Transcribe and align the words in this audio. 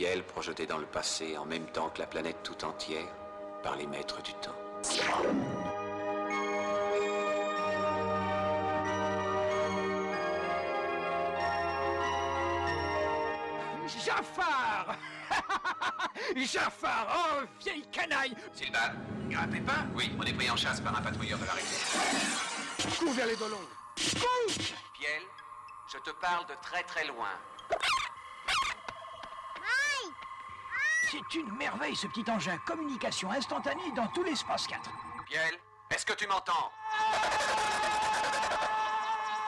Piel 0.00 0.24
projeté 0.24 0.64
dans 0.64 0.78
le 0.78 0.86
passé 0.86 1.36
en 1.36 1.44
même 1.44 1.66
temps 1.66 1.90
que 1.90 1.98
la 1.98 2.06
planète 2.06 2.42
tout 2.42 2.64
entière 2.64 3.04
par 3.62 3.76
les 3.76 3.86
maîtres 3.86 4.22
du 4.22 4.32
temps. 4.32 4.56
Jafar 14.02 14.96
Jafar 16.34 17.06
Oh, 17.14 17.44
vieille 17.62 17.84
canaille 17.92 18.34
Silban, 18.54 18.78
un 19.38 19.48
pépin 19.48 19.86
Oui, 19.94 20.16
on 20.18 20.22
est 20.22 20.32
pris 20.32 20.50
en 20.50 20.56
chasse 20.56 20.80
par 20.80 20.96
un 20.96 21.02
patrouilleur 21.02 21.38
de 21.38 21.44
l'arrêté. 21.44 21.76
Cours 22.98 23.12
vers 23.12 23.26
les 23.26 23.36
dolons 23.36 23.68
Cours 23.96 24.54
Piel, 24.94 25.22
je 25.92 25.98
te 25.98 26.10
parle 26.22 26.46
de 26.46 26.54
très 26.62 26.84
très 26.84 27.06
loin. 27.06 27.28
C'est 31.10 31.34
une 31.34 31.50
merveille 31.56 31.96
ce 31.96 32.06
petit 32.06 32.30
engin. 32.30 32.56
Communication 32.58 33.32
instantanée 33.32 33.90
dans 33.96 34.06
tout 34.08 34.22
l'espace 34.22 34.68
4. 34.68 34.88
Piel, 35.26 35.54
est-ce 35.90 36.06
que 36.06 36.12
tu 36.12 36.24
m'entends 36.28 36.70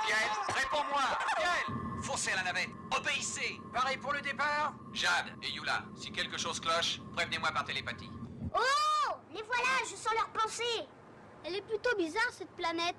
Piel, 0.04 0.16
réponds-moi 0.48 1.02
Piel 1.36 1.76
Foncez 2.02 2.32
à 2.32 2.36
la 2.36 2.42
navette, 2.42 2.70
obéissez 2.90 3.60
Pareil 3.72 3.96
pour 3.98 4.12
le 4.12 4.20
départ 4.22 4.72
Jade 4.92 5.36
et 5.40 5.50
Yula, 5.50 5.84
si 5.94 6.10
quelque 6.10 6.36
chose 6.36 6.58
cloche, 6.58 7.00
prévenez-moi 7.14 7.52
par 7.52 7.64
télépathie. 7.64 8.10
Oh 8.56 9.14
Les 9.32 9.42
voilà, 9.42 9.84
je 9.88 9.94
sens 9.94 10.14
leurs 10.14 10.30
pensées 10.30 10.88
Elle 11.44 11.54
est 11.54 11.62
plutôt 11.62 11.96
bizarre 11.96 12.32
cette 12.32 12.50
planète. 12.56 12.96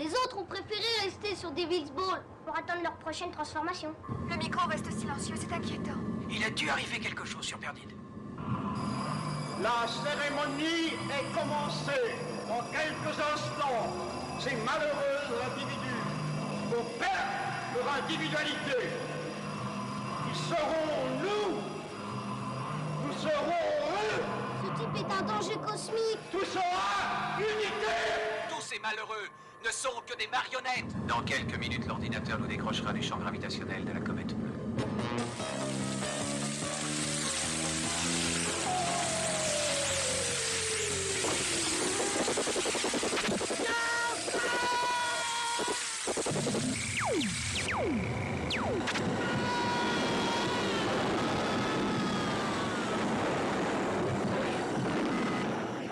Les 0.00 0.12
autres 0.14 0.36
ont 0.36 0.46
préféré 0.46 0.82
rester 1.04 1.36
sur 1.36 1.52
Devil's 1.52 1.92
Ball 1.92 2.24
pour 2.44 2.58
attendre 2.58 2.82
leur 2.82 2.96
prochaine 2.98 3.30
transformation. 3.30 3.94
Le 4.28 4.36
micro 4.36 4.66
reste 4.66 4.90
silencieux, 4.90 5.36
c'est 5.36 5.52
inquiétant. 5.52 5.94
Il 6.32 6.44
a 6.44 6.50
dû 6.50 6.68
arriver 6.70 6.98
quelque 7.00 7.24
chose 7.24 7.44
sur 7.44 7.58
Perdide. 7.58 7.90
La 9.60 9.86
cérémonie 9.86 10.94
est 11.10 11.34
commencée. 11.34 12.14
Dans 12.48 12.64
quelques 12.70 13.18
instants, 13.18 13.92
ces 14.38 14.56
malheureux 14.64 15.44
individus 15.46 16.00
vont 16.70 16.84
perdre 16.98 17.40
leur 17.76 17.94
individualité. 18.02 18.90
Ils 20.28 20.36
seront 20.36 21.06
nous. 21.20 21.56
Nous 23.06 23.12
serons 23.18 23.50
eux. 23.50 24.22
Ce 24.64 24.82
type 24.82 25.06
est 25.06 25.12
un 25.12 25.22
danger 25.22 25.56
cosmique. 25.56 26.18
Tout 26.32 26.44
sera 26.44 27.38
unité. 27.38 27.96
Tous 28.48 28.62
ces 28.62 28.78
malheureux 28.78 29.28
ne 29.64 29.70
sont 29.70 30.02
que 30.06 30.16
des 30.16 30.28
marionnettes 30.28 31.06
Dans 31.06 31.22
quelques 31.22 31.58
minutes, 31.58 31.86
l'ordinateur 31.86 32.38
nous 32.38 32.46
décrochera 32.46 32.92
du 32.92 33.02
champ 33.02 33.18
gravitationnel 33.18 33.84
de 33.84 33.92
la 33.92 34.00
comète 34.00 34.34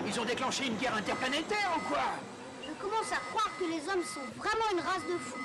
Ils 0.05 0.19
ont 0.19 0.25
déclenché 0.25 0.67
une 0.67 0.75
guerre 0.77 0.95
interplanétaire 0.95 1.71
ou 1.77 1.79
quoi? 1.87 1.99
Je 2.65 2.71
commence 2.81 3.11
à 3.11 3.17
croire 3.29 3.49
que 3.59 3.65
les 3.65 3.89
hommes 3.89 4.03
sont 4.03 4.21
vraiment 4.37 4.65
une 4.73 4.79
race 4.79 5.05
de 5.05 5.17
fous. 5.17 5.37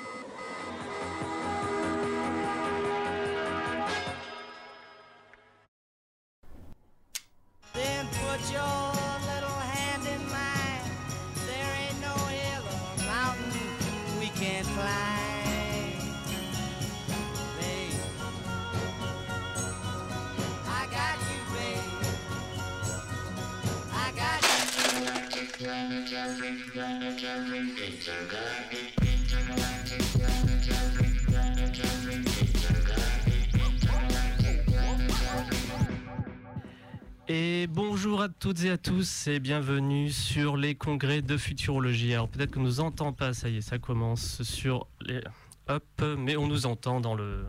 Toutes 38.45 38.63
et 38.63 38.69
à 38.69 38.77
tous 38.77 39.25
et 39.25 39.39
bienvenue 39.39 40.11
sur 40.11 40.55
les 40.55 40.75
congrès 40.75 41.23
de 41.23 41.35
futurologie. 41.35 42.13
Alors 42.13 42.29
peut-être 42.29 42.51
qu'on 42.53 42.61
nous 42.61 42.79
entend 42.79 43.11
pas, 43.11 43.33
ça 43.33 43.49
y 43.49 43.57
est, 43.57 43.61
ça 43.61 43.79
commence 43.79 44.43
sur 44.43 44.85
les 45.01 45.19
hop, 45.67 46.03
mais 46.19 46.37
on 46.37 46.45
nous 46.45 46.67
entend 46.67 47.01
dans 47.01 47.15
le 47.15 47.43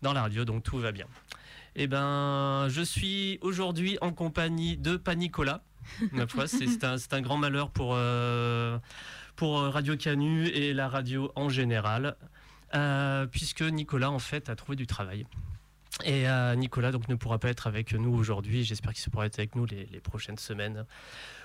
dans 0.00 0.14
la 0.14 0.22
radio, 0.22 0.46
donc 0.46 0.62
tout 0.62 0.78
va 0.78 0.90
bien. 0.90 1.04
Eh 1.76 1.86
ben, 1.86 2.66
je 2.70 2.80
suis 2.80 3.40
aujourd'hui 3.42 3.98
en 4.00 4.14
compagnie 4.14 4.78
de 4.78 4.96
Panicola. 4.96 5.62
Ma 6.12 6.26
foi, 6.26 6.46
c'est 6.46 6.82
un, 6.82 6.96
un 7.10 7.20
grand 7.20 7.36
malheur 7.36 7.68
pour 7.68 7.92
euh, 7.94 8.78
pour 9.36 9.58
Radio 9.58 9.98
Canu 9.98 10.46
et 10.46 10.72
la 10.72 10.88
radio 10.88 11.30
en 11.36 11.50
général, 11.50 12.16
euh, 12.74 13.26
puisque 13.26 13.60
Nicolas 13.60 14.10
en 14.10 14.18
fait 14.18 14.48
a 14.48 14.56
trouvé 14.56 14.76
du 14.76 14.86
travail. 14.86 15.26
Et 16.04 16.26
euh, 16.28 16.54
Nicolas 16.56 16.90
donc 16.90 17.08
ne 17.08 17.14
pourra 17.14 17.38
pas 17.38 17.48
être 17.50 17.66
avec 17.66 17.92
nous 17.92 18.12
aujourd'hui. 18.14 18.64
J'espère 18.64 18.92
qu'il 18.92 19.02
se 19.02 19.10
pourra 19.10 19.26
être 19.26 19.38
avec 19.38 19.54
nous 19.56 19.66
les, 19.66 19.86
les 19.92 20.00
prochaines 20.00 20.38
semaines. 20.38 20.84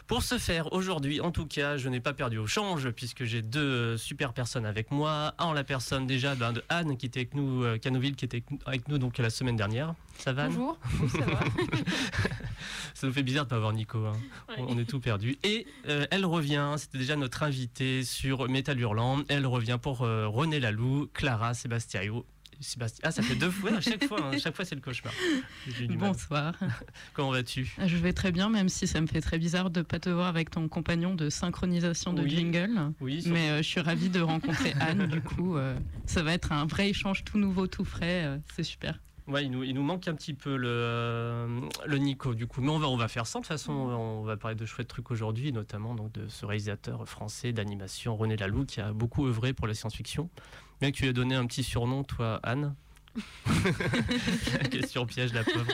Pour 0.08 0.24
ce 0.24 0.38
faire, 0.38 0.72
aujourd'hui, 0.72 1.20
en 1.20 1.32
tout 1.32 1.46
cas, 1.46 1.76
je 1.76 1.90
n'ai 1.90 2.00
pas 2.00 2.14
perdu 2.14 2.38
au 2.38 2.48
change 2.48 2.90
puisque 2.92 3.26
j'ai 3.26 3.42
deux 3.42 3.98
super 3.98 4.32
personnes 4.32 4.66
avec 4.66 4.90
moi. 4.90 5.34
En 5.38 5.52
la 5.52 5.66
personne 5.66 6.08
déjà 6.08 6.34
ben, 6.34 6.54
de 6.54 6.64
Anne 6.70 6.96
qui 6.96 7.08
était 7.08 7.20
avec 7.20 7.36
nous, 7.36 7.64
euh, 7.66 7.78
Canoville 7.78 8.16
qui 8.16 8.24
était 8.24 8.42
avec 8.66 8.88
nous 8.88 8.98
donc 9.00 9.18
la 9.18 9.30
semaine 9.30 9.58
dernière. 9.58 9.94
Ça 10.20 10.32
va 10.32 10.48
Bonjour, 10.48 10.80
Oui, 11.02 11.10
ça 11.10 11.26
va. 11.26 11.40
Ça 12.94 13.06
nous 13.06 13.14
fait 13.14 13.22
bizarre 13.24 13.44
de 13.44 13.50
pas 13.50 13.58
avoir 13.58 13.74
Nico. 13.74 13.98
hein. 14.06 14.14
On- 14.58 14.76
On 14.76 14.80
est 14.80 14.86
tout 14.86 15.02
perdu. 15.02 15.38
Et 15.44 15.68
euh, 15.90 16.08
elle 16.10 16.26
revient. 16.26 16.74
C'était 16.78 16.98
déjà 17.00 17.18
notre 17.18 17.44
invitée 17.44 18.04
sur 18.06 18.48
Métal 18.48 18.80
Hurlant. 18.80 19.20
Elle 19.28 19.46
revient 19.46 19.78
pour 19.80 20.00
René 20.00 20.62
Laloux, 20.62 21.10
Clara 21.14 21.54
Sébastiaio. 21.54 22.26
Sébastien. 22.60 23.02
Ah, 23.08 23.12
ça 23.12 23.22
fait 23.22 23.36
deux 23.36 23.50
fois 23.52 23.74
à 23.78 23.82
chaque 23.82 24.06
fois. 24.06 24.20
hein. 24.34 24.38
Chaque 24.38 24.56
fois, 24.56 24.66
c'est 24.66 24.76
le 24.76 24.82
cauchemar. 24.82 25.14
Bonsoir. 25.90 26.54
Comment 27.14 27.32
vas-tu? 27.32 27.72
Je 27.86 27.98
vais 27.98 28.14
très 28.14 28.32
bien, 28.32 28.50
même 28.50 28.70
si 28.70 28.88
ça 28.88 29.02
me 29.02 29.08
fait 29.08 29.22
très 29.22 29.38
bizarre 29.38 29.70
de 29.70 29.82
pas 29.82 30.00
te 30.00 30.10
voir 30.10 30.28
avec 30.28 30.50
ton 30.52 30.68
compagnon 30.68 31.14
de 31.16 31.30
synchronisation 31.30 32.14
de 32.14 32.24
Oui. 32.24 32.30
jingle. 32.30 32.94
Oui. 33.02 33.24
Mais 33.28 33.50
euh, 33.50 33.58
je 33.58 33.64
suis 33.68 33.82
ravie 33.82 34.10
de 34.10 34.20
rencontrer 34.22 34.74
Anne, 34.80 35.08
du 35.08 35.22
coup. 35.22 35.58
euh, 35.58 35.78
ça 36.06 36.24
va 36.24 36.34
être 36.34 36.52
un 36.52 36.66
vrai 36.66 36.90
échange 36.90 37.24
tout 37.24 37.38
nouveau, 37.38 37.68
tout 37.68 37.86
frais. 37.86 38.24
euh, 38.26 38.38
c'est 38.56 38.64
super. 38.64 39.00
Ouais, 39.28 39.44
il 39.44 39.52
nous, 39.52 39.64
il 39.64 39.74
nous 39.74 39.84
manque 39.84 40.08
un 40.08 40.16
petit 40.16 40.34
peu 40.34 40.56
le, 40.56 40.70
euh, 40.70 41.62
le 41.86 41.98
Nico, 41.98 42.34
du 42.34 42.48
coup. 42.48 42.62
Mais 42.62 42.70
on 42.70 42.80
va, 42.80 42.88
on 42.88 42.96
va 42.96 43.08
faire 43.08 43.28
ça. 43.28 43.40
De 43.40 43.44
toute 43.44 43.50
façon, 43.50 43.74
on 43.74 44.24
va 44.24 44.38
parler 44.38 44.56
de 44.56 44.66
chouettes 44.66 44.88
trucs 44.88 45.12
aujourd'hui, 45.12 45.52
notamment 45.52 45.96
donc, 45.96 46.14
de 46.14 46.28
ce 46.30 46.46
réalisateur 46.46 47.08
français 47.08 47.52
d'animation, 47.52 48.16
René 48.16 48.38
Laloux, 48.38 48.66
qui 48.66 48.80
a 48.80 48.94
beaucoup 48.94 49.28
œuvré 49.28 49.54
pour 49.54 49.68
la 49.68 49.74
science-fiction. 49.74 50.30
Bien 50.80 50.92
que 50.92 50.96
tu 50.96 51.04
lui 51.04 51.10
aies 51.10 51.14
donné 51.14 51.36
un 51.36 51.46
petit 51.46 51.64
surnom, 51.64 52.04
toi, 52.04 52.40
Anne. 52.44 52.76
Question 54.72 55.06
piège, 55.06 55.34
la 55.34 55.44
pauvre. 55.44 55.66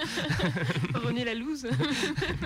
René 0.95 1.25
Lalouse 1.25 1.67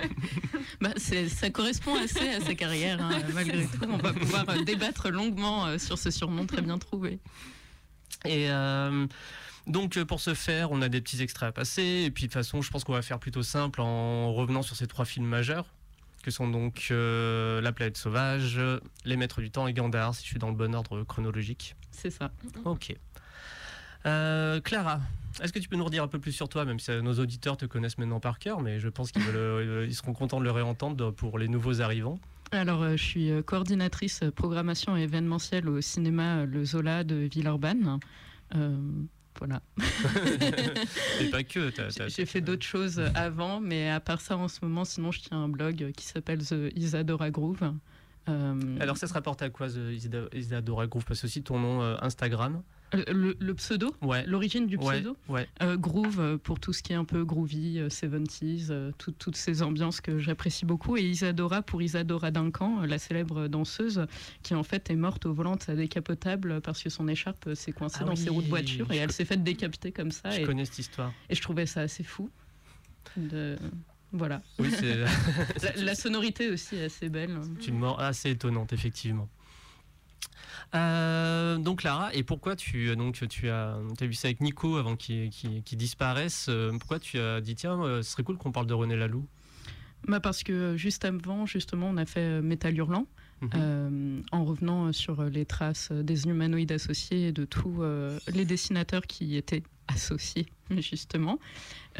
bah, 0.80 0.90
Ça 0.96 1.50
correspond 1.50 1.94
assez 1.96 2.28
à 2.28 2.40
sa 2.40 2.54
carrière, 2.54 3.00
hein, 3.00 3.20
malgré 3.32 3.64
tout. 3.64 3.86
On 3.88 3.98
va 3.98 4.12
pouvoir 4.12 4.44
euh, 4.48 4.62
débattre 4.64 5.10
longuement 5.10 5.66
euh, 5.66 5.78
sur 5.78 5.98
ce 5.98 6.10
surnom 6.10 6.46
très 6.46 6.62
bien 6.62 6.78
trouvé. 6.78 7.18
Et 8.24 8.50
euh, 8.50 9.06
donc, 9.68 9.96
euh, 9.96 10.04
pour 10.04 10.20
ce 10.20 10.34
faire, 10.34 10.70
on 10.72 10.82
a 10.82 10.88
des 10.88 11.00
petits 11.00 11.22
extraits 11.22 11.48
à 11.48 11.52
passer. 11.52 12.04
Et 12.06 12.10
puis, 12.10 12.24
de 12.24 12.28
toute 12.28 12.34
façon, 12.34 12.62
je 12.62 12.70
pense 12.70 12.84
qu'on 12.84 12.92
va 12.92 13.02
faire 13.02 13.18
plutôt 13.18 13.42
simple 13.42 13.80
en 13.80 14.32
revenant 14.32 14.62
sur 14.62 14.76
ces 14.76 14.86
trois 14.86 15.04
films 15.04 15.26
majeurs, 15.26 15.66
que 16.22 16.30
sont 16.30 16.48
donc 16.48 16.88
euh, 16.90 17.60
La 17.60 17.72
planète 17.72 17.96
sauvage, 17.96 18.60
Les 19.04 19.16
Maîtres 19.16 19.40
du 19.40 19.50
Temps 19.50 19.66
et 19.66 19.72
Gandhar, 19.72 20.14
si 20.14 20.22
je 20.24 20.28
suis 20.28 20.38
dans 20.38 20.48
le 20.48 20.56
bon 20.56 20.74
ordre 20.74 21.02
chronologique. 21.04 21.76
C'est 21.90 22.10
ça. 22.10 22.30
Ok. 22.64 22.94
Euh, 24.06 24.60
Clara, 24.60 25.00
est-ce 25.42 25.52
que 25.52 25.58
tu 25.58 25.68
peux 25.68 25.76
nous 25.76 25.84
redire 25.84 26.02
un 26.02 26.08
peu 26.08 26.18
plus 26.18 26.32
sur 26.32 26.48
toi, 26.48 26.64
même 26.64 26.78
si 26.78 26.90
nos 27.02 27.14
auditeurs 27.14 27.56
te 27.56 27.66
connaissent 27.66 27.98
maintenant 27.98 28.20
par 28.20 28.38
cœur, 28.38 28.60
mais 28.60 28.80
je 28.80 28.88
pense 28.88 29.12
qu'ils 29.12 29.22
ils 29.86 29.94
seront 29.94 30.12
contents 30.12 30.38
de 30.38 30.44
le 30.44 30.50
réentendre 30.50 31.12
pour 31.12 31.38
les 31.38 31.48
nouveaux 31.48 31.80
arrivants. 31.80 32.18
Alors, 32.52 32.88
je 32.96 33.02
suis 33.02 33.30
coordinatrice 33.44 34.22
programmation 34.34 34.96
et 34.96 35.02
événementielle 35.02 35.68
au 35.68 35.82
cinéma 35.82 36.46
Le 36.46 36.64
Zola 36.64 37.04
de 37.04 37.16
Villeurbanne. 37.16 38.00
Euh, 38.54 38.76
voilà. 39.38 39.62
Et 41.20 41.30
pas 41.30 41.44
que. 41.44 41.70
J'ai 42.08 42.26
fait 42.26 42.40
d'autres 42.40 42.66
choses 42.66 43.00
avant, 43.14 43.60
mais 43.60 43.88
à 43.90 44.00
part 44.00 44.20
ça, 44.20 44.36
en 44.36 44.48
ce 44.48 44.58
moment, 44.62 44.84
sinon, 44.84 45.12
je 45.12 45.20
tiens 45.20 45.38
un 45.44 45.48
blog 45.48 45.92
qui 45.96 46.04
s'appelle 46.04 46.44
The 46.44 46.72
Isadora 46.74 47.30
Groove. 47.30 47.72
Euh, 48.28 48.76
Alors, 48.80 48.96
ça 48.96 49.06
se 49.06 49.14
rapporte 49.14 49.42
à 49.42 49.50
quoi, 49.50 49.68
The 49.68 50.34
Isadora 50.34 50.86
Groove? 50.86 51.04
Parce 51.04 51.20
que 51.20 51.26
aussi 51.26 51.42
ton 51.42 51.58
nom 51.58 51.82
euh, 51.82 51.96
Instagram. 52.00 52.62
Le, 52.92 53.36
le, 53.38 53.54
pseudo 53.54 53.94
Ouais. 54.02 54.24
L'origine 54.26 54.66
du 54.66 54.78
pseudo 54.78 55.16
ouais. 55.28 55.46
Euh, 55.62 55.76
Groove 55.76 56.20
euh, 56.20 56.38
pour 56.38 56.58
tout 56.60 56.72
ce 56.72 56.82
qui 56.82 56.92
est 56.92 56.96
un 56.96 57.04
peu 57.04 57.24
groovy, 57.24 57.78
euh, 57.78 57.88
70s, 57.88 58.68
euh, 58.70 58.92
tout- 58.98 59.12
toutes 59.12 59.36
ces 59.36 59.62
ambiances 59.62 60.00
que 60.00 60.18
j'apprécie 60.18 60.64
beaucoup. 60.64 60.96
Et 60.96 61.02
Isadora 61.02 61.62
pour 61.62 61.82
Isadora 61.82 62.30
Duncan, 62.30 62.80
la 62.86 62.98
célèbre 62.98 63.48
danseuse, 63.48 64.06
qui 64.42 64.54
en 64.54 64.62
fait 64.62 64.90
est 64.90 64.96
morte 64.96 65.26
au 65.26 65.32
volant 65.34 65.56
de 65.56 65.62
sa 65.62 65.74
décapotable 65.74 66.60
parce 66.62 66.82
que 66.82 66.88
son 66.90 67.08
écharpe 67.08 67.54
s'est 67.54 67.72
coincée 67.72 67.98
Ah 68.02 68.04
dans 68.04 68.16
ses 68.16 68.30
roues 68.30 68.42
de 68.42 68.48
voiture 68.48 68.90
et 68.92 68.96
elle 68.96 69.12
s'est 69.12 69.24
faite 69.24 69.42
décapiter 69.44 69.92
comme 69.92 70.10
ça. 70.10 70.30
Je 70.30 70.40
Et, 70.40 70.44
connais 70.44 70.64
cette 70.64 70.78
histoire. 70.78 71.12
et 71.28 71.34
je 71.34 71.42
trouvais 71.42 71.66
ça 71.66 71.80
assez 71.82 72.04
fou. 72.04 72.30
De... 73.16 73.56
Voilà. 74.12 74.40
Oui, 74.58 74.68
La, 75.62 75.76
la 75.84 75.94
sonorité 75.94 76.48
aussi 76.50 76.76
est 76.76 76.84
assez 76.84 77.08
belle. 77.10 77.38
c'est 77.60 77.68
une 77.68 77.78
mort 77.78 78.00
assez 78.00 78.30
étonnante, 78.30 78.72
effectivement. 78.72 79.28
Euh, 80.74 81.56
donc 81.58 81.82
Lara, 81.82 82.14
et 82.14 82.22
pourquoi 82.22 82.56
tu 82.56 82.94
donc 82.96 83.26
tu 83.28 83.48
as, 83.48 83.76
as 84.00 84.06
vu 84.06 84.14
ça 84.14 84.28
avec 84.28 84.40
Nico 84.40 84.76
avant 84.76 84.96
qu'il 84.96 85.62
disparaisse 85.72 86.46
euh, 86.48 86.72
Pourquoi 86.78 86.98
tu 86.98 87.18
as 87.18 87.40
dit 87.40 87.54
tiens, 87.54 87.82
euh, 87.82 88.02
ce 88.02 88.12
serait 88.12 88.22
cool 88.22 88.36
qu'on 88.36 88.52
parle 88.52 88.66
de 88.66 88.74
René 88.74 88.96
Laloux? 88.96 89.26
Bah 90.06 90.20
parce 90.20 90.42
que 90.42 90.52
euh, 90.52 90.76
juste 90.76 91.04
avant, 91.04 91.46
justement, 91.46 91.88
on 91.88 91.96
a 91.96 92.06
fait 92.06 92.20
euh, 92.20 92.42
Métal 92.42 92.76
Hurlant. 92.76 93.06
Mhm. 93.40 93.50
Euh, 93.54 94.20
en 94.32 94.44
revenant 94.44 94.92
sur 94.92 95.22
les 95.22 95.46
traces 95.46 95.92
des 95.92 96.26
humanoïdes 96.26 96.72
associés 96.72 97.28
et 97.28 97.32
de 97.32 97.44
tous 97.44 97.82
euh, 97.82 98.18
les 98.34 98.44
dessinateurs 98.44 99.06
qui 99.06 99.36
étaient 99.36 99.62
associés, 99.86 100.46
justement. 100.76 101.38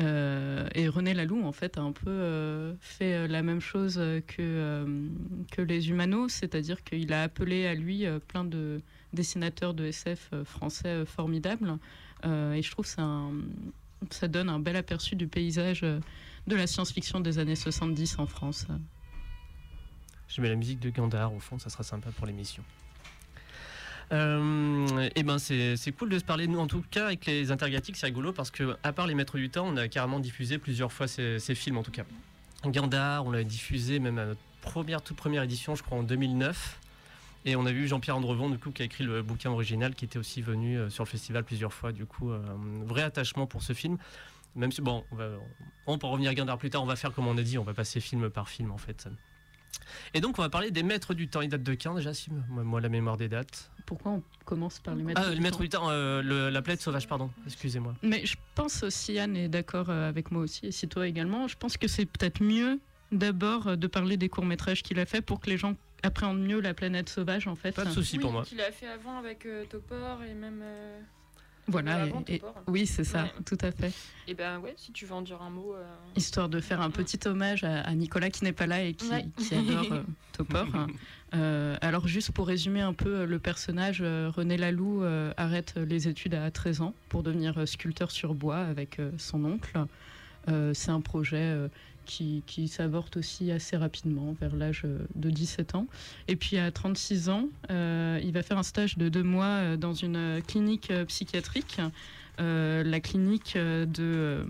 Euh, 0.00 0.68
et 0.74 0.88
René 0.88 1.14
Laloux, 1.14 1.42
en 1.44 1.52
fait, 1.52 1.78
a 1.78 1.80
un 1.80 1.92
peu 1.92 2.10
euh, 2.10 2.74
fait 2.80 3.14
euh, 3.14 3.28
la 3.28 3.42
même 3.42 3.60
chose 3.60 4.00
que, 4.26 5.08
que 5.50 5.62
les 5.62 5.90
humanos, 5.90 6.32
c'est-à-dire 6.32 6.84
qu'il 6.84 7.12
a 7.12 7.22
appelé 7.22 7.66
à 7.66 7.74
lui 7.74 8.04
plein 8.28 8.44
de 8.44 8.80
dessinateurs 9.12 9.74
de 9.74 9.86
SF 9.86 10.30
français 10.44 11.04
formidables. 11.06 11.78
Et 12.24 12.62
je 12.62 12.70
trouve 12.70 12.84
que 12.86 14.10
ça 14.10 14.28
donne 14.28 14.48
un 14.48 14.58
bel 14.58 14.76
aperçu 14.76 15.16
du 15.16 15.28
paysage 15.28 15.82
de 15.82 16.56
la 16.56 16.66
science-fiction 16.66 17.20
des 17.20 17.38
années 17.38 17.56
70 17.56 18.18
en 18.18 18.26
France. 18.26 18.66
Je 20.28 20.42
mets 20.42 20.48
la 20.48 20.56
musique 20.56 20.80
de 20.80 20.90
Gandhar 20.90 21.32
au 21.32 21.40
fond, 21.40 21.58
ça 21.58 21.70
sera 21.70 21.82
sympa 21.82 22.10
pour 22.10 22.26
l'émission. 22.26 22.62
Euh, 24.12 25.08
et 25.14 25.22
ben 25.22 25.38
c'est 25.38 25.93
cool 25.99 26.08
de 26.08 26.19
se 26.19 26.25
parler. 26.25 26.46
Nous 26.46 26.58
en 26.58 26.66
tout 26.66 26.82
cas 26.90 27.06
avec 27.06 27.26
les 27.26 27.50
intergalactiques 27.50 27.96
c'est 27.96 28.06
rigolo 28.06 28.32
parce 28.32 28.50
que 28.50 28.76
à 28.82 28.93
part 28.93 29.06
les 29.06 29.14
maîtres 29.14 29.37
du 29.37 29.50
temps 29.50 29.66
on 29.66 29.76
a 29.76 29.88
carrément 29.88 30.20
diffusé 30.20 30.58
plusieurs 30.58 30.93
fois 30.93 31.06
ces, 31.08 31.38
films 31.55 31.78
en 31.78 31.82
tout 31.82 31.90
cas. 31.90 32.05
Gandhar 32.64 33.26
on 33.26 33.31
l'a 33.31 33.44
diffusé 33.44 33.99
même 33.99 34.19
à 34.19 34.26
notre 34.26 34.40
première 34.62 35.02
toute 35.02 35.16
première 35.16 35.43
édition 35.43 35.75
je 35.75 35.82
crois 35.82 35.99
en 35.99 36.02
2009 36.02 36.78
et 37.44 37.55
on 37.55 37.66
a 37.66 37.72
vu 37.72 37.87
Jean-Pierre 37.87 38.16
Andrevon 38.16 38.50
du 38.50 38.58
coup 38.58 38.70
qui 38.70 38.82
a 38.82 38.84
écrit 38.87 39.05
le 39.05 39.22
bouquin 39.22 39.50
original 39.50 39.94
qui 39.94 40.05
était 40.06 40.19
aussi 40.19 40.43
venu 40.43 40.76
euh, 40.76 40.90
sur 40.90 41.04
le 41.04 41.08
festival 41.08 41.44
plusieurs 41.44 41.72
fois 41.72 41.93
du 41.93 42.06
coup 42.06 42.31
euh, 42.31 42.40
vrai 42.84 43.02
attachement 43.02 43.46
pour 43.46 43.62
ce 43.62 43.75
film. 43.75 43.99
Même 44.56 44.72
si 44.72 44.81
bon 44.81 45.04
on 45.12 45.16
va 45.16 45.99
peut 45.99 46.06
revenir 46.06 46.31
à 46.31 46.34
Gandhar 46.34 46.56
plus 46.56 46.70
tard 46.70 46.82
on 46.82 46.87
va 46.87 46.96
faire 46.96 47.12
comme 47.12 47.28
on 47.28 47.37
a 47.37 47.43
dit 47.43 47.58
on 47.58 47.64
va 47.64 47.75
passer 47.75 48.00
film 48.00 48.31
par 48.31 48.49
film 48.49 48.70
en 48.70 48.78
fait 48.78 49.06
et 50.14 50.20
donc 50.20 50.38
on 50.38 50.42
va 50.42 50.48
parler 50.48 50.70
des 50.70 50.82
maîtres 50.82 51.14
du 51.14 51.28
temps 51.28 51.40
ils 51.40 51.48
datent 51.48 51.62
de 51.62 51.72
quand 51.74 51.94
déjà 51.94 52.12
Sim? 52.14 52.42
Moi, 52.48 52.62
moi, 52.64 52.80
la 52.80 52.88
mémoire 52.88 53.16
des 53.16 53.28
dates 53.28 53.70
Pourquoi 53.86 54.12
on 54.12 54.22
commence 54.44 54.78
par 54.80 54.94
les 54.94 55.02
maîtres 55.02 55.20
ah, 55.24 55.30
du 55.30 55.36
le 55.36 55.42
maître 55.42 55.58
du 55.60 55.68
temps, 55.68 55.88
euh, 55.90 56.22
le- 56.22 56.50
la 56.50 56.62
planète 56.62 56.80
sauvage, 56.82 57.06
pardon, 57.08 57.30
excusez-moi. 57.46 57.94
Mais 58.02 58.24
je 58.26 58.36
pense, 58.54 58.88
si 58.88 59.18
Anne 59.18 59.36
est 59.36 59.48
d'accord 59.48 59.90
euh, 59.90 60.08
avec 60.08 60.30
moi 60.30 60.42
aussi, 60.42 60.66
et 60.66 60.72
si 60.72 60.88
toi 60.88 61.06
également, 61.06 61.48
je 61.48 61.56
pense 61.56 61.76
que 61.76 61.88
c'est 61.88 62.06
peut-être 62.06 62.42
mieux 62.42 62.80
d'abord 63.12 63.68
euh, 63.68 63.76
de 63.76 63.86
parler 63.86 64.16
des 64.16 64.28
courts-métrages 64.28 64.82
qu'il 64.82 64.98
a 65.00 65.06
fait 65.06 65.20
pour 65.22 65.40
que 65.40 65.48
les 65.50 65.56
gens 65.58 65.74
appréhendent 66.02 66.40
mieux 66.40 66.60
la 66.60 66.74
planète 66.74 67.08
sauvage, 67.08 67.46
en 67.48 67.56
fait. 67.56 67.72
Pas 67.72 67.84
de 67.86 67.90
souci 67.90 68.16
Oui, 68.16 68.22
pour 68.22 68.32
moi. 68.32 68.42
qu'il 68.44 68.60
a 68.60 68.70
fait 68.70 68.86
avant 68.86 69.18
avec 69.18 69.44
euh, 69.46 69.64
Topor 69.64 70.22
et 70.22 70.34
même. 70.34 70.60
euh, 70.62 71.00
Voilà, 71.68 72.06
et- 72.28 72.40
oui, 72.66 72.86
c'est 72.86 73.04
ça, 73.04 73.24
Ouais. 73.24 73.30
tout 73.44 73.58
à 73.60 73.70
fait. 73.70 73.92
Et 74.26 74.34
ben 74.34 74.58
ouais, 74.58 74.74
si 74.76 74.90
tu 74.92 75.04
veux 75.04 75.12
en 75.12 75.22
dire 75.22 75.40
un 75.42 75.50
mot. 75.50 75.74
euh, 75.74 75.84
Histoire 76.16 76.48
de 76.48 76.60
faire 76.60 76.80
un 76.80 76.90
petit 76.90 77.18
hommage 77.26 77.62
à, 77.64 77.80
à 77.82 77.94
Nicolas 77.94 78.30
qui 78.30 78.44
n'est 78.44 78.52
pas 78.52 78.66
là 78.66 78.82
et 78.82 78.94
qui, 78.94 79.08
Ouais. 79.10 79.26
qui 79.36 79.54
adore 79.54 79.92
euh, 79.92 80.02
Topor. 80.32 80.66
Euh, 81.34 81.76
alors 81.82 82.08
juste 82.08 82.32
pour 82.32 82.46
résumer 82.46 82.80
un 82.80 82.94
peu 82.94 83.24
le 83.26 83.38
personnage, 83.38 84.00
René 84.02 84.56
Laloux 84.56 85.02
arrête 85.36 85.74
les 85.76 86.08
études 86.08 86.34
à 86.34 86.50
13 86.50 86.80
ans 86.80 86.94
pour 87.10 87.22
devenir 87.22 87.68
sculpteur 87.68 88.10
sur 88.10 88.34
bois 88.34 88.58
avec 88.58 88.98
son 89.18 89.44
oncle. 89.44 89.78
C'est 90.72 90.90
un 90.90 91.00
projet 91.02 91.54
qui, 92.08 92.43
qui 92.46 92.66
s'avorte 92.66 93.19
aussi 93.19 93.52
assez 93.52 93.76
rapidement, 93.76 94.34
vers 94.40 94.56
l'âge 94.56 94.82
euh, 94.84 94.99
de 95.14 95.31
17 95.31 95.76
ans. 95.76 95.87
Et 96.26 96.34
puis 96.34 96.56
à 96.58 96.72
36 96.72 97.28
ans, 97.28 97.49
euh, 97.70 98.19
il 98.25 98.32
va 98.32 98.43
faire 98.43 98.58
un 98.58 98.64
stage 98.64 98.96
de 98.96 99.08
deux 99.08 99.22
mois 99.22 99.44
euh, 99.44 99.76
dans 99.76 99.94
une 99.94 100.43
clinique 100.46 100.90
psychiatrique, 101.06 101.81
euh, 102.40 102.82
la 102.82 103.00
clinique 103.00 103.56
de... 103.56 104.44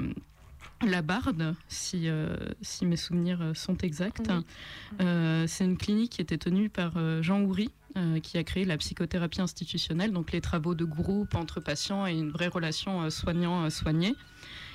la 0.87 1.03
Barde, 1.03 1.55
si, 1.69 2.09
euh, 2.09 2.37
si 2.63 2.87
mes 2.87 2.97
souvenirs 2.97 3.53
sont 3.55 3.77
exacts. 3.79 4.31
Oui. 4.31 4.45
Euh, 5.01 5.45
c'est 5.49 5.65
une 5.65 5.77
clinique 5.77 6.13
qui 6.13 6.21
était 6.21 6.39
tenue 6.39 6.69
par 6.69 6.93
euh, 6.97 7.21
Jean 7.23 7.41
Houry, 7.43 7.71
qui 8.23 8.39
a 8.39 8.45
créé 8.45 8.65
la 8.65 8.77
psychothérapie 8.77 9.41
institutionnelle, 9.41 10.13
donc 10.13 10.31
les 10.31 10.41
travaux 10.41 10.77
de 10.77 10.85
groupe 10.85 11.35
entre 11.35 11.59
patients 11.59 12.07
et 12.07 12.13
une 12.13 12.31
vraie 12.31 12.47
relation 12.47 13.11
soignant-soigné. 13.11 14.15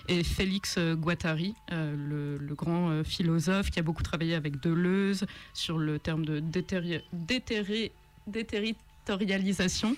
Et 0.09 0.23
Félix 0.23 0.75
euh, 0.77 0.95
Guattari, 0.95 1.55
euh, 1.71 2.38
le, 2.39 2.55
grand 2.55 2.89
euh, 2.89 3.03
philosophe 3.03 3.71
qui 3.71 3.79
a 3.79 3.83
beaucoup 3.83 4.03
travaillé 4.03 4.35
avec 4.35 4.59
Deleuze 4.61 5.25
sur 5.53 5.77
le 5.77 5.97
terme 5.97 6.25
de 6.25 6.39
déterri- 6.41 7.01
déterri- 7.13 7.91
déterritorialisation 8.27 9.95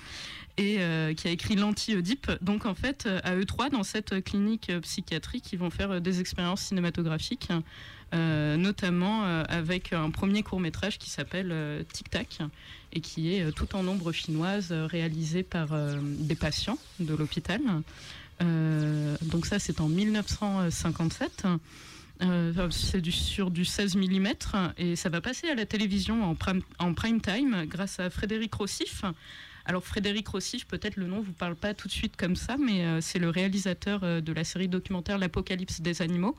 et 0.57 0.79
qui 1.17 1.27
a 1.27 1.31
écrit 1.31 1.57
l'anti-Oedipe. 1.57 2.31
Donc 2.41 2.65
en 2.65 2.75
fait, 2.75 3.09
à 3.25 3.35
eux 3.35 3.43
trois, 3.43 3.69
dans 3.69 3.83
cette 3.83 4.23
clinique 4.23 4.71
psychiatrique, 4.83 5.51
ils 5.51 5.59
vont 5.59 5.69
faire 5.69 5.99
des 5.99 6.21
expériences 6.21 6.61
cinématographiques, 6.61 7.49
notamment 8.13 9.25
avec 9.49 9.91
un 9.91 10.09
premier 10.11 10.43
court 10.43 10.61
métrage 10.61 10.97
qui 10.97 11.09
s'appelle 11.09 11.85
Tic 11.91 12.09
Tac 12.09 12.39
et 12.93 13.01
qui 13.01 13.35
est 13.35 13.51
tout 13.51 13.75
en 13.75 13.85
ombre 13.85 14.13
chinoise, 14.13 14.71
réalisé 14.71 15.43
par 15.43 15.75
des 16.01 16.35
patients 16.35 16.77
de 17.01 17.13
l'hôpital. 17.13 17.59
Euh, 18.41 19.15
donc 19.21 19.45
ça, 19.45 19.59
c'est 19.59 19.81
en 19.81 19.87
1957. 19.87 21.45
Euh, 22.21 22.69
c'est 22.71 23.05
sur 23.11 23.51
du 23.51 23.65
16 23.65 23.97
mm 23.97 24.27
et 24.77 24.95
ça 24.95 25.09
va 25.09 25.19
passer 25.19 25.49
à 25.49 25.55
la 25.55 25.65
télévision 25.65 26.23
en 26.23 26.33
prime, 26.33 26.61
en 26.79 26.93
prime 26.93 27.19
time 27.19 27.65
grâce 27.65 27.99
à 27.99 28.09
Frédéric 28.09 28.53
Rossif. 28.53 29.03
Alors 29.65 29.83
Frédéric 29.83 30.27
Rossif, 30.29 30.65
peut-être 30.65 30.95
le 30.95 31.07
nom 31.07 31.19
vous 31.19 31.33
parle 31.33 31.55
pas 31.55 31.73
tout 31.73 31.89
de 31.89 31.93
suite 31.93 32.15
comme 32.15 32.37
ça, 32.37 32.55
mais 32.57 32.85
euh, 32.85 33.01
c'est 33.01 33.19
le 33.19 33.29
réalisateur 33.29 34.21
de 34.21 34.33
la 34.33 34.43
série 34.45 34.69
documentaire 34.69 35.17
L'Apocalypse 35.17 35.81
des 35.81 36.01
animaux, 36.01 36.35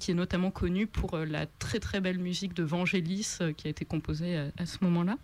qui 0.00 0.10
est 0.10 0.14
notamment 0.14 0.50
connu 0.50 0.88
pour 0.88 1.16
la 1.16 1.46
très 1.46 1.78
très 1.78 2.00
belle 2.00 2.18
musique 2.18 2.52
de 2.52 2.64
Vangelis 2.64 3.38
qui 3.56 3.68
a 3.68 3.70
été 3.70 3.84
composée 3.84 4.36
à 4.58 4.66
ce 4.66 4.78
moment-là. 4.82 5.16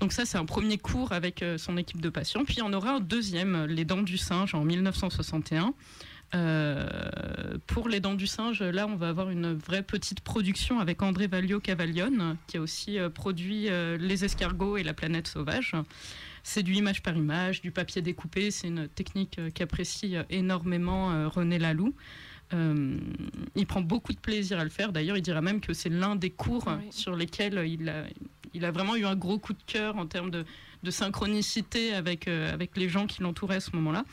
Donc 0.00 0.12
ça, 0.12 0.24
c'est 0.24 0.38
un 0.38 0.44
premier 0.44 0.78
cours 0.78 1.12
avec 1.12 1.42
euh, 1.42 1.58
son 1.58 1.76
équipe 1.76 2.00
de 2.00 2.08
patients. 2.08 2.44
Puis 2.44 2.62
on 2.62 2.72
aura 2.72 2.92
un 2.92 3.00
deuxième, 3.00 3.66
Les 3.66 3.84
Dents 3.84 4.02
du 4.02 4.18
Singe, 4.18 4.54
en 4.54 4.64
1961. 4.64 5.74
Euh, 6.32 6.86
pour 7.66 7.88
Les 7.88 7.98
Dents 7.98 8.14
du 8.14 8.26
Singe, 8.26 8.62
là, 8.62 8.86
on 8.86 8.96
va 8.96 9.08
avoir 9.08 9.30
une 9.30 9.52
vraie 9.54 9.82
petite 9.82 10.20
production 10.20 10.78
avec 10.78 11.02
André 11.02 11.26
Valio-Cavaglione, 11.26 12.36
qui 12.46 12.56
a 12.56 12.60
aussi 12.60 12.98
euh, 12.98 13.10
produit 13.10 13.68
euh, 13.68 13.96
Les 13.98 14.24
Escargots 14.24 14.76
et 14.76 14.84
La 14.84 14.94
Planète 14.94 15.26
Sauvage. 15.26 15.74
C'est 16.42 16.62
du 16.62 16.74
image 16.74 17.02
par 17.02 17.16
image, 17.16 17.60
du 17.60 17.70
papier 17.70 18.02
découpé. 18.02 18.50
C'est 18.50 18.68
une 18.68 18.88
technique 18.88 19.38
euh, 19.38 19.50
qu'apprécie 19.50 20.16
euh, 20.16 20.22
énormément 20.30 21.12
euh, 21.12 21.28
René 21.28 21.58
Laloux. 21.58 21.94
Euh, 22.52 22.98
il 23.54 23.66
prend 23.66 23.80
beaucoup 23.80 24.12
de 24.12 24.18
plaisir 24.18 24.58
à 24.58 24.64
le 24.64 24.70
faire. 24.70 24.92
D'ailleurs, 24.92 25.16
il 25.16 25.22
dira 25.22 25.40
même 25.40 25.60
que 25.60 25.72
c'est 25.72 25.88
l'un 25.88 26.16
des 26.16 26.30
cours 26.30 26.64
Oui. 26.66 26.88
sur 26.90 27.14
lesquels 27.14 27.62
il 27.66 27.88
a, 27.88 28.04
il 28.54 28.64
a 28.64 28.70
vraiment 28.70 28.96
eu 28.96 29.04
un 29.04 29.14
gros 29.16 29.38
coup 29.38 29.52
de 29.52 29.62
cœur 29.66 29.96
en 29.96 30.06
termes 30.06 30.30
de, 30.30 30.44
de 30.82 30.90
synchronicité 30.90 31.92
avec, 31.94 32.26
euh, 32.26 32.52
avec 32.52 32.76
les 32.76 32.88
gens 32.88 33.06
qui 33.06 33.22
l'entouraient 33.22 33.56
à 33.56 33.60
ce 33.60 33.74
moment-là. 33.76 34.04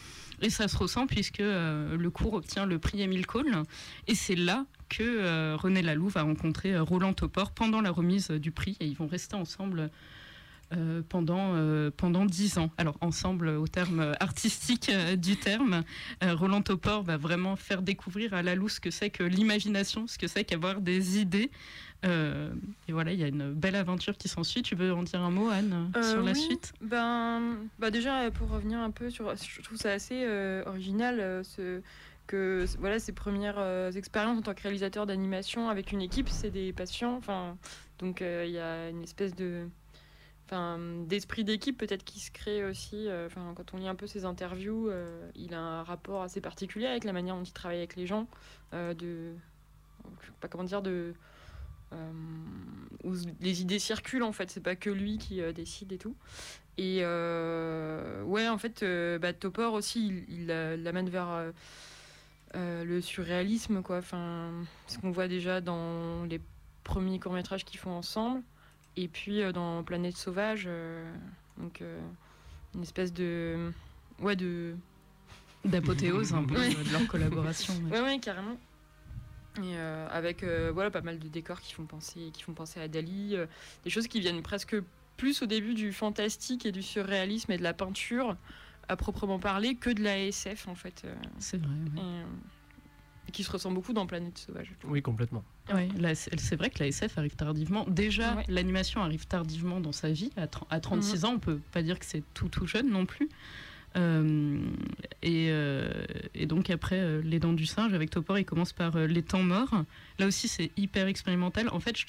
Et 0.41 0.49
ça 0.51 0.67
se 0.67 0.77
ressent 0.77 1.07
puisque 1.07 1.39
euh, 1.39 1.97
le 1.97 2.09
cours 2.11 2.33
obtient 2.33 2.65
le 2.65 2.77
prix 2.77 3.01
Émile 3.01 3.25
Cole. 3.25 3.63
Et 4.07 4.13
c'est 4.13 4.35
là 4.35 4.65
que 4.89 5.55
René 5.55 5.81
Laloux 5.81 6.07
va 6.07 6.21
rencontrer 6.21 6.77
Roland 6.79 7.11
Topor 7.11 7.51
pendant 7.51 7.81
la 7.81 7.91
remise 7.91 8.29
du 8.29 8.51
prix. 8.51 8.77
Et 8.79 8.85
ils 8.85 8.95
vont 8.95 9.07
rester 9.07 9.35
ensemble 9.35 9.89
euh, 10.73 11.01
pendant, 11.07 11.53
euh, 11.55 11.91
pendant 11.95 12.25
dix 12.25 12.57
ans. 12.57 12.69
Alors 12.77 12.97
ensemble 13.01 13.47
au 13.49 13.67
terme 13.67 14.15
artistique 14.19 14.89
euh, 14.89 15.15
du 15.15 15.37
terme, 15.37 15.83
Roland 16.21 16.61
Topor 16.61 17.03
va 17.03 17.17
vraiment 17.17 17.55
faire 17.55 17.81
découvrir 17.81 18.33
à 18.33 18.41
Laloux 18.41 18.69
ce 18.69 18.79
que 18.79 18.91
c'est 18.91 19.09
que 19.09 19.23
l'imagination, 19.23 20.07
ce 20.07 20.17
que 20.17 20.27
c'est 20.27 20.43
qu'avoir 20.43 20.81
des 20.81 21.19
idées. 21.19 21.51
Et 22.03 22.91
voilà, 22.93 23.11
il 23.11 23.19
y 23.19 23.23
a 23.23 23.27
une 23.27 23.53
belle 23.53 23.75
aventure 23.75 24.17
qui 24.17 24.29
s'ensuit. 24.29 24.61
Tu 24.61 24.75
veux 24.75 24.93
en 24.93 25.03
dire 25.03 25.21
un 25.21 25.31
mot, 25.31 25.49
Anne, 25.49 25.91
sur 26.01 26.21
la 26.21 26.31
oui. 26.31 26.39
suite? 26.39 26.71
Ben, 26.79 27.57
bah 27.79 27.91
déjà 27.91 28.29
pour 28.31 28.49
revenir 28.49 28.79
un 28.79 28.91
peu 28.91 29.09
sur, 29.09 29.35
je 29.35 29.61
trouve 29.61 29.77
ça 29.77 29.91
assez 29.91 30.25
original 30.65 31.43
ce, 31.43 31.81
que 32.27 32.65
voilà 32.77 32.99
ses 32.99 33.13
premières 33.13 33.57
euh, 33.57 33.91
expériences 33.91 34.37
en 34.37 34.41
tant 34.41 34.53
que 34.53 34.61
réalisateur 34.61 35.05
d'animation 35.05 35.69
avec 35.69 35.91
une 35.91 36.01
équipe, 36.01 36.29
c'est 36.29 36.51
des 36.51 36.73
patients. 36.73 37.15
Enfin, 37.15 37.57
donc 37.99 38.21
euh, 38.21 38.43
il 38.45 38.51
y 38.51 38.59
a 38.59 38.89
une 38.89 39.01
espèce 39.01 39.33
de 39.33 39.67
enfin, 40.47 40.79
d'esprit 41.05 41.43
d'équipe 41.43 41.77
peut-être 41.77 42.03
qui 42.03 42.19
se 42.19 42.31
crée 42.31 42.63
aussi. 42.63 43.07
Enfin, 43.25 43.53
quand 43.55 43.73
on 43.73 43.77
lit 43.77 43.87
un 43.87 43.95
peu 43.95 44.07
ses 44.07 44.25
interviews, 44.25 44.89
il 45.35 45.53
a 45.53 45.59
un 45.59 45.83
rapport 45.83 46.23
assez 46.23 46.41
particulier 46.41 46.87
avec 46.87 47.03
la 47.03 47.13
manière 47.13 47.35
dont 47.35 47.43
il 47.43 47.53
travaille 47.53 47.77
avec 47.77 47.95
les 47.95 48.07
gens, 48.07 48.27
de, 48.73 49.33
je 50.21 50.25
sais 50.25 50.33
pas 50.39 50.47
comment 50.47 50.63
dire, 50.63 50.81
de 50.81 51.13
où 53.03 53.13
les 53.39 53.61
idées 53.61 53.79
circulent 53.79 54.23
en 54.23 54.31
fait. 54.31 54.49
C'est 54.49 54.63
pas 54.63 54.75
que 54.75 54.89
lui 54.89 55.17
qui 55.17 55.41
décide 55.53 55.91
et 55.91 55.97
tout. 55.97 56.15
Et 56.77 57.03
ouais, 57.03 58.47
en 58.47 58.57
fait, 58.57 58.85
bah, 59.19 59.33
Topor 59.33 59.73
aussi, 59.73 60.23
il 60.29 60.47
l'amène 60.47 61.09
vers 61.09 61.51
le 62.53 63.01
surréalisme, 63.01 63.81
quoi. 63.81 63.97
Enfin, 63.97 64.51
ce 64.87 64.97
qu'on 64.97 65.11
voit 65.11 65.27
déjà 65.27 65.61
dans 65.61 66.23
les 66.25 66.39
premiers 66.83 67.19
courts 67.19 67.33
métrages 67.33 67.65
qu'ils 67.65 67.79
font 67.79 67.91
ensemble. 67.91 68.41
Et 68.97 69.07
puis 69.07 69.41
euh, 69.41 69.51
dans 69.51 69.83
Planète 69.83 70.17
Sauvage, 70.17 70.63
euh, 70.65 71.09
donc 71.57 71.81
euh, 71.81 72.01
une 72.75 72.81
espèce 72.81 73.13
de. 73.13 73.71
Ouais, 74.19 74.35
de. 74.35 74.75
D'apothéose 75.65 76.33
un 76.33 76.43
peu 76.43 76.55
de 76.55 76.91
leur 76.91 77.07
collaboration. 77.07 77.73
Ouais, 77.91 78.01
ouais, 78.01 78.19
carrément. 78.19 78.57
Et 79.63 79.75
avec 80.11 80.43
voilà, 80.43 80.91
pas 80.91 81.01
mal 81.01 81.17
de 81.17 81.27
décors 81.27 81.61
qui 81.61 81.73
font 81.73 81.85
penser, 81.85 82.29
qui 82.31 82.43
font 82.43 82.53
penser 82.53 82.79
à 82.79 82.87
Dali, 82.87 83.35
des 83.83 83.89
choses 83.89 84.07
qui 84.07 84.19
viennent 84.19 84.43
presque 84.43 84.77
plus 85.17 85.41
au 85.41 85.47
début 85.47 85.73
du 85.73 85.91
fantastique 85.91 86.67
et 86.67 86.71
du 86.71 86.83
surréalisme 86.83 87.51
et 87.51 87.57
de 87.57 87.63
la 87.63 87.73
peinture 87.73 88.37
à 88.87 88.95
proprement 88.95 89.39
parler 89.39 89.73
que 89.73 89.89
de 89.89 90.03
la 90.03 90.19
SF 90.19 90.67
en 90.67 90.75
fait. 90.75 91.07
C'est 91.39 91.57
vrai. 91.57 91.73
Qui 93.31 93.43
se 93.43 93.51
ressent 93.51 93.71
beaucoup 93.71 93.93
dans 93.93 94.05
Planète 94.05 94.37
Sauvage. 94.37 94.71
Oui, 94.85 95.01
complètement. 95.01 95.43
Oui, 95.73 95.89
c'est 96.15 96.55
vrai 96.55 96.69
que 96.69 96.79
la 96.79 96.87
SF 96.87 97.17
arrive 97.17 97.35
tardivement. 97.35 97.85
Déjà, 97.87 98.37
l'animation 98.47 99.01
arrive 99.01 99.27
tardivement 99.27 99.79
dans 99.79 99.91
sa 99.91 100.11
vie. 100.11 100.31
À, 100.69 100.79
36 100.79 101.19
mhm. 101.19 101.25
ans, 101.25 101.33
on 101.35 101.39
peut 101.39 101.59
pas 101.71 101.81
dire 101.81 101.99
que 101.99 102.05
c'est 102.05 102.23
tout 102.33 102.47
tout 102.47 102.67
jeune 102.67 102.89
non 102.89 103.05
plus. 103.05 103.29
Euh, 103.95 104.59
euh, 105.25 105.91
et, 106.35 106.45
donc 106.45 106.69
après 106.69 106.99
euh, 106.99 107.21
Les 107.23 107.39
Dents 107.39 107.53
du 107.53 107.65
Singe 107.65 107.93
avec 107.93 108.09
Topor, 108.09 108.37
il 108.37 108.45
commence 108.45 108.73
par 108.73 108.97
Les 108.97 109.23
Temps 109.23 109.43
Morts. 109.43 109.83
Là 110.19 110.27
aussi, 110.27 110.47
c'est 110.47 110.71
hyper 110.77 111.07
expérimental. 111.07 111.69
En 111.69 111.79
fait, 111.79 111.97
je, 111.97 112.05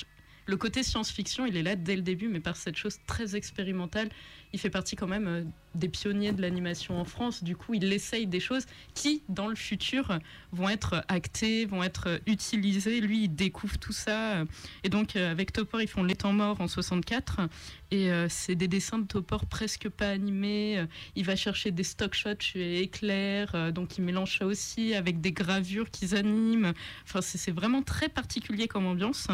le 0.49 0.57
côté 0.57 0.83
science-fiction, 0.83 1.45
il 1.45 1.59
est 1.59 1.63
là 1.63 1.77
dès 1.77 1.95
le 1.95 2.01
début, 2.01 2.27
mais 2.27 2.41
par 2.41 2.57
cette 2.57 2.77
chose 2.77 2.97
très 3.07 3.37
expérimentale. 3.37 4.09
Il 4.55 4.59
fait 4.59 4.71
partie 4.71 4.97
quand 4.97 5.07
même 5.07 5.27
euh, 5.29 5.45
des 5.75 5.91
pionniers 5.91 6.33
de 6.33 6.41
l'animation 6.41 6.99
en 6.99 7.05
France. 7.05 7.45
Du 7.45 7.55
coup, 7.55 7.75
il 7.75 7.93
essaye 7.93 8.27
des 8.27 8.41
choses 8.41 8.65
qui, 8.95 9.23
dans 9.29 9.49
le 9.49 9.55
futur, 9.55 10.19
vont 10.53 10.71
être 10.71 11.05
actées, 11.09 11.67
vont 11.67 11.83
être 11.83 12.23
utilisées. 12.25 13.03
Lui, 13.03 13.25
il 13.25 13.29
découvre 13.29 13.77
tout 13.77 13.93
ça. 13.93 14.45
Et 14.85 14.89
donc, 14.89 15.17
euh, 15.17 15.31
avec 15.31 15.53
Topor, 15.53 15.83
ils 15.83 15.87
font 15.87 16.03
Les 16.03 16.17
Temps 16.17 16.33
Morts 16.33 16.63
en 16.63 16.67
64. 16.67 17.41
Et 17.91 18.11
euh, 18.11 18.27
c'est 18.31 18.55
des 18.55 18.69
dessins 18.69 19.01
de 19.01 19.07
Topor 19.07 19.45
presque 19.45 19.91
pas 19.91 20.09
animés. 20.09 20.83
Il 21.15 21.27
va 21.27 21.37
chercher 21.37 21.73
des 21.73 21.85
stock 21.85 22.15
shots 22.15 22.41
chez 22.41 22.81
Éclair. 22.81 23.71
donc, 23.75 23.99
il 23.99 24.05
mélange 24.05 24.39
ça 24.39 24.47
aussi 24.47 24.95
avec 24.95 25.21
des 25.21 25.33
gravures 25.33 25.91
qu'ils 25.91 26.15
animent. 26.15 26.73
Enfin, 27.05 27.21
c'est 27.21 27.53
vraiment 27.53 27.83
très 27.83 28.09
particulier 28.09 28.67
comme 28.67 28.87
ambiance. 28.87 29.29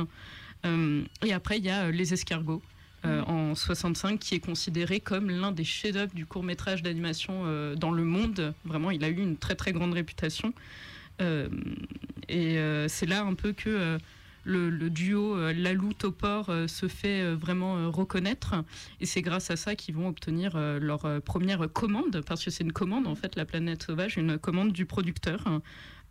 Euh, 0.65 1.03
et 1.25 1.33
après, 1.33 1.59
il 1.59 1.65
y 1.65 1.71
a 1.71 1.85
euh, 1.85 1.91
Les 1.91 2.13
Escargots. 2.13 2.63
Euh, 3.05 3.21
mm. 3.21 3.25
en 3.29 3.55
65, 3.55 4.19
qui 4.19 4.35
est 4.35 4.41
considéré 4.41 4.99
comme 4.99 5.29
l'un 5.29 5.53
des 5.53 5.65
chefs-d'œuvre 5.65 6.15
du 6.15 6.25
court 6.25 6.43
métrage 6.43 6.83
d'animation 6.83 7.45
dans 7.77 7.91
le 7.91 8.03
monde. 8.03 8.55
Vraiment, 8.65 8.91
il 8.91 9.05
a 9.05 9.11
eu 9.11 9.19
une 9.19 9.37
très 9.37 9.55
très 9.55 9.73
grande 9.73 9.93
réputation. 9.93 10.55
et 11.21 12.57
c'est 12.89 13.07
là 13.07 13.23
un 13.23 13.35
peu 13.35 13.53
que 13.53 13.99
le, 14.45 14.89
duo 14.89 15.37
Lalou-Topor 15.53 16.67
se 16.67 16.89
fait 16.89 17.35
vraiment 17.35 17.91
reconnaître. 17.91 18.55
Et 19.03 19.07
c'est 19.07 19.21
grâce 19.21 19.51
à 19.51 19.57
ça 19.57 19.75
qu'ils 19.75 19.95
vont 19.95 20.09
obtenir 20.09 20.57
leur 20.57 21.21
première 21.21 21.71
commande, 21.71 22.23
parce 22.27 22.43
que 22.43 22.51
c'est 22.51 22.65
une 22.65 22.73
commande 22.73 23.07
en 23.07 23.15
fait, 23.15 23.37
La 23.37 23.45
Planète 23.45 23.83
Sauvage, 23.83 24.17
une 24.17 24.39
commande 24.39 24.73
du 24.73 24.87
producteur. 24.87 25.61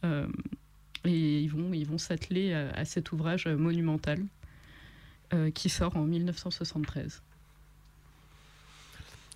et 0.04 1.40
ils 1.40 1.50
vont, 1.50 1.74
ils 1.74 1.88
vont 1.88 1.98
s'atteler 1.98 2.54
à 2.54 2.86
cet 2.86 3.14
ouvrage 3.14 3.48
monumental. 3.48 4.20
Euh, 5.34 5.50
qui 5.50 5.70
sort 5.70 5.98
en 5.98 6.04
1973. 6.04 7.24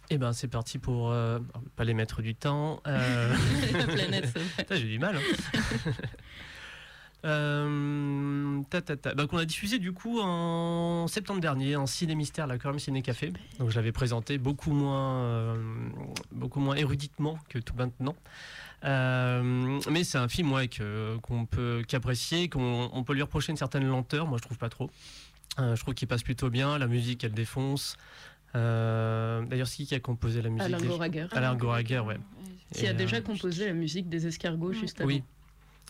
Eh 0.09 0.17
ben 0.17 0.31
c'est 0.31 0.47
parti 0.47 0.77
pour 0.77 1.11
euh, 1.11 1.39
pas 1.75 1.85
les 1.85 1.95
mettre 1.95 2.21
du 2.21 2.35
temps. 2.35 2.81
Euh... 2.85 3.35
La 3.73 3.85
planète. 3.85 4.39
J'ai 4.71 4.83
du 4.83 4.99
mal. 4.99 5.17
Hein. 5.17 5.91
Euh, 7.25 8.61
ta, 8.69 8.79
ta, 8.79 8.95
ta. 8.95 9.15
Donc 9.15 9.33
on 9.33 9.37
a 9.37 9.43
diffusé 9.43 9.79
du 9.79 9.91
coup 9.91 10.19
en 10.21 11.07
septembre 11.07 11.41
dernier 11.41 11.75
en 11.75 11.87
Ciné 11.87 12.13
Mystère, 12.13 12.45
la 12.45 12.59
Corum 12.59 12.77
Ciné 12.77 13.01
Café. 13.01 13.33
Donc 13.57 13.71
je 13.71 13.75
l'avais 13.75 13.91
présenté 13.91 14.37
beaucoup 14.37 14.71
moins, 14.71 15.57
beaucoup 16.31 16.59
moins 16.59 16.75
éruditement 16.75 17.39
que 17.49 17.57
tout 17.57 17.73
maintenant. 17.75 18.15
mais 18.83 20.03
c'est 20.03 20.19
un 20.19 20.27
film 20.27 20.51
ouais, 20.53 20.69
qu'on 21.23 21.47
peut 21.47 21.83
qu'apprécier, 21.87 22.49
qu'on 22.49 23.03
peut 23.05 23.15
lui 23.15 23.23
reprocher 23.23 23.51
une 23.51 23.57
certaine 23.57 23.87
lenteur. 23.87 24.27
Moi 24.27 24.37
je 24.37 24.43
trouve 24.43 24.59
pas 24.59 24.69
trop. 24.69 24.89
Euh, 25.59 25.75
je 25.75 25.81
trouve 25.81 25.93
qu'il 25.93 26.07
passe 26.07 26.23
plutôt 26.23 26.49
bien. 26.49 26.77
La 26.77 26.87
musique, 26.87 27.23
elle 27.23 27.33
défonce. 27.33 27.97
Euh, 28.55 29.41
d'ailleurs, 29.45 29.67
c'est 29.67 29.83
qui 29.83 29.95
a 29.95 29.99
composé 29.99 30.41
la 30.41 30.49
musique 30.49 30.73
Alain 30.73 30.85
Goraguer. 30.85 31.27
Alain 31.31 31.55
Goraguer, 31.55 31.99
ouais. 31.99 32.17
Qui 32.73 32.87
a 32.87 32.93
déjà 32.93 33.17
euh, 33.17 33.21
composé 33.21 33.65
la 33.65 33.73
musique 33.73 34.09
des 34.09 34.27
escargots 34.27 34.73
juste 34.73 34.99
avant. 34.99 35.07
Oui. 35.07 35.23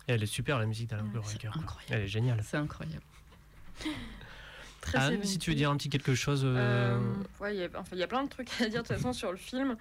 elle 0.08 0.24
est 0.24 0.28
super, 0.28 0.60
la 0.60 0.66
musique 0.66 0.90
d'Alain 0.90 1.06
Goraguer. 1.06 1.50
Elle 1.90 2.02
est 2.02 2.08
géniale. 2.08 2.42
C'est 2.44 2.58
incroyable. 2.58 3.04
Très 4.82 5.00
Anne, 5.00 5.24
si 5.24 5.38
tu 5.38 5.50
veux 5.50 5.56
dire 5.56 5.70
un 5.70 5.76
petit 5.76 5.90
quelque 5.90 6.16
chose. 6.16 6.46
Ouais, 6.46 7.56
il 7.56 7.60
y, 7.60 7.64
a, 7.64 7.70
enfin, 7.76 7.96
y 7.96 8.04
a 8.04 8.08
plein 8.08 8.24
de 8.24 8.30
trucs 8.30 8.50
à 8.62 8.70
dire 8.70 8.84
de 8.84 8.88
toute 8.88 8.96
façon 8.96 9.12
sur 9.12 9.32
le 9.32 9.38
film. 9.38 9.76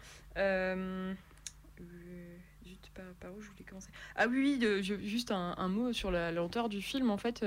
juste 2.65 2.91
par, 3.21 3.31
où 3.33 3.41
je 3.41 3.49
voulais 3.49 3.65
commencer? 3.69 3.91
Ah 4.17 4.27
oui, 4.27 4.61
juste 4.83 5.31
un, 5.31 5.55
un, 5.59 5.69
mot 5.69 5.93
sur 5.93 6.11
la 6.11 6.33
lenteur 6.33 6.69
du 6.69 6.83
film. 6.83 7.11
En 7.11 7.19
fait, 7.19 7.45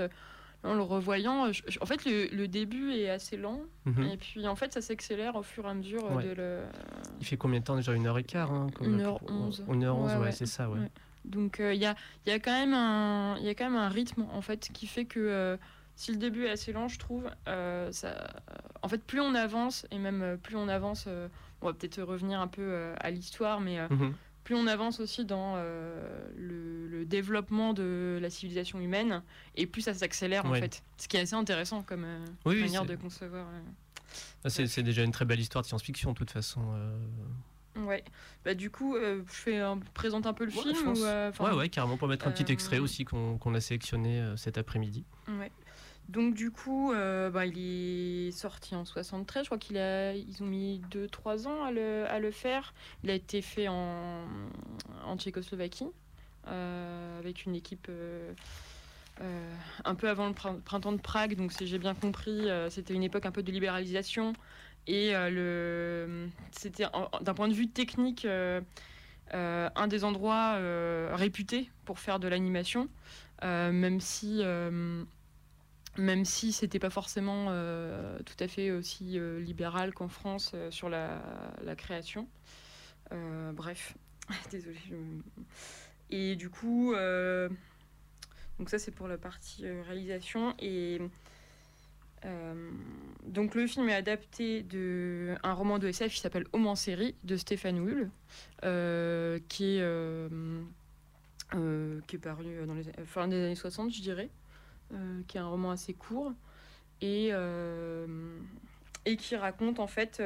en 0.64 0.74
le 0.74 0.82
revoyant, 0.82 1.48
en 1.48 1.86
fait, 1.86 2.06
le, 2.06 2.48
début 2.48 2.92
est 2.92 3.10
assez 3.10 3.38
lent, 3.38 3.62
mhm. 3.86 4.04
et 4.04 4.18
puis 4.18 4.48
en 4.48 4.56
fait, 4.56 4.74
ça 4.74 4.82
s'accélère 4.82 5.36
au 5.36 5.44
fur 5.44 5.66
et 5.66 5.70
à 5.70 5.74
mesure 5.74 6.10
de 6.20 6.30
le. 6.30 6.64
Il 7.20 7.26
fait 7.26 7.38
combien 7.38 7.60
de 7.60 7.66
temps 7.66 7.76
déjà 7.76 7.94
Une 7.94 8.08
heure 8.08 8.18
et 8.18 8.24
quart 8.24 8.52
hein, 8.52 8.68
Une 8.82 9.02
heure 9.02 9.20
onze. 9.30 9.64
Une 9.72 9.84
heure 9.84 9.98
onze, 9.98 10.16
ouais, 10.16 10.32
c'est 10.32 10.46
ça, 10.46 10.70
ouais. 10.70 10.80
Donc 11.26 11.60
euh, 11.60 11.74
il 11.74 11.82
y, 11.82 11.86
a, 11.86 11.96
y, 12.26 12.32
a 12.32 12.40
quand 12.40 12.52
même 12.52 12.74
un, 12.74 13.38
y 13.40 13.50
a 13.50 13.56
quand 13.56 13.66
même 13.66 13.80
un 13.80 13.90
rythme, 13.90 14.26
en 14.34 14.42
fait, 14.42 14.70
qui 14.74 14.88
fait 14.88 15.06
que 15.06 15.20
euh, 15.20 15.58
si 15.96 16.12
le 16.12 16.18
début 16.18 16.46
est 16.46 16.50
assez 16.50 16.72
lent, 16.72 16.88
je 16.88 16.98
trouve, 16.98 17.30
euh, 17.48 17.92
ça, 17.92 18.30
en 18.82 18.88
fait, 18.88 19.04
plus 19.04 19.20
on 19.20 19.36
avance, 19.36 19.86
et 19.92 19.98
même 19.98 20.38
plus 20.42 20.56
on 20.56 20.68
avance, 20.68 21.08
on 21.62 21.68
va 21.68 21.74
peut-être 21.74 22.02
revenir 22.02 22.40
un 22.42 22.48
peu 22.48 22.94
à 23.00 23.12
l'histoire, 23.12 23.60
mais. 23.62 23.80
Mhm 23.90 24.14
plus 24.50 24.56
on 24.56 24.66
avance 24.66 25.00
aussi 25.00 25.26
dans 25.26 25.54
euh, 25.58 26.28
le, 26.36 27.06
développement 27.06 27.74
de 27.74 28.18
la 28.20 28.32
civilisation 28.32 28.80
humaine, 28.80 29.22
et 29.56 29.68
plus 29.68 29.84
ça 29.84 29.94
s'accélère 29.94 30.44
en 30.48 30.56
fait. 30.56 30.82
Ce 30.98 31.08
qui 31.08 31.18
est 31.18 31.20
assez 31.20 31.36
intéressant 31.36 31.84
comme 31.84 32.04
euh, 32.04 32.26
manière 32.46 32.84
de 32.84 32.96
concevoir. 32.96 33.46
Euh, 33.48 33.62
ah, 34.44 34.50
c'est 34.50 34.82
déjà 34.82 35.04
une 35.04 35.12
très 35.12 35.26
belle 35.26 35.40
histoire 35.40 35.62
de 35.62 35.68
science-fiction, 35.68 36.14
de 36.14 36.18
toute 36.18 36.32
façon. 36.32 36.62
Ouais. 37.76 38.04
Bah, 38.44 38.56
du 38.56 38.72
coup, 38.72 38.98
je 39.00 39.22
fais 39.28 39.62
présente 39.94 40.26
un 40.26 40.34
peu 40.34 40.46
le 40.46 40.52
film. 40.52 40.88
Ou, 40.88 41.44
ouais, 41.44 41.52
ouais, 41.54 41.70
carrément, 41.70 41.98
pour 41.98 42.08
mettre 42.08 42.28
un 42.28 42.32
petit 42.32 42.52
extrait 42.52 42.80
aussi 42.80 43.06
qu'on 43.06 43.54
a 43.54 43.62
sélectionné 43.62 44.34
cet 44.36 44.58
après-midi. 44.58 45.06
Ouais. 45.28 45.52
Donc 46.10 46.34
du 46.34 46.50
coup, 46.50 46.92
euh, 46.92 47.30
bah, 47.30 47.46
il 47.46 47.60
est 47.60 48.32
sorti 48.32 48.74
en 48.76 48.84
73. 48.84 49.44
Je 49.44 49.50
crois 49.50 49.60
qu'ils 49.60 50.44
ont 50.44 50.48
mis 50.48 50.82
2-3 50.92 51.48
ans 51.48 51.64
à 51.64 51.72
le, 52.20 52.32
faire. 52.32 52.74
Il 53.04 53.12
a 53.12 53.14
été 53.14 53.44
fait 53.44 53.68
en, 53.68 54.24
en 55.06 55.18
Tchécoslovaquie 55.18 55.86
euh, 56.48 57.20
avec 57.20 57.46
une 57.46 57.54
équipe 57.54 57.88
euh, 57.90 58.34
un 59.86 59.94
peu 59.94 60.10
avant 60.10 60.28
le 60.28 60.34
printemps 60.34 60.94
de 60.94 60.98
Prague. 61.02 61.36
Donc 61.36 61.54
si 61.54 61.68
j'ai 61.68 61.78
bien 61.78 61.94
compris, 61.94 62.48
c'était 62.72 62.96
une 62.96 63.04
époque 63.04 63.28
un 63.28 63.32
peu 63.32 63.44
de 63.44 63.52
libéralisation. 63.52 64.34
Et 64.88 65.14
c'était 66.52 66.86
d'un 67.22 67.34
point 67.36 67.48
de 67.48 67.54
vue 67.54 67.68
technique 67.68 68.26
un 69.32 69.88
des 69.88 70.04
endroits 70.04 70.58
réputés 71.14 71.70
pour 71.86 72.00
faire 72.00 72.20
de 72.20 72.28
l'animation. 72.28 72.90
même 73.44 74.00
si 74.00 74.42
même 76.00 76.26
si 76.26 76.52
c'était 76.52 76.80
pas 76.80 76.90
forcément 76.90 77.48
euh, 77.50 78.18
tout 78.26 78.44
à 78.44 78.48
fait 78.48 78.72
aussi 78.72 79.20
euh, 79.20 79.40
libéral 79.40 79.94
qu'en 79.94 80.08
France 80.08 80.52
euh, 80.56 80.72
sur 80.72 80.90
la, 80.90 81.22
création. 81.78 82.28
bref, 83.54 83.96
désolée. 84.52 84.78
Et 86.10 86.36
du 86.36 86.50
coup, 86.50 86.94
donc 88.58 88.70
ça 88.70 88.80
c'est 88.80 88.92
pour 88.92 89.08
la 89.08 89.18
partie 89.18 89.68
réalisation 89.68 90.56
et 90.60 91.00
donc 93.26 93.56
le 93.56 93.68
film 93.68 93.88
est 93.90 93.94
adapté 93.94 94.64
de 94.64 95.36
un 95.44 95.54
roman 95.54 95.80
de 95.80 95.88
SF 95.88 96.14
qui 96.14 96.20
s'appelle 96.20 96.46
Homme 96.52 96.68
en 96.68 96.76
série 96.76 97.16
de 97.24 97.38
Stéphane 97.38 97.78
Hull, 97.78 98.10
qui 99.48 99.78
est 99.78 100.30
qui 102.08 102.16
est 102.16 102.20
paru 102.20 102.66
dans 102.66 102.74
les 102.74 102.84
fin 103.06 103.28
des 103.28 103.44
années 103.44 103.56
60, 103.56 103.94
je 103.94 104.02
dirais. 104.02 104.30
Euh, 104.94 105.22
qui 105.28 105.38
est 105.38 105.40
un 105.40 105.48
roman 105.48 105.72
assez 105.72 105.94
court. 105.94 106.34
Et, 107.02 107.30
euh, 107.32 108.08
et 109.06 109.16
qui 109.16 109.36
raconte 109.36 109.80
en 109.80 109.88
fait 109.88 110.22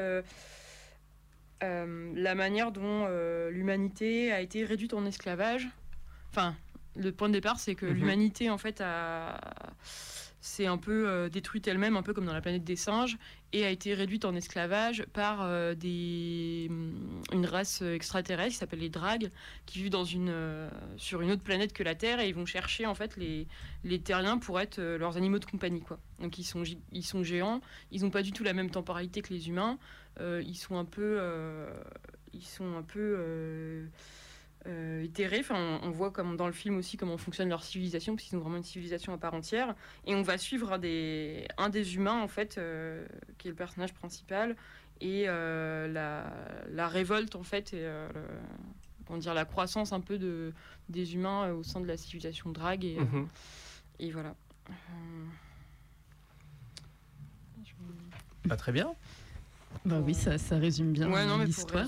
la 1.62 2.36
manière 2.36 2.72
dont 2.72 3.08
l'humanité 3.50 4.32
a 4.32 4.42
été 4.42 4.66
réduite 4.66 4.94
en 4.94 5.06
esclavage. 5.06 5.70
Enfin, 6.32 6.56
le 6.96 7.12
point 7.12 7.30
de 7.30 7.34
départ, 7.34 7.60
c'est 7.60 7.76
que 7.76 7.86
mhm. 7.86 7.94
l'humanité 7.94 8.50
en 8.50 8.58
fait 8.58 8.82
a 8.82 9.40
s'est 10.44 10.66
un 10.66 10.78
peu 10.78 11.08
euh, 11.08 11.30
détruite 11.30 11.70
elle-même, 11.70 11.96
un 11.96 12.04
peu 12.04 12.14
comme 12.14 12.26
dans 12.26 12.34
la 12.34 12.42
planète 12.42 12.66
des 12.66 12.76
singes, 12.76 13.18
et 13.54 13.66
a 13.66 13.70
été 13.70 13.94
réduite 13.94 14.26
en 14.26 14.36
esclavage 14.36 15.06
par 15.14 15.42
euh, 15.42 15.74
des, 15.74 16.68
mm, 16.70 17.22
une 17.32 17.46
race 17.46 17.82
extraterrestre 17.82 18.52
qui 18.52 18.58
s'appelle 18.58 18.80
les 18.80 18.90
Drags, 18.90 19.32
qui 19.66 19.80
vivent 19.80 19.90
dans 19.90 20.04
une, 20.04 20.30
euh, 20.30 20.70
sur 20.98 21.22
une 21.22 21.32
autre 21.32 21.44
planète 21.44 21.72
que 21.72 21.82
la 21.82 21.96
Terre, 21.96 22.20
et 22.20 22.28
ils 22.28 22.36
vont 22.36 22.46
chercher 22.46 22.86
en 22.86 22.94
fait 22.94 23.16
les, 23.16 23.48
les 23.86 24.02
terriens 24.02 24.38
pour 24.38 24.60
être 24.60 24.82
leurs 24.82 25.16
animaux 25.16 25.40
de 25.40 25.46
compagnie. 25.46 25.82
Quoi. 25.82 25.98
Donc 26.20 26.38
ils 26.38 26.44
sont, 26.44 26.64
ils 26.92 27.06
sont 27.06 27.24
géants, 27.24 27.62
ils 27.92 28.02
n'ont 28.02 28.12
pas 28.12 28.22
du 28.22 28.34
tout 28.34 28.44
la 28.44 28.54
même 28.54 28.70
temporalité 28.70 29.22
que 29.22 29.34
les 29.34 29.48
humains, 29.48 29.78
ils 30.20 30.58
sont 30.58 30.78
un 30.78 30.86
peu... 30.86 31.22
ils 32.34 32.46
sont 32.46 32.76
un 32.76 32.84
peu 32.84 33.88
euh, 34.68 35.06
Enfin, 35.40 35.80
on, 35.84 35.92
voit 35.92 36.12
comme 36.12 36.38
dans 36.38 36.48
le 36.48 36.54
film 36.54 36.78
aussi 36.78 36.98
comment 36.98 37.18
fonctionne 37.18 37.50
leur 37.50 37.64
civilisation, 37.64 38.16
parce 38.16 38.28
qu'ils 38.28 38.38
ont 38.38 38.42
vraiment 38.42 38.58
une 38.58 38.64
civilisation 38.64 39.14
à 39.14 39.18
part 39.18 39.34
entière. 39.34 39.76
Et 40.06 40.16
on 40.16 40.22
va 40.22 40.38
suivre 40.38 40.74
un 40.74 40.78
des, 40.78 41.48
un 41.58 41.70
des 41.70 41.96
humains, 41.96 42.22
en 42.22 42.28
fait, 42.28 42.58
euh, 42.58 43.06
qui 43.38 43.48
est 43.48 43.52
le 43.52 43.56
personnage 43.56 43.94
principal, 43.94 44.56
et 45.02 45.26
euh, 45.28 45.88
la, 45.88 46.32
la, 46.70 46.88
révolte, 46.88 47.36
en 47.36 47.44
fait, 47.44 47.74
et 47.74 47.86
euh, 47.86 48.08
dire, 49.18 49.34
la 49.34 49.46
croissance 49.46 49.92
un 49.92 50.02
peu 50.02 50.18
de, 50.18 50.54
des 50.90 51.16
humains 51.16 51.52
au 51.52 51.64
sein 51.64 51.82
de 51.82 51.88
la 51.88 51.98
civilisation 51.98 52.52
drague. 52.52 52.86
Et, 52.86 53.00
mhm. 53.00 53.28
et 54.00 54.12
voilà. 54.12 54.36
Pas 58.48 58.58
très 58.58 58.72
bien. 58.72 58.94
Bah 59.86 60.02
oui, 60.06 60.14
ça, 60.14 60.38
ça 60.38 60.58
résume 60.58 60.94
bien 60.94 61.10
l'histoire. 61.46 61.88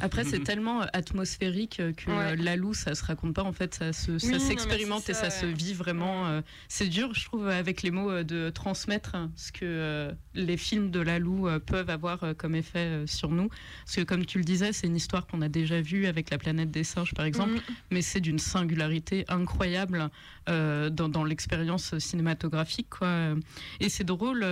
Après, 0.00 0.24
c'est 0.24 0.40
tellement 0.44 0.82
euh, 0.82 0.86
atmosphérique 0.92 1.80
euh, 1.80 1.92
que 1.92 2.10
euh, 2.10 2.36
la 2.36 2.52
Lalou, 2.52 2.74
ça 2.74 2.94
se 2.94 3.04
raconte 3.04 3.34
pas. 3.34 3.42
En 3.42 3.52
fait, 3.52 3.74
ça 3.74 3.92
s'expérimente 3.92 5.08
et 5.08 5.14
ça 5.14 5.30
se 5.30 5.46
vit 5.46 5.74
vraiment. 5.74 6.42
C'est 6.68 6.88
dur, 6.88 7.14
je 7.14 7.24
trouve, 7.24 7.48
avec 7.48 7.82
les 7.82 7.90
mots, 7.90 8.22
de 8.22 8.50
transmettre 8.50 9.16
ce 9.36 9.52
que 9.52 10.12
les 10.34 10.56
films 10.56 10.90
de 10.90 11.00
Lalou 11.00 11.48
peuvent 11.66 11.90
avoir 11.90 12.34
comme 12.36 12.54
effet 12.54 13.06
sur 13.06 13.30
nous. 13.30 13.48
Parce 13.84 13.96
que, 13.96 14.02
comme 14.02 14.26
tu 14.26 14.38
le 14.38 14.44
disais, 14.44 14.72
c'est 14.72 14.86
une 14.86 14.96
histoire 14.96 15.26
qu'on 15.26 15.42
a 15.42 15.48
déjà 15.48 15.80
vue 15.80 16.06
avec 16.06 16.30
La 16.30 16.38
planète 16.38 16.70
des 16.70 16.84
singes, 16.84 17.14
par 17.14 17.24
exemple, 17.24 17.54
mm. 17.54 17.74
mais 17.90 18.02
c'est 18.02 18.20
d'une 18.20 18.38
singularité 18.38 19.24
incroyable 19.28 20.10
dans, 20.46 21.08
dans 21.08 21.24
l'expérience 21.24 21.98
cinématographique. 21.98 22.90
Quoi. 22.90 23.34
Et 23.80 23.88
c'est 23.88 24.04
drôle 24.04 24.44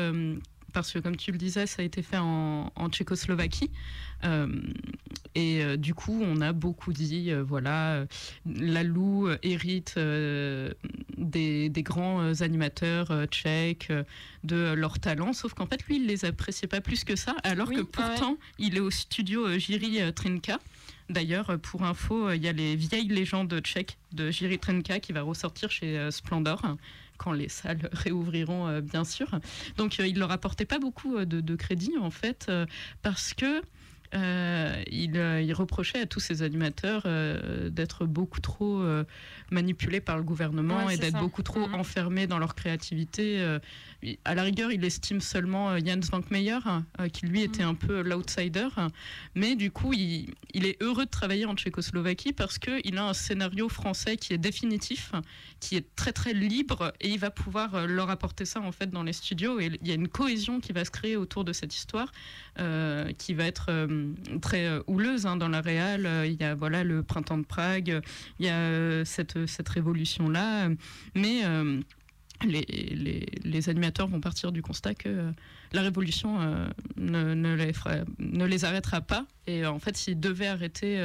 parce 0.73 0.93
que 0.93 0.99
comme 0.99 1.17
tu 1.17 1.33
le 1.33 1.39
disais, 1.39 1.67
ça 1.67 1.83
a 1.83 1.85
été 1.85 2.03
fait 2.03 2.19
en, 2.19 2.71
Tchécoslovaquie. 2.91 3.71
Euh, 4.25 4.49
et 5.35 5.63
euh, 5.63 5.77
du 5.77 5.95
coup, 5.95 6.21
on 6.23 6.41
a 6.41 6.53
beaucoup 6.53 6.93
dit, 6.93 7.31
euh, 7.31 7.43
voilà, 7.43 8.05
Lalou 8.47 9.29
hérite 9.43 9.99
des, 9.99 11.73
grands 11.77 12.41
animateurs 12.41 13.27
tchèques, 13.27 13.93
de 14.45 14.73
leur 14.73 14.99
talent, 14.99 15.33
sauf 15.33 15.55
qu'en 15.55 15.67
fait, 15.67 15.83
lui, 15.85 15.97
il 15.97 16.07
les 16.07 16.25
appréciait 16.25 16.69
pas 16.69 16.81
plus 16.81 17.05
que 17.05 17.17
ça, 17.17 17.35
alors 17.43 17.71
que 17.71 17.83
pourtant, 17.83 18.37
il 18.59 18.77
est 18.77 18.81
au 18.81 18.91
studio 18.91 19.59
Jiri 19.59 20.13
Trinka. 20.13 20.59
D'ailleurs, 21.09 21.59
pour 21.61 21.83
info, 21.83 22.31
il 22.31 22.43
y 22.43 22.49
a 22.49 22.53
les 22.53 22.77
vieilles 22.77 23.09
légendes 23.09 23.59
tchèques 23.61 23.99
de 24.13 24.31
Jiri 24.31 24.59
Trinka 24.59 25.01
qui 25.01 25.13
va 25.13 25.23
ressortir 25.23 25.71
chez 25.71 26.09
Splendor 26.11 26.77
quand 27.21 27.33
les 27.33 27.49
salles 27.49 27.89
réouvriront, 27.93 28.67
euh, 28.67 28.81
bien 28.81 29.05
sûr. 29.05 29.29
Donc, 29.77 30.01
euh, 30.01 30.07
il 30.07 30.19
leur 30.19 30.33
apportait 30.33 30.65
pas 30.65 30.79
beaucoup 30.79 31.17
euh, 31.17 31.27
de, 31.27 31.41
de 31.41 31.55
crédit, 31.55 31.93
en 32.01 32.11
fait, 32.11 32.51
parce 33.03 33.35
que 33.35 33.63
euh, 34.13 34.83
il, 34.91 35.15
il, 35.17 35.53
reprochait 35.53 36.01
à 36.01 36.07
tous 36.07 36.19
ces 36.19 36.43
animateurs 36.43 37.03
euh, 37.07 37.71
d'être 37.71 38.07
beaucoup 38.07 38.41
trop 38.41 38.83
manipulés 39.51 40.01
par 40.01 40.17
le 40.17 40.25
gouvernement 40.25 40.91
et 40.91 40.97
d'être 40.97 41.19
beaucoup 41.19 41.43
trop 41.43 41.69
mhm. 41.69 41.75
enfermés 41.75 42.27
dans 42.27 42.39
leur 42.39 42.55
créativité. 42.55 43.45
À 44.25 44.35
la 44.35 44.43
rigueur, 44.43 44.73
il 44.73 44.85
estime 44.85 45.21
seulement 45.21 45.79
Jens 45.79 46.11
Vankmeyer, 46.11 46.59
qui 47.13 47.27
lui 47.27 47.43
était 47.43 47.63
un 47.63 47.75
peu 47.75 48.03
l'outsider. 48.03 48.69
Mais 49.35 49.57
du 49.57 49.71
coup, 49.71 49.93
il, 49.93 50.35
est 50.55 50.83
heureux 50.83 51.05
de 51.05 51.11
travailler 51.11 51.45
en 51.45 51.55
Tchécoslovaquie 51.55 52.33
parce 52.33 52.59
qu'il 52.59 52.97
a 52.97 53.05
un 53.05 53.13
scénario 53.13 53.69
français 53.69 54.17
qui 54.17 54.33
est 54.33 54.39
définitif, 54.39 55.13
qui 55.61 55.77
est 55.77 55.95
très 55.97 56.13
très 56.13 56.33
libre 56.33 56.93
et 57.01 57.09
il 57.09 57.19
va 57.19 57.31
pouvoir 57.31 57.87
leur 57.87 58.11
apporter 58.11 58.45
ça 58.45 58.61
en 58.61 58.73
fait 58.73 58.91
dans 58.91 59.03
les 59.03 59.13
studios. 59.13 59.61
Et 59.61 59.71
il 59.83 59.89
y 59.89 59.91
a 59.91 59.95
une 59.95 60.09
cohésion 60.09 60.61
qui 60.61 60.73
va 60.73 60.85
se 60.85 60.91
créer 60.91 61.17
autour 61.17 61.45
de 61.45 61.53
cette 61.53 61.75
histoire 61.75 62.11
qui 63.19 63.35
va 63.35 63.45
être 63.45 63.71
très 64.41 64.67
euh, 64.67 64.83
houleuse 64.87 65.27
hein, 65.27 65.37
dans 65.37 65.49
la 65.49 65.61
réal. 65.61 66.07
Euh, 66.07 66.27
il 66.27 66.41
y 66.41 66.45
a 66.45 66.55
voilà 66.55 66.85
le 66.85 67.03
printemps 67.03 67.39
de 67.39 67.45
Prague, 67.45 68.01
il 68.39 68.47
y 68.47 68.49
a 68.49 68.55
euh, 68.55 69.05
cette, 69.05 69.47
cette 69.47 69.69
révolution 69.69 70.29
là, 70.29 70.69
mais 71.15 71.43
les, 72.45 72.63
les, 72.63 73.27
les, 73.43 73.69
animateurs 73.69 74.07
vont 74.07 74.21
partir 74.21 74.53
du 74.53 74.63
constat 74.63 74.95
que 74.95 75.33
la 75.73 75.83
révolution 75.83 76.39
ne, 76.97 77.35
ne, 77.35 78.45
les 78.45 78.65
arrêtera 78.65 79.01
pas. 79.01 79.27
Et 79.47 79.67
en 79.67 79.79
fait, 79.79 79.97
s'ils 79.97 80.19
devaient 80.19 80.47
arrêter 80.47 80.99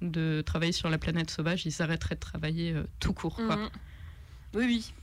de 0.00 0.42
travailler 0.42 0.72
sur 0.72 0.90
la 0.90 0.98
planète 0.98 1.30
sauvage, 1.30 1.66
ils 1.66 1.82
arrêteraient 1.82 2.16
de 2.16 2.20
travailler 2.20 2.74
tout 3.00 3.12
court. 3.12 3.36
Quoi. 3.36 3.56
Mhm. 3.56 3.70
Oui, 4.54 4.64
oui. 4.64 4.94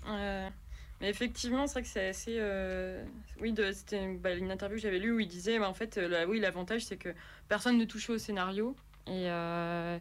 Mais 1.02 1.10
effectivement, 1.10 1.66
c'est 1.66 1.74
vrai 1.74 1.82
que 1.84 1.88
c'est 1.88 2.10
assez. 2.10 2.36
Euh, 2.38 3.04
oui, 3.40 3.54
c'était 3.74 4.16
bah, 4.16 4.34
une 4.34 4.52
interview 4.52 4.76
que 4.78 4.82
j'avais 4.82 5.00
lue 5.00 5.14
où 5.14 5.20
il 5.20 5.28
disait 5.28 5.58
bah, 5.58 5.70
en 5.70 5.74
fait, 5.74 5.98
euh, 5.98 6.26
oui, 6.28 6.40
l'avantage, 6.40 6.84
c'est 6.84 6.98
que 6.98 7.10
personne 7.48 7.78
ne 7.78 7.86
touchait 7.86 8.14
au 8.14 8.18
scénario. 8.18 8.76
Et, 9.08 9.30
euh, 9.30 9.98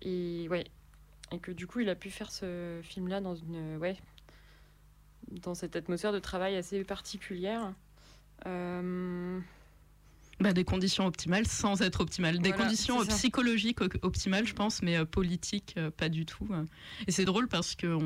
et, 0.00 0.48
ouais. 0.48 0.64
et 1.32 1.38
que 1.38 1.52
du 1.52 1.66
coup, 1.66 1.80
il 1.80 1.88
a 1.90 1.94
pu 1.94 2.10
faire 2.10 2.30
ce 2.30 2.80
film-là 2.82 3.20
dans 3.20 3.34
une. 3.34 3.76
Ouais, 3.76 3.96
dans 5.30 5.54
cette 5.54 5.76
atmosphère 5.76 6.12
de 6.12 6.18
travail 6.18 6.56
assez 6.56 6.84
particulière. 6.84 7.72
Bah, 10.38 10.52
des 10.52 10.64
conditions 10.64 11.06
optimales 11.06 11.46
sans 11.46 11.80
être 11.80 12.00
optimales. 12.00 12.38
Des 12.38 12.52
conditions 12.52 13.04
psychologiques 13.06 13.80
optimales, 14.02 14.46
je 14.46 14.54
pense, 14.54 14.82
mais 14.82 15.04
politiques, 15.04 15.76
pas 15.96 16.08
du 16.08 16.26
tout. 16.26 16.46
Et 17.06 17.12
c'est 17.12 17.24
drôle 17.24 17.48
parce 17.48 17.74
que 17.74 17.98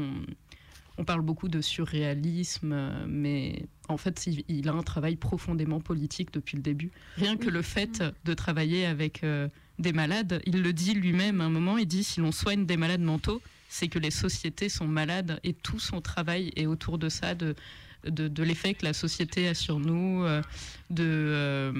on, 0.99 1.05
parle 1.05 1.23
beaucoup 1.23 1.49
de 1.49 1.63
surréalisme, 1.63 2.73
euh, 2.73 3.07
mais 3.09 3.65
en 3.89 3.97
fait, 3.97 4.27
il, 4.27 4.69
a 4.69 4.73
un 4.73 4.83
travail 4.83 5.17
profondément 5.17 5.81
politique 5.81 6.31
depuis 6.31 6.57
le 6.57 6.63
début. 6.63 6.91
Rien 7.17 7.39
que 7.39 7.49
le 7.49 7.63
fait 7.63 8.05
de 8.25 8.35
travailler 8.35 8.85
avec 8.85 9.25
euh, 9.25 9.49
des 9.79 9.93
malades, 9.93 10.43
il 10.45 10.63
le 10.63 10.73
dit 10.75 10.93
lui-même 10.93 11.41
à 11.41 11.45
un 11.45 11.51
moment, 11.51 11.79
il 11.79 11.87
dit 11.87 12.05
si 12.05 12.21
l'on 12.21 12.33
soigne 12.33 12.67
des 12.67 12.77
malades 12.77 13.01
mentaux, 13.01 13.41
c'est 13.71 13.89
que 13.89 13.99
les 13.99 14.11
sociétés 14.11 14.69
sont 14.69 14.87
malades 14.87 15.41
et 15.45 15.55
tout 15.55 15.81
son 15.81 16.03
travail 16.03 16.53
est 16.57 16.67
autour 16.67 16.99
de 16.99 17.09
ça, 17.09 17.35
de, 17.35 17.55
de, 18.05 18.43
l'effet 18.43 18.75
que 18.75 18.85
la 18.85 18.93
société 18.93 19.49
a 19.49 19.55
sur 19.55 19.79
nous, 19.79 20.25
euh, 20.25 20.43
de 20.91 21.73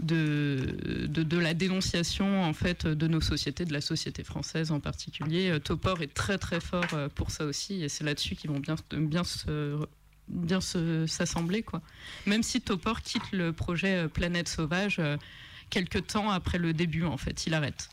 de, 0.00 0.76
de, 1.06 1.38
la 1.38 1.54
dénonciation 1.54 2.42
en 2.42 2.52
fait 2.52 2.86
de 2.86 3.06
nos 3.06 3.20
sociétés, 3.20 3.64
de 3.64 3.72
la 3.72 3.80
société 3.80 4.24
française 4.24 4.70
en 4.70 4.80
particulier. 4.80 5.50
Euh, 5.50 5.58
Topor 5.58 6.02
est 6.02 6.12
très 6.12 6.38
très 6.38 6.60
fort 6.60 6.84
euh, 6.92 7.08
pour 7.08 7.30
ça 7.30 7.44
aussi, 7.44 7.82
et 7.82 7.88
c'est 7.88 8.04
là-dessus 8.04 8.34
qu'ils 8.34 8.50
vont 8.50 8.60
bien, 8.60 8.76
bien 8.92 9.24
se 9.24 9.78
bien 10.28 10.60
s'assembler 10.60 11.62
quoi. 11.62 11.82
Même 12.26 12.42
si 12.42 12.60
Topor 12.60 13.02
quitte 13.02 13.30
le 13.32 13.52
projet 13.52 14.04
euh, 14.04 14.08
Planète 14.08 14.48
Sauvage 14.48 15.00
quelques 15.70 16.06
temps 16.06 16.30
après 16.30 16.58
le 16.58 16.72
début 16.72 17.04
en 17.04 17.16
fait, 17.16 17.46
il 17.46 17.54
arrête 17.54 17.90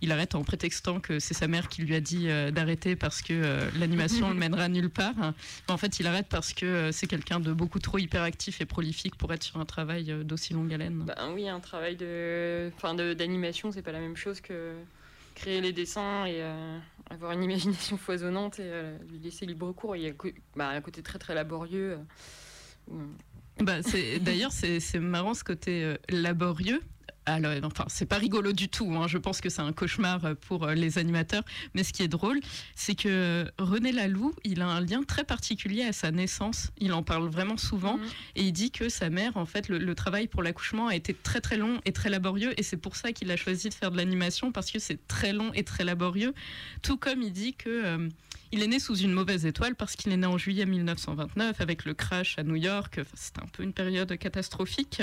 il 0.00 0.12
arrête 0.12 0.34
en 0.34 0.44
prétextant 0.44 1.00
que 1.00 1.18
c'est 1.18 1.34
sa 1.34 1.48
mère 1.48 1.68
qui 1.68 1.82
lui 1.82 1.94
a 1.94 2.00
dit 2.00 2.28
euh, 2.28 2.50
d'arrêter 2.50 2.94
parce 2.94 3.22
que 3.22 3.32
euh, 3.32 3.70
l'animation 3.78 4.28
le 4.30 4.36
mènera 4.36 4.68
nulle 4.68 4.90
part. 4.90 5.34
en 5.68 5.76
fait, 5.76 5.98
il 5.98 6.06
arrête 6.06 6.26
parce 6.28 6.52
que 6.52 6.66
euh, 6.66 6.92
c'est 6.92 7.06
quelqu'un 7.06 7.40
de 7.40 7.52
beaucoup 7.52 7.80
trop 7.80 7.98
hyperactif 7.98 8.60
et 8.60 8.66
prolifique 8.66 9.16
pour 9.16 9.32
être 9.32 9.42
sur 9.42 9.58
un 9.58 9.64
travail 9.64 10.24
d'aussi 10.24 10.52
longue 10.52 10.72
haleine. 10.72 11.04
Bah, 11.06 11.28
oui, 11.34 11.48
un 11.48 11.60
travail 11.60 11.96
de, 11.96 12.70
enfin, 12.76 12.94
d'animation, 12.94 13.72
c'est 13.72 13.82
pas 13.82 13.92
la 13.92 14.00
même 14.00 14.16
chose 14.16 14.40
que 14.40 14.74
créer 15.34 15.60
les 15.60 15.72
dessins 15.72 16.26
et 16.26 16.42
avoir 17.10 17.32
une 17.32 17.44
imagination 17.44 17.96
foisonnante 17.98 18.58
et 18.58 18.70
lui 19.10 19.18
laisser 19.18 19.46
libre 19.46 19.72
cours. 19.72 19.96
Il 19.96 20.02
y 20.02 20.08
a 20.08 20.12
bah, 20.56 20.68
un 20.68 20.80
côté 20.80 21.02
très 21.02 21.18
très 21.18 21.34
laborieux. 21.34 21.98
Bah, 23.60 23.76
d'ailleurs, 24.20 24.52
c'est 24.52 24.98
marrant 24.98 25.34
ce 25.34 25.44
côté 25.44 25.94
laborieux 26.08 26.82
alors, 27.34 27.52
enfin, 27.64 27.84
c'est 27.88 28.06
pas 28.06 28.18
rigolo 28.18 28.52
du 28.52 28.68
tout. 28.68 28.92
Hein. 28.94 29.06
Je 29.06 29.18
pense 29.18 29.40
que 29.40 29.48
c'est 29.48 29.62
un 29.62 29.72
cauchemar 29.72 30.36
pour 30.46 30.66
les 30.68 30.98
animateurs. 30.98 31.44
Mais 31.74 31.84
ce 31.84 31.92
qui 31.92 32.02
est 32.02 32.08
drôle, 32.08 32.40
c'est 32.74 32.94
que 32.94 33.50
René 33.58 33.92
Laloux, 33.92 34.34
il 34.44 34.60
a 34.60 34.66
un 34.66 34.80
lien 34.80 35.02
très 35.02 35.24
particulier 35.24 35.82
à 35.82 35.92
sa 35.92 36.10
naissance. 36.10 36.70
Il 36.78 36.92
en 36.92 37.02
parle 37.02 37.28
vraiment 37.28 37.56
souvent. 37.56 37.98
Mhm. 37.98 38.04
Et 38.36 38.42
il 38.44 38.52
dit 38.52 38.70
que 38.70 38.88
sa 38.88 39.10
mère, 39.10 39.36
en 39.36 39.46
fait, 39.46 39.68
le, 39.68 39.94
travail 39.94 40.28
pour 40.28 40.42
l'accouchement 40.42 40.88
a 40.88 40.94
été 40.94 41.12
très 41.14 41.40
très 41.40 41.56
long 41.56 41.80
et 41.84 41.92
très 41.92 42.08
laborieux. 42.08 42.58
Et 42.58 42.62
c'est 42.62 42.76
pour 42.76 42.96
ça 42.96 43.12
qu'il 43.12 43.30
a 43.30 43.36
choisi 43.36 43.68
de 43.68 43.74
faire 43.74 43.90
de 43.90 43.96
l'animation, 43.96 44.52
parce 44.52 44.70
que 44.70 44.78
c'est 44.78 45.06
très 45.08 45.32
long 45.32 45.52
et 45.54 45.64
très 45.64 45.84
laborieux. 45.84 46.34
Tout 46.82 46.96
comme 46.96 47.22
il 47.22 47.32
dit 47.32 47.54
que... 47.54 47.68
Euh, 47.68 48.08
il 48.50 48.62
est 48.62 48.66
né 48.66 48.78
sous 48.78 48.96
une 48.96 49.12
mauvaise 49.12 49.44
étoile 49.44 49.74
parce 49.74 49.94
qu'il 49.94 50.10
est 50.10 50.16
né 50.16 50.26
en 50.26 50.38
juillet 50.38 50.64
1929 50.64 51.60
avec 51.60 51.84
le 51.84 51.92
crash 51.92 52.38
à 52.38 52.42
New 52.42 52.56
York. 52.56 53.00
C'était 53.14 53.42
un 53.42 53.46
peu 53.46 53.62
une 53.62 53.74
période 53.74 54.16
catastrophique. 54.16 55.02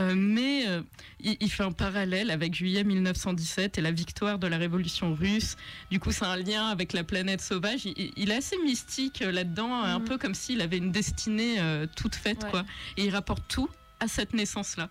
Euh, 0.00 0.14
mais 0.16 0.66
euh, 0.66 0.82
il, 1.20 1.50
fait 1.50 1.62
un 1.62 1.72
parallèle 1.72 2.30
avec 2.30 2.54
juillet 2.54 2.84
1917 2.84 3.78
et 3.78 3.80
la 3.80 3.90
victoire 3.90 4.38
de 4.38 4.46
la 4.46 4.56
révolution 4.56 5.14
russe. 5.14 5.56
Du 5.90 6.00
coup, 6.00 6.12
c'est 6.12 6.24
un 6.24 6.36
lien 6.36 6.68
avec 6.68 6.92
la 6.92 7.04
planète 7.04 7.40
sauvage. 7.40 7.86
Il, 7.86 8.30
est 8.30 8.36
assez 8.36 8.56
mystique 8.58 9.22
euh, 9.22 9.30
là-dedans, 9.30 9.72
un 9.82 9.98
mm. 9.98 10.04
peu 10.04 10.18
comme 10.18 10.34
s'il 10.34 10.60
avait 10.60 10.78
une 10.78 10.92
destinée 10.92 11.58
toute 11.96 12.14
faite. 12.14 12.44
quoi. 12.50 12.64
Et 12.96 13.04
il 13.04 13.10
rapporte 13.10 13.44
tout 13.48 13.68
à 14.00 14.08
cette 14.08 14.32
naissance-là. 14.32 14.88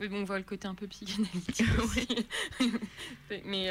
Oui, 0.00 0.08
bon, 0.08 0.22
on 0.22 0.24
voit 0.24 0.38
le 0.38 0.44
côté 0.44 0.68
un 0.68 0.74
peu 0.74 0.86
psychanalytique. 0.86 1.62
mais 3.44 3.70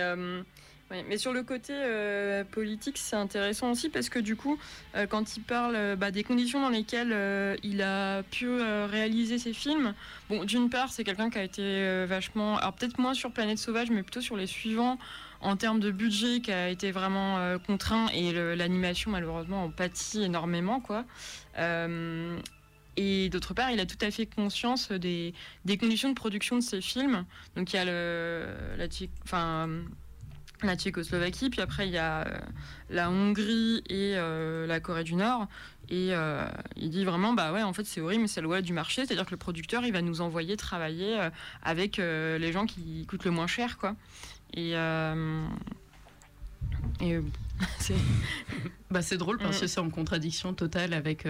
mais 1.07 1.17
sur 1.17 1.33
le 1.33 1.43
côté 1.43 1.73
euh, 1.75 2.43
politique, 2.43 2.97
c'est 2.97 3.15
intéressant 3.15 3.71
aussi 3.71 3.89
parce 3.89 4.09
que 4.09 4.19
du 4.19 4.35
coup, 4.35 4.59
euh, 4.95 5.07
quand 5.07 5.35
il 5.35 5.41
parle 5.41 5.75
euh, 5.75 5.95
bah, 5.95 6.11
des 6.11 6.23
conditions 6.23 6.61
dans 6.61 6.69
lesquelles 6.69 7.57
il 7.63 7.81
a 7.81 8.23
pu 8.23 8.49
réaliser 8.49 9.37
ses 9.37 9.53
films, 9.53 9.93
bon, 10.29 10.43
d'une 10.43 10.69
part, 10.69 10.91
c'est 10.91 11.03
quelqu'un 11.03 11.29
qui 11.29 11.37
a 11.37 11.43
été 11.43 12.05
vachement, 12.05 12.57
alors 12.57 12.73
peut-être 12.73 12.99
moins 12.99 13.13
sur 13.13 13.31
Planète 13.31 13.57
Sauvage, 13.57 13.89
mais 13.89 14.03
plutôt 14.03 14.21
sur 14.21 14.37
les 14.37 14.47
suivants 14.47 14.97
en 15.41 15.57
termes 15.57 15.79
de 15.79 15.91
budget 15.91 16.39
qui 16.39 16.51
a 16.51 16.69
été 16.69 16.91
vraiment 16.91 17.57
contraint 17.67 18.07
et 18.13 18.31
l'animation 18.55 19.11
malheureusement 19.11 19.65
en 19.65 19.69
pâtit 19.69 20.23
énormément, 20.23 20.79
quoi. 20.79 21.05
Et 22.95 23.29
d'autre 23.29 23.53
part, 23.53 23.71
il 23.71 23.79
a 23.79 23.85
tout 23.85 23.97
à 24.01 24.11
fait 24.11 24.27
conscience 24.27 24.91
des, 24.91 25.33
conditions 25.79 26.09
de 26.09 26.13
production 26.13 26.55
de 26.57 26.61
ses 26.61 26.81
films. 26.81 27.25
Donc 27.55 27.73
il 27.73 27.77
y 27.77 27.79
a 27.79 27.85
le, 27.85 28.45
la, 28.77 28.85
enfin, 29.23 29.67
la 30.67 30.75
Tchécoslovaquie, 30.75 31.49
puis 31.49 31.61
après 31.61 31.87
il 31.87 31.93
y 31.93 31.97
a 31.97 32.27
euh, 32.27 32.37
la 32.89 33.09
Hongrie 33.09 33.83
et 33.87 34.13
euh, 34.15 34.65
la 34.67 34.79
Corée 34.79 35.03
du 35.03 35.15
Nord. 35.15 35.47
Et 35.89 36.09
euh, 36.11 36.45
il 36.75 36.89
dit 36.89 37.03
vraiment, 37.03 37.33
bah 37.33 37.51
ouais, 37.51 37.61
en 37.61 37.73
fait 37.73 37.85
c'est 37.85 38.01
horrible, 38.01 38.23
mais 38.23 38.27
c'est 38.27 38.41
le 38.41 38.47
loi 38.47 38.61
du 38.61 38.73
marché, 38.73 39.05
c'est-à-dire 39.05 39.25
que 39.25 39.31
le 39.31 39.37
producteur, 39.37 39.83
il 39.85 39.91
va 39.91 40.01
nous 40.01 40.21
envoyer 40.21 40.55
travailler 40.57 41.19
avec 41.61 41.97
les 41.97 42.51
gens 42.51 42.65
qui 42.65 43.05
coûtent 43.05 43.25
le 43.25 43.31
moins 43.31 43.47
cher, 43.47 43.77
quoi. 43.77 43.95
Et, 44.53 44.71
et 47.01 47.19
c'est 47.79 47.95
bah, 48.89 49.01
drôle 49.17 49.37
parce 49.37 49.59
que 49.59 49.65
mm. 49.65 49.67
c'est 49.67 49.79
en 49.79 49.89
contradiction 49.89 50.53
totale 50.53 50.93
avec 50.93 51.27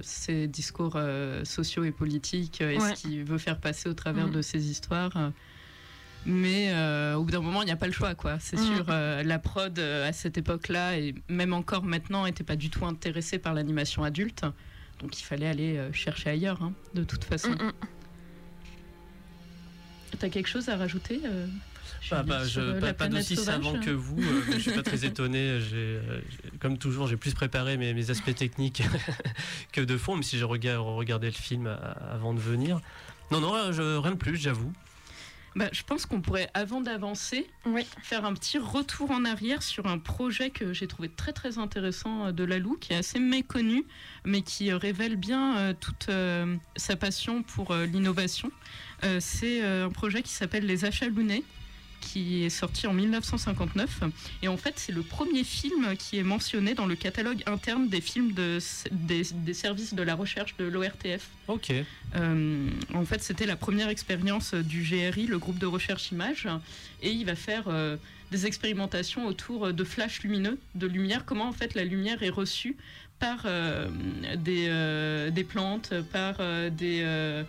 ses 0.00 0.46
discours 0.46 0.98
sociaux 1.44 1.84
et 1.84 1.92
politiques 1.92 2.60
et 2.60 2.78
ce 2.78 2.92
qu'il 2.94 3.24
veut 3.24 3.38
faire 3.38 3.58
passer 3.58 3.88
au 3.88 3.94
travers 3.94 4.28
mm. 4.28 4.32
de 4.32 4.42
ses 4.42 4.70
histoires. 4.70 5.32
Mais 6.26 6.72
euh, 6.72 7.14
au 7.14 7.24
bout 7.24 7.30
d'un 7.30 7.40
moment, 7.40 7.62
il 7.62 7.66
n'y 7.66 7.70
a 7.72 7.76
pas 7.76 7.86
le 7.86 7.92
choix, 7.92 8.14
quoi. 8.14 8.38
C'est 8.40 8.58
mm. 8.58 8.64
sûr, 8.64 8.86
euh, 8.88 9.22
la 9.22 9.38
prod 9.38 9.78
euh, 9.78 10.08
à 10.08 10.12
cette 10.12 10.36
époque-là, 10.38 10.98
et 10.98 11.14
même 11.28 11.52
encore 11.52 11.84
maintenant, 11.84 12.26
n'était 12.26 12.44
pas 12.44 12.56
du 12.56 12.70
tout 12.70 12.84
intéressée 12.84 13.38
par 13.38 13.54
l'animation 13.54 14.04
adulte. 14.04 14.44
Donc 15.00 15.18
il 15.20 15.24
fallait 15.24 15.46
aller 15.46 15.80
chercher 15.92 16.30
ailleurs, 16.30 16.60
hein, 16.60 16.72
de 16.94 17.04
toute 17.04 17.24
façon. 17.24 17.50
Mm, 17.50 17.66
mm. 17.66 17.72
T'as 20.18 20.28
quelque 20.28 20.48
chose 20.48 20.68
à 20.68 20.76
rajouter 20.76 21.20
bah, 22.10 22.22
bah, 22.22 22.44
je, 22.44 22.80
pas, 22.80 22.94
pas 22.94 23.08
d'aussi 23.08 23.36
savant 23.36 23.78
que 23.78 23.90
vous. 23.90 24.20
je 24.20 24.52
je 24.54 24.58
suis 24.58 24.72
pas 24.72 24.82
très 24.82 25.04
étonné. 25.04 25.60
comme 26.58 26.78
toujours, 26.78 27.06
j'ai 27.06 27.16
plus 27.16 27.34
préparé 27.34 27.76
mes, 27.76 27.94
mes 27.94 28.10
aspects 28.10 28.34
techniques 28.34 28.82
que 29.72 29.80
de 29.80 29.96
fond, 29.96 30.14
même 30.14 30.22
si 30.22 30.38
j'ai 30.38 30.44
regardé 30.44 31.26
le 31.26 31.32
film 31.32 31.68
avant 32.10 32.34
de 32.34 32.40
venir. 32.40 32.80
Non, 33.30 33.40
non, 33.40 33.72
je, 33.72 33.98
rien 33.98 34.12
de 34.12 34.16
plus, 34.16 34.36
j'avoue. 34.36 34.72
Bah, 35.58 35.68
je 35.72 35.82
pense 35.82 36.06
qu'on 36.06 36.20
pourrait, 36.20 36.48
avant 36.54 36.80
d'avancer, 36.80 37.50
faire 38.04 38.24
un 38.24 38.32
petit 38.32 38.58
retour 38.58 39.10
en 39.10 39.24
arrière 39.24 39.64
sur 39.64 39.86
un 39.86 39.98
projet 39.98 40.50
que 40.50 40.72
j'ai 40.72 40.86
trouvé 40.86 41.08
très 41.08 41.32
très 41.32 41.58
intéressant 41.58 42.26
euh, 42.26 42.32
de 42.32 42.44
Lalou, 42.44 42.76
qui 42.76 42.92
est 42.92 42.96
assez 42.96 43.18
méconnu, 43.18 43.84
mais 44.24 44.42
qui 44.42 44.70
euh, 44.70 44.76
révèle 44.76 45.16
bien 45.16 45.58
euh, 45.58 45.74
toute 45.74 46.10
sa 46.76 46.94
passion 46.94 47.42
pour 47.42 47.74
l'innovation. 47.74 48.52
C'est 49.18 49.62
un 49.62 49.90
projet 49.90 50.22
qui 50.22 50.32
s'appelle 50.32 50.64
Les 50.64 50.84
Achats 50.84 51.08
Lunés 51.08 51.44
qui 52.00 52.44
est 52.44 52.50
sorti 52.50 52.86
en 52.86 52.92
1959. 52.92 54.02
Et 54.42 54.48
en 54.48 54.56
fait, 54.56 54.74
c'est 54.76 54.92
le 54.92 55.02
premier 55.02 55.44
film 55.44 55.96
qui 55.96 56.18
est 56.18 56.22
mentionné 56.22 56.74
dans 56.74 56.86
le 56.86 56.94
catalogue 56.94 57.42
interne 57.46 57.88
des 57.88 58.00
films 58.00 58.32
de, 58.32 58.58
des, 58.90 59.54
services 59.54 59.94
de 59.94 60.02
la 60.02 60.14
recherche 60.14 60.56
de 60.56 60.64
l'ORTF. 60.64 61.28
Ok. 61.48 61.72
Euh, 62.16 62.70
en 62.94 63.04
fait, 63.04 63.22
c'était 63.22 63.46
la 63.46 63.56
première 63.56 63.88
expérience 63.88 64.54
du 64.54 64.82
GRI, 64.82 65.26
le 65.26 65.38
groupe 65.38 65.58
de 65.58 65.66
recherche 65.66 66.10
image. 66.12 66.48
Et 67.02 67.10
il 67.10 67.24
va 67.24 67.34
faire 67.34 67.64
euh, 67.68 67.96
des 68.30 68.46
expérimentations 68.46 69.26
autour 69.26 69.72
de 69.72 69.84
flashs 69.84 70.22
lumineux, 70.22 70.58
de 70.74 70.86
lumière, 70.86 71.24
comment 71.24 71.48
en 71.48 71.52
fait 71.52 71.74
la 71.74 71.84
lumière 71.84 72.22
est 72.22 72.30
reçue 72.30 72.76
par 73.18 73.42
euh, 73.46 73.88
des, 74.36 75.30
des, 75.32 75.44
plantes, 75.44 75.92
par 76.12 76.36
des 76.70 77.44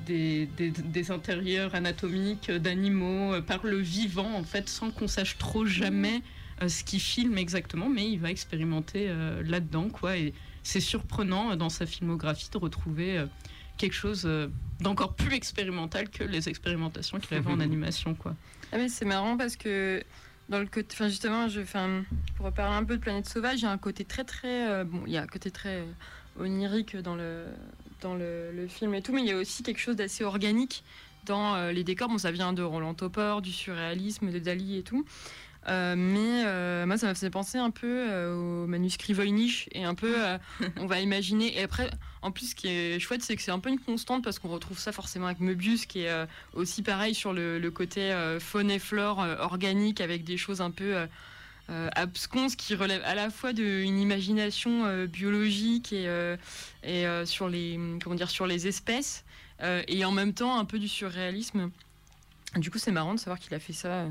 des, 0.00 0.46
des, 0.46 1.10
intérieurs 1.10 1.74
anatomiques 1.74 2.50
d'animaux 2.50 3.34
euh, 3.34 3.40
par 3.40 3.64
le 3.64 3.78
vivant, 3.78 4.34
en 4.34 4.44
fait, 4.44 4.68
sans 4.68 4.90
qu'on 4.90 5.08
sache 5.08 5.38
trop 5.38 5.64
jamais 5.64 6.22
euh, 6.62 6.68
ce 6.68 6.84
qu'il 6.84 7.00
filme 7.00 7.38
exactement, 7.38 7.88
mais 7.88 8.08
il 8.08 8.18
va 8.18 8.30
expérimenter 8.30 9.06
euh, 9.08 9.42
là-dedans, 9.44 9.88
quoi. 9.88 10.16
Et 10.16 10.34
c'est 10.62 10.80
surprenant 10.80 11.56
dans 11.56 11.68
sa 11.68 11.86
filmographie 11.86 12.48
de 12.50 12.58
retrouver 12.58 13.22
quelque 13.76 13.92
chose 13.92 14.26
d'encore 14.80 15.14
plus 15.14 15.34
expérimental 15.34 16.08
que 16.08 16.24
les 16.24 16.48
expérimentations 16.48 17.18
qu'il 17.18 17.36
avait 17.36 17.50
en 17.50 17.60
animation, 17.60 18.14
quoi. 18.14 18.34
Ah 18.72 18.78
mais 18.78 18.88
c'est 18.88 19.04
marrant 19.04 19.36
parce 19.36 19.56
que 19.56 20.02
dans 20.48 20.58
le 20.58 20.66
côté, 20.66 20.88
enfin 20.92 21.08
justement, 21.08 21.48
je, 21.48 21.60
pour 22.36 22.46
reparler 22.46 22.76
un 22.76 22.84
peu 22.84 22.96
de 22.96 23.02
Planète 23.02 23.28
Sauvage, 23.28 23.58
il 23.60 23.64
y 23.64 23.66
a 23.66 23.70
un 23.70 23.78
côté 23.78 24.06
très 24.06 24.24
très, 24.24 24.84
bon, 24.86 25.02
il 25.06 25.12
y 25.12 25.18
a 25.18 25.22
un 25.22 25.26
côté 25.26 25.50
très 25.50 25.84
onirique 26.38 26.96
dans 26.96 27.14
le 27.14 27.44
dans 28.00 28.14
le, 28.14 28.66
film 28.68 28.94
et 28.94 29.02
tout, 29.02 29.12
mais 29.12 29.20
il 29.20 29.26
y 29.26 29.32
a 29.32 29.36
aussi 29.36 29.62
quelque 29.62 29.80
chose 29.80 29.96
d'assez 29.96 30.24
organique 30.24 30.84
dans 31.26 31.54
euh, 31.54 31.72
les 31.72 31.84
décors. 31.84 32.08
Bon, 32.08 32.18
ça 32.18 32.30
vient 32.30 32.52
de 32.52 32.62
Roland 32.62 32.94
Topor, 32.94 33.42
du 33.42 33.52
surréalisme, 33.52 34.30
de 34.30 34.38
Dali 34.38 34.78
et 34.78 34.82
tout. 34.82 35.04
Euh, 35.66 35.94
mais 35.96 36.44
euh, 36.44 36.84
moi, 36.84 36.98
ça 36.98 37.06
m'a 37.06 37.14
fait 37.14 37.30
penser 37.30 37.56
un 37.56 37.70
peu 37.70 38.30
au 38.32 38.66
manuscrit 38.66 39.14
Voynich 39.14 39.68
et 39.72 39.84
un 39.84 39.94
peu, 39.94 40.14
on 40.78 40.86
va 40.86 41.00
imaginer. 41.00 41.58
Et 41.58 41.62
après, 41.62 41.90
en 42.20 42.30
plus, 42.30 42.50
ce 42.50 42.54
qui 42.54 42.68
est 42.68 42.98
chouette, 42.98 43.22
c'est 43.22 43.36
que 43.36 43.42
c'est 43.42 43.50
un 43.50 43.58
peu 43.58 43.70
une 43.70 43.80
constante 43.80 44.22
parce 44.22 44.38
qu'on 44.38 44.50
retrouve 44.50 44.78
ça 44.78 44.92
forcément 44.92 45.26
avec 45.26 45.40
Möbius, 45.40 45.86
qui 45.86 46.00
est 46.00 46.26
aussi 46.52 46.82
pareil 46.82 47.14
sur 47.14 47.32
le, 47.32 47.58
le 47.58 47.70
côté 47.70 48.14
faune 48.40 48.70
et 48.70 48.78
flore 48.78 49.24
organique 49.40 50.02
avec 50.02 50.24
des 50.24 50.36
choses 50.36 50.60
un 50.60 50.70
peu 50.70 51.06
absconce 51.68 52.56
qui 52.56 52.74
relève 52.74 53.02
à 53.04 53.14
la 53.14 53.30
fois 53.30 53.52
d'une 53.52 53.98
imagination 53.98 54.84
euh, 54.84 55.06
biologique 55.06 55.92
et, 55.92 56.08
euh, 56.08 56.36
et 56.82 57.06
sur, 57.24 57.48
les, 57.48 57.78
comment 58.02 58.16
dire, 58.16 58.30
sur 58.30 58.46
les 58.46 58.66
espèces, 58.66 59.24
et 59.88 60.04
en 60.04 60.12
même 60.12 60.34
temps 60.34 60.58
un 60.58 60.64
peu 60.64 60.78
du 60.78 60.88
surréalisme. 60.88 61.70
Du 62.56 62.70
coup, 62.70 62.78
c'est 62.78 62.92
marrant 62.92 63.14
de 63.14 63.18
savoir 63.18 63.38
qu'il 63.38 63.54
a 63.54 63.58
fait 63.58 63.72
ça. 63.72 64.06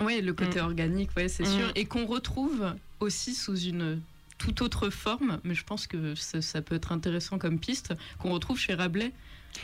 Oui, 0.00 0.20
le 0.20 0.32
côté 0.32 0.60
mm. 0.60 0.64
organique, 0.64 1.10
ouais, 1.16 1.28
c'est 1.28 1.44
sûr. 1.44 1.68
Mm. 1.68 1.72
Et 1.74 1.84
qu'on 1.86 2.06
retrouve 2.06 2.74
aussi 3.00 3.34
sous 3.34 3.58
une 3.58 4.00
toute 4.38 4.62
autre 4.62 4.90
forme, 4.90 5.40
mais 5.42 5.54
je 5.54 5.64
pense 5.64 5.88
que 5.88 6.14
ça 6.14 6.62
peut 6.62 6.76
être 6.76 6.92
intéressant 6.92 7.38
comme 7.38 7.58
piste, 7.58 7.92
qu'on 8.20 8.30
retrouve 8.30 8.58
chez 8.58 8.74
Rabelais 8.74 9.12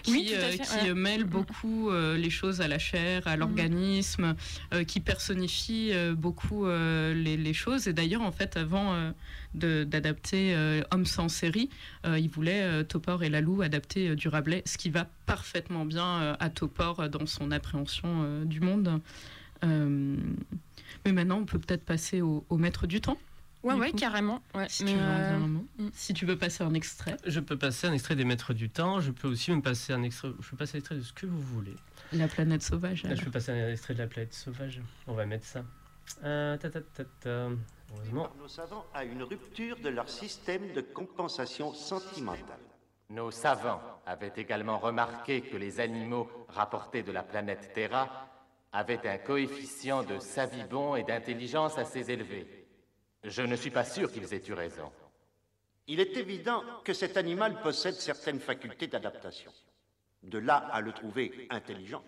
qui, 0.03 0.12
oui, 0.12 0.31
euh, 0.35 0.57
qui 0.57 0.90
euh, 0.90 0.94
mêle 0.94 1.25
beaucoup 1.25 1.90
euh, 1.90 2.16
les 2.16 2.31
choses 2.31 2.61
à 2.61 2.68
la 2.68 2.79
chair, 2.79 3.23
à 3.27 3.37
mm. 3.37 3.40
l'organisme, 3.40 4.35
qui 4.87 5.01
personnifie 5.01 5.92
beaucoup 6.16 6.66
les, 6.66 7.53
choses. 7.53 7.88
Et 7.88 7.92
d'ailleurs, 7.92 8.23
en 8.23 8.33
fait, 8.33 8.57
avant 8.57 9.12
d'adapter 9.55 10.57
Homme 10.90 11.07
sans 11.07 11.29
série, 11.29 11.70
il 12.05 12.29
voulait 12.29 12.85
Topor 12.85 13.23
et 13.23 13.29
Lalou 13.29 13.62
adapter 13.62 14.16
du 14.16 14.29
Rabelais, 14.29 14.62
ce 14.66 14.79
qui 14.79 14.90
va 14.90 15.09
parfaitement 15.27 15.85
bien 15.85 16.37
à 16.38 16.51
Topor 16.51 17.09
dans 17.09 17.27
son 17.27 17.51
appréhension 17.51 18.44
du 18.44 18.61
monde. 18.61 19.01
mais 19.62 21.12
maintenant, 21.12 21.38
on 21.38 21.44
peut 21.44 21.59
peut-être 21.59 21.85
passer 21.85 22.20
au 22.20 22.57
maître 22.57 22.87
du 22.87 23.01
temps. 23.01 23.18
Ouais, 23.64 23.74
ouais, 23.74 23.92
carrément. 23.92 24.42
Ouais. 24.55 24.66
Si, 24.68 24.85
tu 24.85 24.92
veux 24.92 25.00
euh, 25.00 25.38
mm. 25.38 25.90
si 25.92 26.12
tu 26.12 26.27
veux 26.27 26.37
passer 26.37 26.62
un 26.62 26.74
extrait. 26.74 27.16
Je 27.27 27.40
peux 27.40 27.57
passer 27.57 27.87
un 27.87 27.92
extrait 27.92 28.14
des 28.14 28.24
Maîtres 28.24 28.53
du 28.53 28.68
Temps. 28.68 29.00
Je 29.00 29.11
peux 29.11 29.27
aussi 29.27 29.50
me 29.53 29.62
passer 29.62 29.92
un 29.94 30.03
extrait. 30.03 30.29
Je 30.38 30.50
peux 30.50 30.57
passer 30.57 30.77
un 30.77 30.79
extrait 30.81 30.96
de 30.96 31.03
ce 31.03 31.12
que 31.12 31.27
vous 31.27 31.40
voulez. 31.40 31.74
La 32.12 32.29
planète 32.29 32.62
sauvage. 32.62 33.07
Je 33.11 33.24
peux 33.24 33.31
passer 33.31 33.53
un 33.53 33.70
extrait 33.70 33.94
de 33.94 34.00
la 34.00 34.07
planète 34.07 34.35
sauvage. 34.35 34.83
On 35.07 35.14
va 35.14 35.24
mettre 35.24 35.46
ça. 35.46 35.64
Euh, 36.22 36.59
ta, 36.59 36.68
ta, 36.68 36.81
ta, 36.81 37.31
Heureusement. 37.96 38.29
Nos 38.38 38.48
savants 38.48 38.85
à 38.92 39.05
une 39.05 39.22
rupture 39.22 39.79
de 39.79 39.88
leur 39.88 40.09
système 40.11 40.72
de 40.74 40.81
compensation 40.83 41.72
sentimentale. 41.72 42.59
Nos 43.11 43.31
savants 43.31 43.81
avaient 44.05 44.33
également 44.37 44.79
remarqué 44.79 45.40
que 45.40 45.57
les 45.57 45.81
animaux 45.81 46.29
rapportés 46.48 47.03
de 47.03 47.12
la 47.12 47.22
planète 47.22 47.70
Terra 47.74 48.29
avaient 48.72 49.07
un 49.07 49.18
coefficient 49.18 50.03
de 50.03 50.18
savibon 50.18 50.96
et 50.96 51.05
d'intelligence 51.05 51.79
assez 51.79 52.11
élevé. 52.11 52.63
Je 53.24 53.42
ne 53.42 53.56
suis 53.56 53.70
pas 53.70 53.84
sûr 53.84 54.12
qu'ils 54.12 54.32
aient 54.34 54.42
eu 54.46 54.52
raison. 54.52 54.92
Il 55.87 56.00
est 56.00 56.16
évident 56.16 56.62
que 56.84 56.92
cet 56.92 57.16
animal 57.16 57.60
possède 57.62 57.94
certaines 57.94 58.40
facultés 58.40 58.87
d'adaptation. 58.87 59.52
De 60.22 60.38
là 60.38 60.56
à 60.56 60.80
le 60.80 60.92
trouver 60.92 61.46
intelligent. 61.50 62.02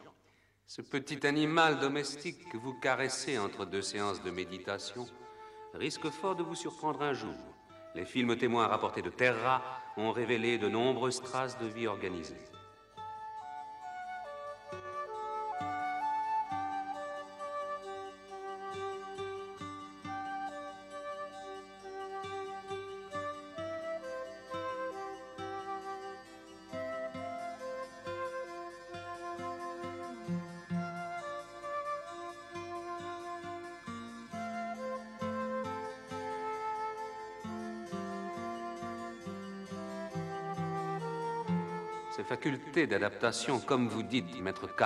Ce 0.67 0.83
petit 0.83 1.27
animal 1.27 1.79
domestique 1.79 2.49
que 2.51 2.57
vous 2.57 2.75
caressez 2.81 3.39
entre 3.39 3.65
deux 3.65 3.83
séances 3.83 4.23
de 4.23 4.31
méditation 4.31 5.07
risque 5.75 6.09
fort 6.11 6.37
de 6.37 6.43
vous 6.43 6.55
surprendre 6.55 7.03
un 7.03 7.13
jour. 7.13 7.35
Les 7.95 8.05
films 8.05 8.37
témoins 8.37 8.67
rapportés 8.67 9.03
de 9.03 9.11
Terra 9.11 9.63
ont 9.97 10.13
révélé 10.13 10.59
de 10.59 10.69
nombreuses 10.69 11.23
traces 11.23 11.59
de 11.59 11.67
vie 11.67 11.87
organisée. 11.87 12.37
Ces 42.17 42.25
facultés 42.25 42.87
d'adaptation, 42.87 43.61
comme 43.61 43.89
vous 43.89 44.03
dites, 44.03 44.41
maître 44.41 44.67
K, 44.75 44.85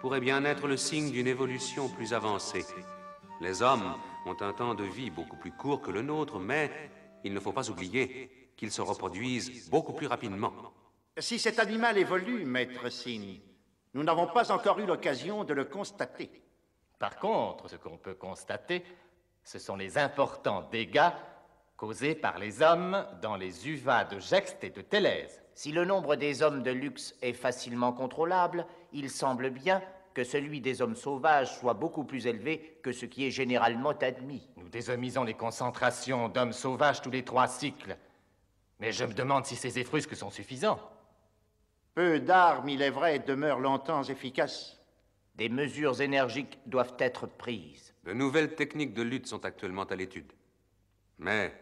pourraient 0.00 0.20
bien 0.20 0.44
être 0.44 0.68
le 0.68 0.76
signe 0.76 1.10
d'une 1.10 1.26
évolution 1.26 1.88
plus 1.88 2.14
avancée. 2.14 2.64
Les 3.40 3.60
hommes 3.60 3.96
ont 4.24 4.36
un 4.40 4.52
temps 4.52 4.76
de 4.76 4.84
vie 4.84 5.10
beaucoup 5.10 5.34
plus 5.34 5.50
court 5.50 5.80
que 5.80 5.90
le 5.90 6.02
nôtre, 6.02 6.38
mais 6.38 6.70
il 7.24 7.34
ne 7.34 7.40
faut 7.40 7.50
pas 7.50 7.68
oublier 7.70 8.52
qu'ils 8.56 8.70
se 8.70 8.82
reproduisent 8.82 9.68
beaucoup 9.68 9.94
plus 9.94 10.06
rapidement. 10.06 10.52
Si 11.18 11.40
cet 11.40 11.58
animal 11.58 11.98
évolue, 11.98 12.44
maître 12.44 12.88
Sin, 12.88 13.38
nous 13.92 14.04
n'avons 14.04 14.28
pas 14.28 14.52
encore 14.52 14.78
eu 14.78 14.86
l'occasion 14.86 15.42
de 15.42 15.54
le 15.54 15.64
constater. 15.64 16.30
Par 17.00 17.16
contre, 17.16 17.68
ce 17.68 17.74
qu'on 17.74 17.98
peut 17.98 18.14
constater, 18.14 18.84
ce 19.42 19.58
sont 19.58 19.74
les 19.74 19.98
importants 19.98 20.68
dégâts 20.70 21.10
causés 21.80 22.14
par 22.14 22.38
les 22.38 22.60
hommes 22.60 23.06
dans 23.22 23.36
les 23.36 23.66
uvas 23.66 24.04
de 24.04 24.18
Gexte 24.18 24.62
et 24.64 24.68
de 24.68 24.82
Télèse. 24.82 25.40
Si 25.54 25.72
le 25.72 25.86
nombre 25.86 26.14
des 26.14 26.42
hommes 26.42 26.62
de 26.62 26.70
luxe 26.70 27.14
est 27.22 27.32
facilement 27.32 27.94
contrôlable, 27.94 28.66
il 28.92 29.08
semble 29.08 29.48
bien 29.48 29.80
que 30.12 30.22
celui 30.22 30.60
des 30.60 30.82
hommes 30.82 30.94
sauvages 30.94 31.58
soit 31.58 31.72
beaucoup 31.72 32.04
plus 32.04 32.26
élevé 32.26 32.78
que 32.82 32.92
ce 32.92 33.06
qui 33.06 33.26
est 33.26 33.30
généralement 33.30 33.92
admis. 33.92 34.46
Nous 34.58 34.68
désomisons 34.68 35.24
les 35.24 35.32
concentrations 35.32 36.28
d'hommes 36.28 36.52
sauvages 36.52 37.00
tous 37.00 37.10
les 37.10 37.24
trois 37.24 37.48
cycles. 37.48 37.96
Mais 38.78 38.92
je 38.92 39.06
me 39.06 39.14
demande 39.14 39.46
si 39.46 39.56
ces 39.56 39.78
effrusques 39.78 40.16
sont 40.16 40.30
suffisants. 40.30 40.80
Peu 41.94 42.20
d'armes, 42.20 42.68
il 42.68 42.82
est 42.82 42.90
vrai, 42.90 43.20
demeurent 43.20 43.58
longtemps 43.58 44.02
efficaces. 44.02 44.78
Des 45.36 45.48
mesures 45.48 46.02
énergiques 46.02 46.58
doivent 46.66 46.96
être 46.98 47.26
prises. 47.26 47.94
De 48.04 48.12
nouvelles 48.12 48.54
techniques 48.54 48.92
de 48.92 49.02
lutte 49.02 49.28
sont 49.28 49.46
actuellement 49.46 49.84
à 49.84 49.96
l'étude. 49.96 50.30
Mais 51.18 51.54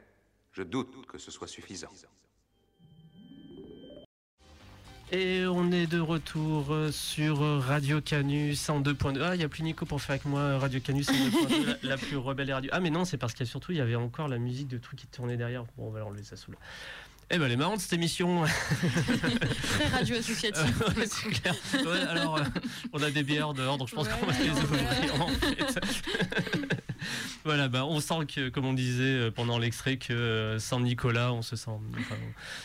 je 0.58 0.64
doute 0.64 1.06
que 1.06 1.18
ce 1.18 1.30
soit 1.30 1.46
suffisant. 1.46 1.92
Et 5.12 5.46
on 5.46 5.70
est 5.70 5.86
de 5.86 6.00
retour 6.00 6.72
euh, 6.72 6.90
sur 6.90 7.38
Radio 7.62 8.00
Canus 8.00 8.68
en 8.68 8.82
2.2. 8.82 9.22
Ah, 9.22 9.34
il 9.36 9.38
n'y 9.38 9.44
a 9.44 9.48
plus 9.48 9.62
Nico 9.62 9.86
pour 9.86 10.02
faire 10.02 10.14
avec 10.14 10.24
moi 10.24 10.58
Radio 10.58 10.80
Canus 10.80 11.08
en 11.10 11.12
2.2, 11.12 11.66
la, 11.66 11.76
la 11.90 11.96
plus 11.96 12.16
rebelle 12.16 12.52
radio. 12.52 12.70
Ah, 12.74 12.80
mais 12.80 12.90
non, 12.90 13.04
c'est 13.04 13.18
parce 13.18 13.34
qu'il 13.34 13.46
y 13.46 13.48
a 13.48 13.50
surtout, 13.50 13.70
il 13.70 13.78
y 13.78 13.80
avait 13.80 13.94
encore 13.94 14.26
la 14.26 14.38
musique 14.38 14.66
de 14.66 14.78
trucs 14.78 14.98
qui 14.98 15.06
tournaient 15.06 15.36
derrière. 15.36 15.62
Bon, 15.76 15.86
on 15.86 15.90
va 15.90 16.04
enlever 16.04 16.24
ça 16.24 16.36
sous 16.36 16.50
là. 16.50 16.58
Eh 17.30 17.38
ben, 17.38 17.44
elle 17.44 17.52
est 17.52 17.56
marrante 17.56 17.80
cette 17.80 17.92
émission. 17.92 18.44
Très 19.70 19.86
radio 19.88 20.16
associative. 20.16 20.82
Ouais, 20.96 21.06
c'est 21.06 21.28
clair. 21.28 21.54
Ouais, 21.74 22.00
alors, 22.08 22.38
euh, 22.38 22.44
on 22.92 23.02
a 23.02 23.10
des 23.10 23.22
bières 23.22 23.52
dehors, 23.54 23.78
donc 23.78 23.88
je 23.88 23.94
pense 23.94 24.08
qu'on 24.08 24.26
va 24.26 24.32
les 24.32 24.50
ouvrir. 24.50 25.20
En 25.20 25.28
fait. 25.28 25.80
voilà, 27.48 27.68
bah, 27.68 27.86
on 27.86 27.98
sent 28.00 28.26
que, 28.26 28.50
comme 28.50 28.66
on 28.66 28.74
disait 28.74 29.02
euh, 29.04 29.30
pendant 29.30 29.56
l'extrait, 29.58 29.96
que 29.96 30.12
euh, 30.12 30.58
sans 30.58 30.80
Nicolas, 30.80 31.32
on 31.32 31.40
se 31.40 31.56
sent. 31.56 31.70
enfin, 31.98 32.16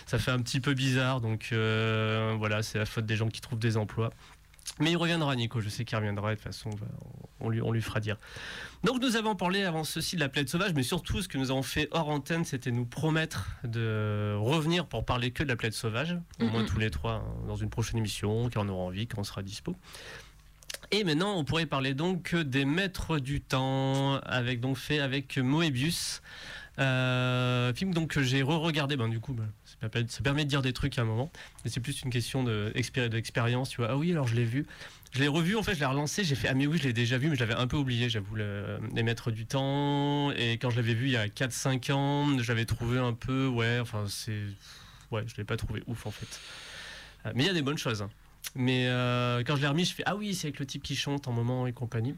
ça 0.06 0.20
fait 0.20 0.32
un 0.32 0.40
petit 0.40 0.60
peu 0.60 0.74
bizarre, 0.74 1.22
donc 1.22 1.50
euh, 1.54 2.36
voilà, 2.38 2.62
c'est 2.64 2.78
la 2.80 2.86
faute 2.86 3.06
des 3.06 3.16
gens 3.16 3.30
qui 3.30 3.40
trouvent 3.40 3.60
des 3.60 3.78
emplois. 3.78 4.12
Mais 4.80 4.92
il 4.92 4.98
reviendra, 4.98 5.36
Nico. 5.36 5.62
Je 5.62 5.70
sais 5.70 5.86
qu'il 5.86 5.96
reviendra. 5.98 6.32
De 6.32 6.36
toute 6.36 6.44
façon, 6.46 6.70
on, 6.72 6.76
va- 6.76 6.88
on 7.42 7.50
lui, 7.50 7.62
on 7.62 7.72
lui 7.72 7.82
fera 7.82 8.00
dire. 8.00 8.18
Donc, 8.84 9.02
nous 9.02 9.16
avons 9.18 9.36
parlé 9.36 9.64
avant 9.64 9.84
ceci 9.84 10.16
de 10.16 10.22
la 10.22 10.30
plaide 10.30 10.50
sauvage, 10.50 10.74
mais 10.74 10.84
surtout, 10.84 11.22
ce 11.22 11.28
que 11.28 11.38
nous 11.38 11.52
avons 11.52 11.64
fait 11.64 11.88
hors 11.92 12.10
antenne, 12.10 12.44
c'était 12.46 12.72
nous 12.72 12.86
promettre 12.86 13.48
de 13.66 14.36
revenir 14.40 14.86
pour 14.88 15.06
parler 15.06 15.32
que 15.32 15.44
de 15.44 15.50
la 15.50 15.56
plaide 15.58 15.74
sauvage, 15.74 16.18
au 16.40 16.46
moins 16.48 16.64
tous 16.66 16.80
les 16.80 16.90
trois, 16.90 17.16
hein, 17.16 17.48
dans 17.48 17.56
une 17.58 17.70
prochaine 17.70 17.98
émission, 18.00 18.50
quand 18.54 18.66
on 18.66 18.70
aura 18.70 18.84
envie, 18.86 19.06
quand 19.06 19.20
on 19.20 19.24
sera 19.24 19.44
dispo. 19.44 19.76
Et 20.92 21.04
maintenant, 21.04 21.36
on 21.38 21.44
pourrait 21.44 21.66
parler 21.66 21.94
donc 21.94 22.36
des 22.36 22.66
maîtres 22.66 23.20
du 23.20 23.42
temps, 23.42 24.16
avec 24.20 24.60
donc 24.60 24.78
fait 24.78 25.00
avec 25.00 25.38
Moebius. 25.38 26.22
Euh, 26.80 27.72
film 27.74 27.94
donc 27.94 28.12
que 28.12 28.24
j'ai 28.24 28.42
re-regardé, 28.42 28.96
ben, 28.98 29.08
du 29.08 29.20
coup, 29.20 29.34
ben, 29.34 29.48
ça, 29.82 29.88
permet, 30.24 30.44
de 30.44 30.50
dire 30.50 30.62
des 30.64 30.74
trucs 30.74 30.98
à 30.98 31.02
un 31.04 31.06
moment, 31.06 31.32
mais 31.64 31.70
c'est 31.70 31.80
plus 31.80 32.02
une 32.02 32.10
question 32.10 32.44
de- 32.44 32.72
expéri- 32.76 33.10
d'expérience, 33.10 33.70
tu 33.70 33.78
vois. 33.78 33.90
Ah 33.92 33.98
oui, 33.98 34.12
alors 34.12 34.28
je 34.28 34.36
l'ai 34.36 34.44
vu. 34.46 34.66
Je 35.12 35.20
l'ai 35.20 35.28
revu, 35.28 35.56
en 35.56 35.62
fait, 35.62 35.76
je 35.76 35.80
l'ai 35.80 35.86
relancé, 35.86 36.24
j'ai 36.24 36.34
fait 36.34 36.48
Ah, 36.48 36.56
mais 36.56 36.66
oui, 36.66 36.80
je 36.80 36.84
l'ai 36.84 36.94
déjà 36.94 37.20
vu, 37.20 37.30
mais 37.30 37.36
je 37.36 37.40
l'avais 37.42 37.54
un 37.54 37.68
peu 37.68 37.78
oublié, 37.78 38.10
j'avoue, 38.10 38.34
le- 38.36 38.80
les 38.96 39.04
maîtres 39.04 39.30
du 39.30 39.46
temps. 39.46 40.32
Et 40.32 40.54
quand 40.54 40.72
je 40.72 40.76
l'avais 40.78 40.96
vu 40.96 41.06
il 41.06 41.12
y 41.12 41.18
a 41.18 41.28
4-5 41.30 41.92
ans, 41.92 42.28
j'avais 42.40 42.66
trouvé 42.66 42.98
un 42.98 43.14
peu, 43.14 43.46
ouais, 43.48 43.80
enfin, 43.80 44.06
c'est. 44.08 44.42
Ouais, 45.12 45.24
je 45.28 45.36
l'ai 45.38 45.44
pas 45.44 45.58
trouvé 45.58 45.84
ouf, 45.86 46.08
en 46.08 46.12
fait. 46.12 46.40
Euh, 47.28 47.32
Mais 47.36 47.44
il 47.44 47.48
y 47.48 47.50
a 47.50 47.54
des 47.54 47.62
bonnes 47.62 47.78
choses. 47.78 48.02
hein. 48.02 48.10
Mais 48.56 48.88
euh, 48.88 49.44
quand 49.46 49.56
je 49.56 49.62
l'ai 49.62 49.68
remis, 49.68 49.86
je 49.86 49.94
fais 49.94 50.04
Ah 50.06 50.16
oui, 50.16 50.34
c'est 50.34 50.48
avec 50.48 50.60
le 50.60 50.66
type 50.66 50.84
qui 50.84 50.96
chante 50.96 51.28
en 51.28 51.32
moment 51.32 51.68
et 51.68 51.74
compagnie. 51.74 52.16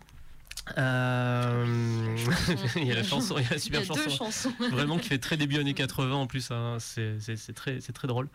Euh, 0.78 2.18
il 2.76 2.88
y 2.88 2.92
a 2.92 2.96
la 2.96 3.04
chanson, 3.08 3.36
il 3.38 3.44
y 3.44 3.48
a 3.48 3.52
la 3.52 3.60
super 3.60 3.82
Il 3.82 3.88
y 3.88 3.92
a 3.92 3.94
deux 3.94 4.10
chanson. 4.10 4.50
chansons. 4.50 4.54
Vraiment 4.72 4.98
qui 4.98 5.10
fait 5.10 5.20
très 5.20 5.38
début 5.38 5.58
années 5.58 5.74
80 5.74 6.16
en 6.16 6.28
plus, 6.28 6.50
hein. 6.52 6.78
c'est 6.80 7.54
très, 7.54 7.80
très 7.80 8.08
drôle. 8.08 8.30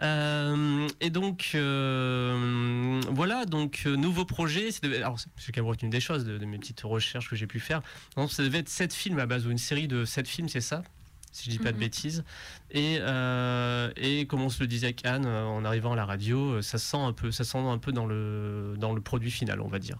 Euh, 0.00 0.88
et 1.00 1.10
donc 1.10 1.50
euh, 1.54 3.00
voilà, 3.10 3.44
donc 3.44 3.84
nouveau 3.84 4.24
projet. 4.24 4.70
Alors 4.96 5.18
c'est 5.36 5.52
quand 5.52 5.60
même 5.60 5.68
retenu 5.68 5.90
des 5.90 6.00
choses 6.00 6.24
de, 6.24 6.38
de 6.38 6.46
mes 6.46 6.58
petites 6.58 6.80
recherches 6.80 7.28
que 7.28 7.36
j'ai 7.36 7.46
pu 7.46 7.60
faire. 7.60 7.82
Donc 8.16 8.32
ça 8.32 8.42
devait 8.42 8.58
être 8.58 8.68
sept 8.68 8.94
films 8.94 9.18
à 9.18 9.26
base 9.26 9.46
ou 9.46 9.50
une 9.50 9.58
série 9.58 9.88
de 9.88 10.04
sept 10.04 10.28
films, 10.28 10.48
c'est 10.48 10.60
ça? 10.60 10.82
Si 11.32 11.46
je 11.46 11.50
dis 11.56 11.58
pas 11.58 11.70
de 11.70 11.76
Mhm. 11.76 11.80
bêtises. 11.80 12.24
Et, 12.70 12.98
euh, 13.00 13.90
et 13.96 14.26
comme 14.26 14.42
on 14.42 14.48
se 14.48 14.60
le 14.60 14.66
disait 14.66 14.86
avec 14.86 15.04
Anne 15.06 15.26
euh, 15.26 15.44
en 15.44 15.64
arrivant 15.64 15.92
à 15.92 15.96
la 15.96 16.04
radio, 16.04 16.54
euh, 16.54 16.62
ça 16.62 16.78
sent 16.78 16.96
un 16.98 17.12
peu, 17.12 17.30
ça 17.30 17.44
sent 17.44 17.58
un 17.58 17.78
peu 17.78 17.92
dans 17.92 18.06
le, 18.06 18.74
dans 18.78 18.92
le 18.92 19.00
produit 19.00 19.30
final, 19.30 19.60
on 19.60 19.68
va 19.68 19.78
dire. 19.78 19.98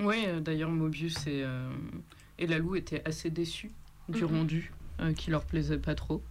Oui, 0.00 0.26
d'ailleurs, 0.42 0.70
Mobius 0.70 1.26
et, 1.26 1.42
euh, 1.42 1.70
et 2.38 2.46
Lalou 2.46 2.76
étaient 2.76 3.02
assez 3.06 3.30
déçus 3.30 3.70
du 4.08 4.24
Mhm. 4.24 4.30
rendu, 4.36 4.72
euh, 5.00 5.12
qui 5.14 5.30
leur 5.30 5.44
plaisait 5.44 5.78
pas 5.78 5.94
trop. 5.94 6.22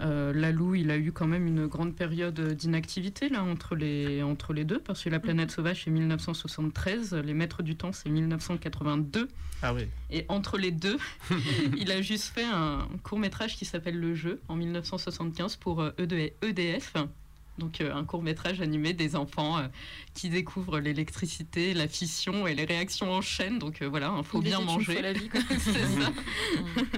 Euh, 0.00 0.32
Lalou, 0.32 0.74
il 0.74 0.90
a 0.90 0.96
eu 0.96 1.12
quand 1.12 1.26
même 1.26 1.46
une 1.46 1.66
grande 1.66 1.94
période 1.94 2.40
d'inactivité 2.54 3.28
là 3.28 3.42
entre 3.44 3.74
les, 3.76 4.22
entre 4.22 4.52
les 4.52 4.64
deux, 4.64 4.78
parce 4.78 5.04
que 5.04 5.10
La 5.10 5.20
planète 5.20 5.50
sauvage 5.50 5.82
c'est 5.84 5.90
1973, 5.90 7.14
Les 7.16 7.34
Maîtres 7.34 7.62
du 7.62 7.76
temps 7.76 7.92
c'est 7.92 8.08
1982, 8.08 9.28
Ah 9.62 9.74
oui. 9.74 9.82
et 10.10 10.24
entre 10.28 10.56
les 10.58 10.70
deux, 10.70 10.96
il 11.76 11.90
a 11.92 12.00
juste 12.02 12.32
fait 12.34 12.44
un 12.44 12.88
court 13.02 13.18
métrage 13.18 13.56
qui 13.56 13.64
s'appelle 13.64 13.98
Le 13.98 14.14
Jeu 14.14 14.40
en 14.48 14.56
1975 14.56 15.56
pour 15.56 15.82
euh, 15.82 15.90
ED- 15.98 16.32
EDF. 16.42 16.94
Donc 17.60 17.80
euh, 17.80 17.94
un 17.94 18.04
court 18.04 18.22
métrage 18.22 18.60
animé 18.60 18.92
des 18.92 19.14
enfants 19.14 19.58
euh, 19.58 19.68
qui 20.14 20.28
découvrent 20.28 20.80
l'électricité, 20.80 21.74
la 21.74 21.86
fission 21.86 22.48
et 22.48 22.54
les 22.54 22.64
réactions 22.64 23.12
en 23.12 23.20
chaîne. 23.20 23.60
Donc 23.60 23.82
euh, 23.82 23.88
voilà, 23.88 24.12
il 24.18 24.24
faut 24.24 24.40
bien 24.40 24.60
manger. 24.60 25.00
la 25.00 25.12
vie, 25.12 25.30
ça. 25.58 26.10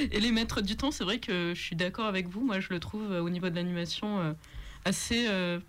et 0.10 0.18
les 0.18 0.32
maîtres 0.32 0.62
du 0.62 0.76
temps, 0.76 0.90
c'est 0.90 1.04
vrai 1.04 1.18
que 1.20 1.52
je 1.54 1.60
suis 1.60 1.76
d'accord 1.76 2.06
avec 2.06 2.28
vous. 2.28 2.44
Moi, 2.44 2.58
je 2.58 2.68
le 2.70 2.80
trouve 2.80 3.12
euh, 3.12 3.20
au 3.20 3.30
niveau 3.30 3.48
de 3.50 3.54
l'animation 3.54 4.18
euh, 4.18 4.32
assez 4.84 5.26
euh, 5.28 5.60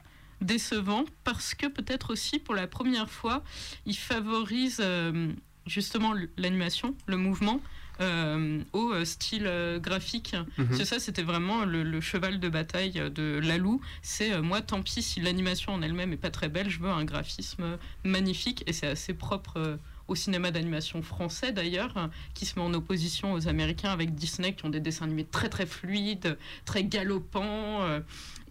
décevant 0.41 1.05
parce 1.23 1.53
que 1.53 1.67
peut-être 1.67 2.11
aussi 2.11 2.39
pour 2.39 2.55
la 2.55 2.67
première 2.67 3.09
fois, 3.09 3.43
il 3.85 3.97
favorise 3.97 4.77
euh, 4.79 5.31
justement 5.65 6.13
l'animation, 6.37 6.95
le 7.05 7.17
mouvement. 7.17 7.61
Euh, 8.01 8.61
au 8.73 8.91
euh, 8.91 9.05
style 9.05 9.45
euh, 9.45 9.79
graphique. 9.79 10.35
Mhm. 10.57 10.77
Que 10.77 10.83
ça, 10.85 10.99
c'était 10.99 11.23
vraiment 11.23 11.65
le, 11.65 11.83
le 11.83 12.01
cheval 12.01 12.39
de 12.39 12.49
bataille 12.49 13.01
de 13.13 13.39
Lalou. 13.43 13.81
C'est 14.01 14.33
euh, 14.33 14.41
moi, 14.41 14.61
tant 14.61 14.81
pis 14.81 15.01
si 15.01 15.19
l'animation 15.19 15.73
en 15.73 15.81
elle-même 15.81 16.13
est 16.13 16.17
pas 16.17 16.31
très 16.31 16.49
belle, 16.49 16.69
je 16.69 16.79
veux 16.79 16.89
un 16.89 17.03
graphisme 17.05 17.77
magnifique 18.03 18.63
et 18.67 18.73
c'est 18.73 18.87
assez 18.87 19.13
propre 19.13 19.77
au 20.07 20.15
cinéma 20.15 20.49
d'animation 20.49 21.03
français 21.03 21.51
d'ailleurs, 21.51 22.09
qui 22.33 22.47
se 22.47 22.57
met 22.57 22.65
en 22.65 22.73
opposition 22.73 23.33
aux 23.33 23.47
Américains 23.47 23.91
avec 23.91 24.15
Disney 24.15 24.53
qui 24.53 24.65
ont 24.65 24.69
des 24.69 24.79
dessins 24.79 25.05
animés 25.05 25.25
très 25.25 25.49
très 25.49 25.67
fluides, 25.67 26.35
très 26.65 26.83
galopants. 26.83 27.81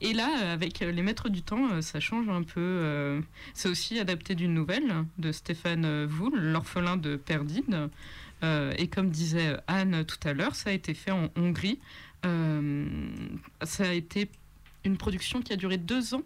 Et 0.01 0.13
là, 0.13 0.53
avec 0.53 0.79
Les 0.79 1.03
Maîtres 1.03 1.29
du 1.31 1.43
Temps, 1.43 1.83
ça 1.83 1.99
change 1.99 2.29
un 2.29 2.45
peu. 2.45 3.21
C'est 3.55 3.69
aussi 3.69 3.99
adapté 3.99 4.37
d'une 4.37 4.55
nouvelle 4.55 5.05
de 5.19 5.33
Stéphane 5.33 6.05
Voul, 6.05 6.39
L'orphelin 6.39 6.97
de 6.97 7.17
Perdide. 7.17 7.89
Euh, 8.45 8.73
et 8.79 8.87
comme 8.89 9.11
disait 9.11 9.57
Anne 9.67 10.05
tout 10.05 10.19
à 10.29 10.33
l'heure, 10.33 10.55
ça 10.55 10.71
a 10.71 10.73
été 10.73 10.95
fait 10.95 11.11
en 11.11 11.29
Hongrie. 11.37 11.79
Euh, 12.25 12.87
ça 13.63 13.89
a 13.89 13.93
été 13.93 14.29
une 14.85 14.97
production 14.97 15.43
qui 15.43 15.53
a 15.53 15.57
duré 15.57 15.77
deux 15.77 16.15
ans 16.15 16.23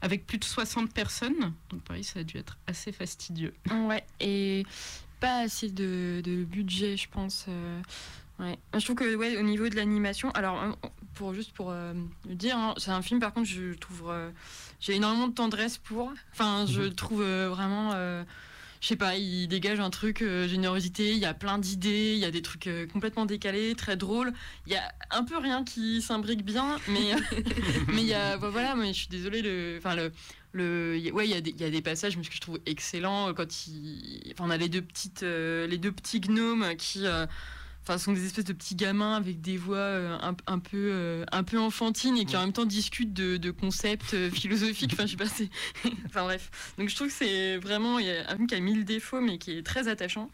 avec 0.00 0.26
plus 0.26 0.38
de 0.38 0.44
60 0.44 0.92
personnes. 0.92 1.52
Donc 1.70 1.82
pareil, 1.82 2.04
ça 2.04 2.20
a 2.20 2.22
dû 2.24 2.36
être 2.38 2.58
assez 2.66 2.92
fastidieux. 2.92 3.54
Ouais, 3.70 4.04
et 4.20 4.64
pas 5.20 5.40
assez 5.42 5.68
de, 5.70 6.20
de 6.24 6.44
budget, 6.44 6.96
je 6.96 7.08
pense. 7.08 7.46
euh, 7.48 7.80
ouais. 8.40 8.58
Je 8.74 8.84
trouve 8.84 8.96
que 8.96 9.14
ouais, 9.14 9.36
au 9.36 9.42
niveau 9.42 9.68
de 9.68 9.76
l'animation, 9.76 10.30
alors 10.32 10.76
pour 11.14 11.34
juste 11.34 11.52
pour 11.52 11.70
euh, 11.70 11.92
le 12.28 12.34
dire, 12.34 12.56
hein, 12.56 12.74
c'est 12.78 12.90
un 12.90 13.02
film 13.02 13.20
par 13.20 13.32
contre 13.32 13.46
je 13.48 13.74
trouve 13.74 14.10
euh, 14.10 14.30
j'ai 14.80 14.94
énormément 14.96 15.28
de 15.28 15.34
tendresse 15.34 15.78
pour. 15.78 16.12
Enfin, 16.32 16.66
je 16.68 16.80
le 16.82 16.94
trouve 16.94 17.22
vraiment. 17.22 17.92
Je 18.82 18.88
sais 18.88 18.96
pas, 18.96 19.16
il 19.16 19.46
dégage 19.48 19.80
un 19.80 19.90
truc, 19.90 20.22
euh, 20.22 20.46
générosité, 20.48 21.12
il 21.12 21.18
y 21.18 21.24
a 21.24 21.34
plein 21.34 21.58
d'idées, 21.58 22.12
il 22.14 22.18
y 22.18 22.24
a 22.24 22.30
des 22.32 22.42
trucs 22.42 22.66
euh, 22.66 22.86
complètement 22.86 23.24
décalés, 23.26 23.74
très 23.76 23.96
drôles. 23.96 24.32
Il 24.66 24.72
y 24.72 24.76
a 24.76 24.92
un 25.12 25.22
peu 25.24 25.38
rien 25.38 25.64
qui 25.64 26.02
s'imbrique 26.02 26.44
bien, 26.44 26.78
mais 26.88 27.12
il 27.92 28.00
y 28.04 28.12
a, 28.12 28.36
bah, 28.38 28.50
voilà, 28.50 28.74
mais 28.74 28.88
je 28.88 28.98
suis 28.98 29.08
désolée, 29.08 29.40
le, 29.40 29.76
enfin 29.78 29.94
le, 29.94 30.12
le, 30.52 30.98
ouais, 31.12 31.26
il 31.28 31.30
y, 31.30 31.34
a 31.34 31.40
des- 31.40 31.52
y 31.52 31.64
a 31.64 31.70
des 31.70 31.80
passages 31.80 32.16
mais 32.16 32.24
que 32.24 32.34
je 32.34 32.40
trouve 32.40 32.58
excellents 32.66 33.28
euh, 33.28 33.32
quand 33.32 33.68
il, 33.68 34.32
enfin, 34.32 34.44
on 34.46 34.50
a 34.50 34.56
les 34.56 34.68
deux 34.68 34.82
petites, 34.82 35.22
les 35.22 35.78
deux 35.78 35.92
petits 35.92 36.20
gnomes 36.20 36.74
qui, 36.76 37.04
enfin, 37.82 37.98
sont 37.98 38.12
des 38.12 38.24
espèces 38.24 38.44
de 38.44 38.52
petits 38.52 38.74
gamins 38.74 39.14
avec 39.14 39.40
des 39.40 39.56
voix 39.56 39.76
euh, 39.76 40.18
un, 40.20 40.36
un 40.46 40.58
peu, 40.58 40.90
euh, 40.92 41.24
un 41.32 41.42
peu 41.42 41.58
enfantines 41.58 42.16
et 42.16 42.24
qui 42.24 42.36
en 42.36 42.40
même 42.40 42.52
temps 42.52 42.64
discutent 42.64 43.12
de, 43.12 43.36
de 43.36 43.50
concepts 43.50 44.14
euh, 44.14 44.30
philosophiques. 44.30 44.92
Enfin, 44.94 45.06
je 45.06 45.12
sais 45.12 45.16
pas, 45.16 45.26
c'est, 45.26 45.50
enfin 46.06 46.24
bref. 46.24 46.50
Donc 46.78 46.88
je 46.88 46.96
trouve 46.96 47.08
que 47.08 47.14
c'est 47.14 47.58
vraiment, 47.58 47.98
il 47.98 48.06
y 48.06 48.10
a 48.10 48.30
un 48.30 48.36
film 48.36 48.46
qui 48.46 48.54
a 48.54 48.60
mille 48.60 48.84
défauts 48.84 49.20
mais 49.20 49.38
qui 49.38 49.58
est 49.58 49.66
très 49.66 49.88
attachant. 49.88 50.30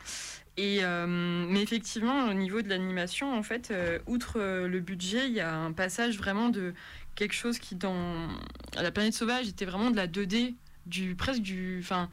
Et 0.59 0.81
euh, 0.83 1.07
mais 1.07 1.63
effectivement, 1.63 2.29
au 2.29 2.35
niveau 2.35 2.63
de 2.63 2.69
l'animation, 2.69 3.33
en 3.33 3.45
fait, 3.45 3.71
euh, 3.71 4.01
outre 4.09 4.41
euh, 4.41 4.67
le 4.67 4.81
budget, 4.81 5.29
il 5.29 5.33
y 5.33 5.41
a 5.41 5.55
un 5.55 5.71
passage 5.71 6.19
vraiment 6.19 6.49
de 6.49 6.75
quelque 7.15 7.33
chose 7.33 7.61
qui, 7.61 7.77
dans 7.77 8.27
La 8.75 8.91
planète 8.91 9.15
sauvage, 9.15 9.47
était 9.47 9.65
vraiment 9.65 9.93
de 9.93 9.97
la 9.97 10.09
2D, 10.09 10.57
du, 10.87 11.15
presque 11.15 11.43
du. 11.43 11.79
Enfin, 11.81 12.11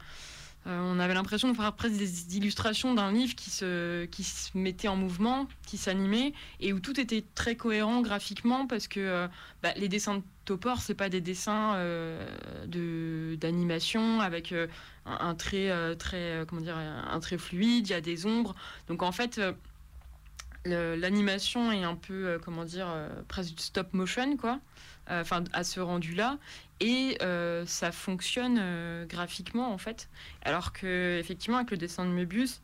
on 0.66 0.98
avait 0.98 1.14
l'impression 1.14 1.48
de 1.50 1.56
voir 1.56 1.74
presque 1.74 1.96
des 1.96 2.36
illustrations 2.36 2.94
d'un 2.94 3.12
livre 3.12 3.34
qui 3.36 3.50
se, 3.50 4.04
qui 4.06 4.24
se 4.24 4.56
mettait 4.56 4.88
en 4.88 4.96
mouvement, 4.96 5.46
qui 5.66 5.78
s'animait, 5.78 6.32
et 6.60 6.72
où 6.72 6.80
tout 6.80 6.98
était 7.00 7.24
très 7.34 7.54
cohérent 7.54 8.00
graphiquement, 8.02 8.66
parce 8.66 8.88
que 8.88 9.00
euh, 9.00 9.28
bah, 9.62 9.72
les 9.76 9.88
dessins 9.88 10.16
de 10.16 10.22
Topor, 10.44 10.80
c'est 10.80 10.94
pas 10.94 11.08
des 11.08 11.20
dessins 11.20 11.74
euh, 11.76 13.36
d'animation 13.36 14.20
avec 14.20 14.52
euh, 14.52 14.66
un, 15.04 15.28
un 15.28 15.34
trait 15.34 15.70
euh, 15.70 15.94
très 15.94 16.16
euh, 16.16 16.44
comment 16.44 16.62
dire 16.62 16.76
un 16.76 17.20
trait 17.20 17.38
fluide, 17.38 17.88
il 17.88 17.90
y 17.90 17.94
a 17.94 18.00
des 18.00 18.26
ombres. 18.26 18.54
Donc 18.88 19.02
en 19.02 19.12
fait, 19.12 19.38
euh, 19.38 19.52
l'animation 20.66 21.72
est 21.72 21.84
un 21.84 21.94
peu 21.94 22.26
euh, 22.26 22.38
comment 22.38 22.64
dire 22.64 22.88
euh, 22.88 23.08
presque 23.28 23.58
stop 23.60 23.92
motion 23.92 24.36
quoi. 24.36 24.60
Euh, 25.10 25.20
Enfin 25.20 25.44
à 25.52 25.62
ce 25.62 25.78
rendu 25.78 26.14
là 26.14 26.38
et 26.80 27.18
ça 27.66 27.92
fonctionne 27.92 28.60
graphiquement 29.06 29.72
en 29.72 29.78
fait. 29.78 30.08
Alors 30.42 30.72
que 30.72 31.18
effectivement 31.18 31.58
avec 31.58 31.70
le 31.70 31.76
dessin 31.76 32.04
de 32.04 32.10
Möbius 32.10 32.60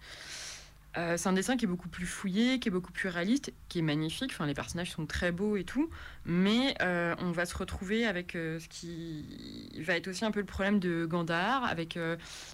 c'est 0.95 1.27
un 1.27 1.33
dessin 1.33 1.57
qui 1.57 1.65
est 1.65 1.69
beaucoup 1.69 1.89
plus 1.89 2.05
fouillé, 2.05 2.59
qui 2.59 2.69
est 2.69 2.71
beaucoup 2.71 2.93
plus 2.93 3.09
réaliste, 3.09 3.51
qui 3.71 3.79
est 3.79 3.83
magnifique. 3.83 4.31
Enfin, 4.33 4.45
les 4.45 4.53
personnages 4.53 4.91
sont 4.91 5.07
très 5.07 5.33
beaux 5.33 5.57
et 5.57 5.65
tout, 5.65 5.89
mais 6.27 6.75
on 6.83 7.31
va 7.31 7.47
se 7.47 7.57
retrouver 7.57 8.07
avec 8.07 8.33
ce 8.33 8.69
qui 8.69 9.71
va 9.81 9.97
être 9.97 10.09
aussi 10.09 10.27
un 10.27 10.31
peu 10.31 10.41
le 10.41 10.47
problème 10.47 10.81
de 10.81 11.07
Gandhar, 11.07 11.65
avec 11.65 11.99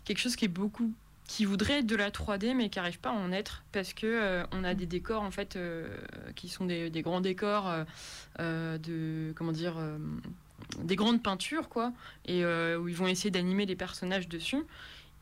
quelque 0.04 0.18
chose 0.18 0.37
qui 0.37 0.44
est 0.44 0.48
beaucoup 0.48 0.92
qui 1.28 1.44
voudrait 1.44 1.80
être 1.80 1.86
de 1.86 1.94
la 1.94 2.10
3D 2.10 2.54
mais 2.54 2.70
qui 2.70 2.80
n'arrive 2.80 2.98
pas 2.98 3.10
à 3.10 3.12
en 3.12 3.30
être 3.30 3.62
parce 3.70 3.92
que 3.92 4.06
euh, 4.06 4.44
on 4.50 4.64
a 4.64 4.74
des 4.74 4.86
décors 4.86 5.22
en 5.22 5.30
fait 5.30 5.54
euh, 5.54 5.86
qui 6.34 6.48
sont 6.48 6.64
des, 6.64 6.90
grands 7.02 7.20
décors 7.20 7.72
euh, 8.40 8.78
de 8.78 9.32
comment 9.36 9.52
dire 9.52 9.76
des 10.82 10.96
grandes 10.96 11.22
peintures 11.22 11.68
quoi 11.68 11.92
et 12.24 12.44
où 12.44 12.88
ils 12.88 12.96
vont 12.96 13.06
essayer 13.06 13.30
d'animer 13.30 13.66
les 13.66 13.76
personnages 13.76 14.26
dessus 14.26 14.64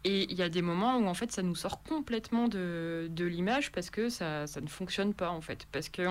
et 0.04 0.30
il 0.30 0.36
y 0.38 0.42
a 0.42 0.48
des 0.48 0.62
moments 0.62 0.96
où 0.98 1.06
en 1.06 1.14
fait 1.14 1.32
ça 1.32 1.42
nous 1.42 1.56
sort 1.56 1.82
complètement 1.82 2.46
de, 2.46 3.08
de 3.10 3.24
l'image 3.24 3.72
parce 3.72 3.90
que 3.90 4.08
ça, 4.08 4.46
ça 4.46 4.60
ne 4.60 4.68
fonctionne 4.68 5.12
pas 5.12 5.30
en 5.30 5.40
fait. 5.40 5.66
Parce 5.72 5.88
que 5.88 6.02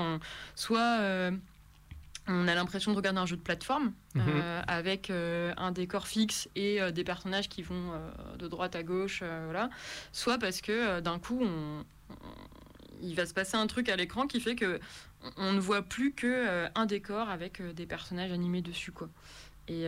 soit 0.56 1.32
on 2.28 2.48
a 2.48 2.56
l'impression 2.56 2.92
de 2.92 2.98
regarder 2.98 3.20
un 3.20 3.26
jeu 3.26 3.36
de 3.38 3.42
plateforme 3.42 3.94
Mhm. 4.16 4.24
euh, 4.28 4.62
avec 4.68 5.10
euh, 5.10 5.54
un 5.58 5.72
décor 5.72 6.08
fixe 6.08 6.50
et 6.56 6.82
euh, 6.82 6.92
des 6.92 7.04
personnages 7.04 7.50
qui 7.50 7.62
vont 7.62 7.92
de 8.40 8.48
droite 8.48 8.76
à 8.76 8.84
gauche, 8.84 9.20
voilà. 9.22 9.70
Soit 10.12 10.38
parce 10.38 10.62
que 10.62 11.00
d'un 11.02 11.20
coup 11.20 11.40
on, 11.42 11.84
on- 12.10 12.16
il 13.02 13.14
va 13.16 13.26
se 13.26 13.34
passer 13.34 13.58
un 13.58 13.68
truc 13.68 13.90
à 13.90 13.96
l'écran 13.96 14.26
qui 14.26 14.40
fait 14.40 14.56
que 14.56 14.80
on- 15.24 15.32
on 15.50 15.54
ne 15.54 15.60
voit 15.60 15.82
plus 15.82 16.14
que 16.14 16.66
un 16.76 16.86
décor 16.86 17.30
avec 17.30 17.62
des 17.76 17.86
personnages 17.86 18.32
animés 18.32 18.62
dessus 18.62 18.92
quoi. 18.92 19.10
Et, 19.68 19.86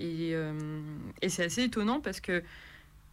et, 0.00 0.34
et 1.22 1.28
c'est 1.28 1.44
assez 1.44 1.62
étonnant 1.64 2.00
parce 2.00 2.20
que 2.20 2.42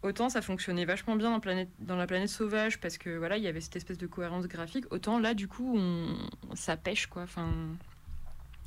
autant 0.04 0.30
ça 0.30 0.42
fonctionnait 0.42 0.86
vachement 0.86 1.16
bien 1.16 1.30
dans, 1.30 1.40
planète, 1.40 1.70
dans 1.80 1.96
la 1.96 2.08
planète 2.08 2.30
sauvage 2.30 2.80
parce 2.80 2.98
que 2.98 3.18
voilà 3.18 3.38
il 3.38 3.44
y 3.44 3.48
avait 3.48 3.62
cette 3.62 3.76
espèce 3.76 3.98
de 3.98 4.08
cohérence 4.08 4.48
graphique, 4.48 4.86
autant 4.92 5.20
là 5.20 5.34
du 5.34 5.48
coup 5.48 5.78
on, 5.78 6.16
ça 6.56 6.76
pêche 6.78 7.06
quoi. 7.08 7.24
Enfin 7.24 7.50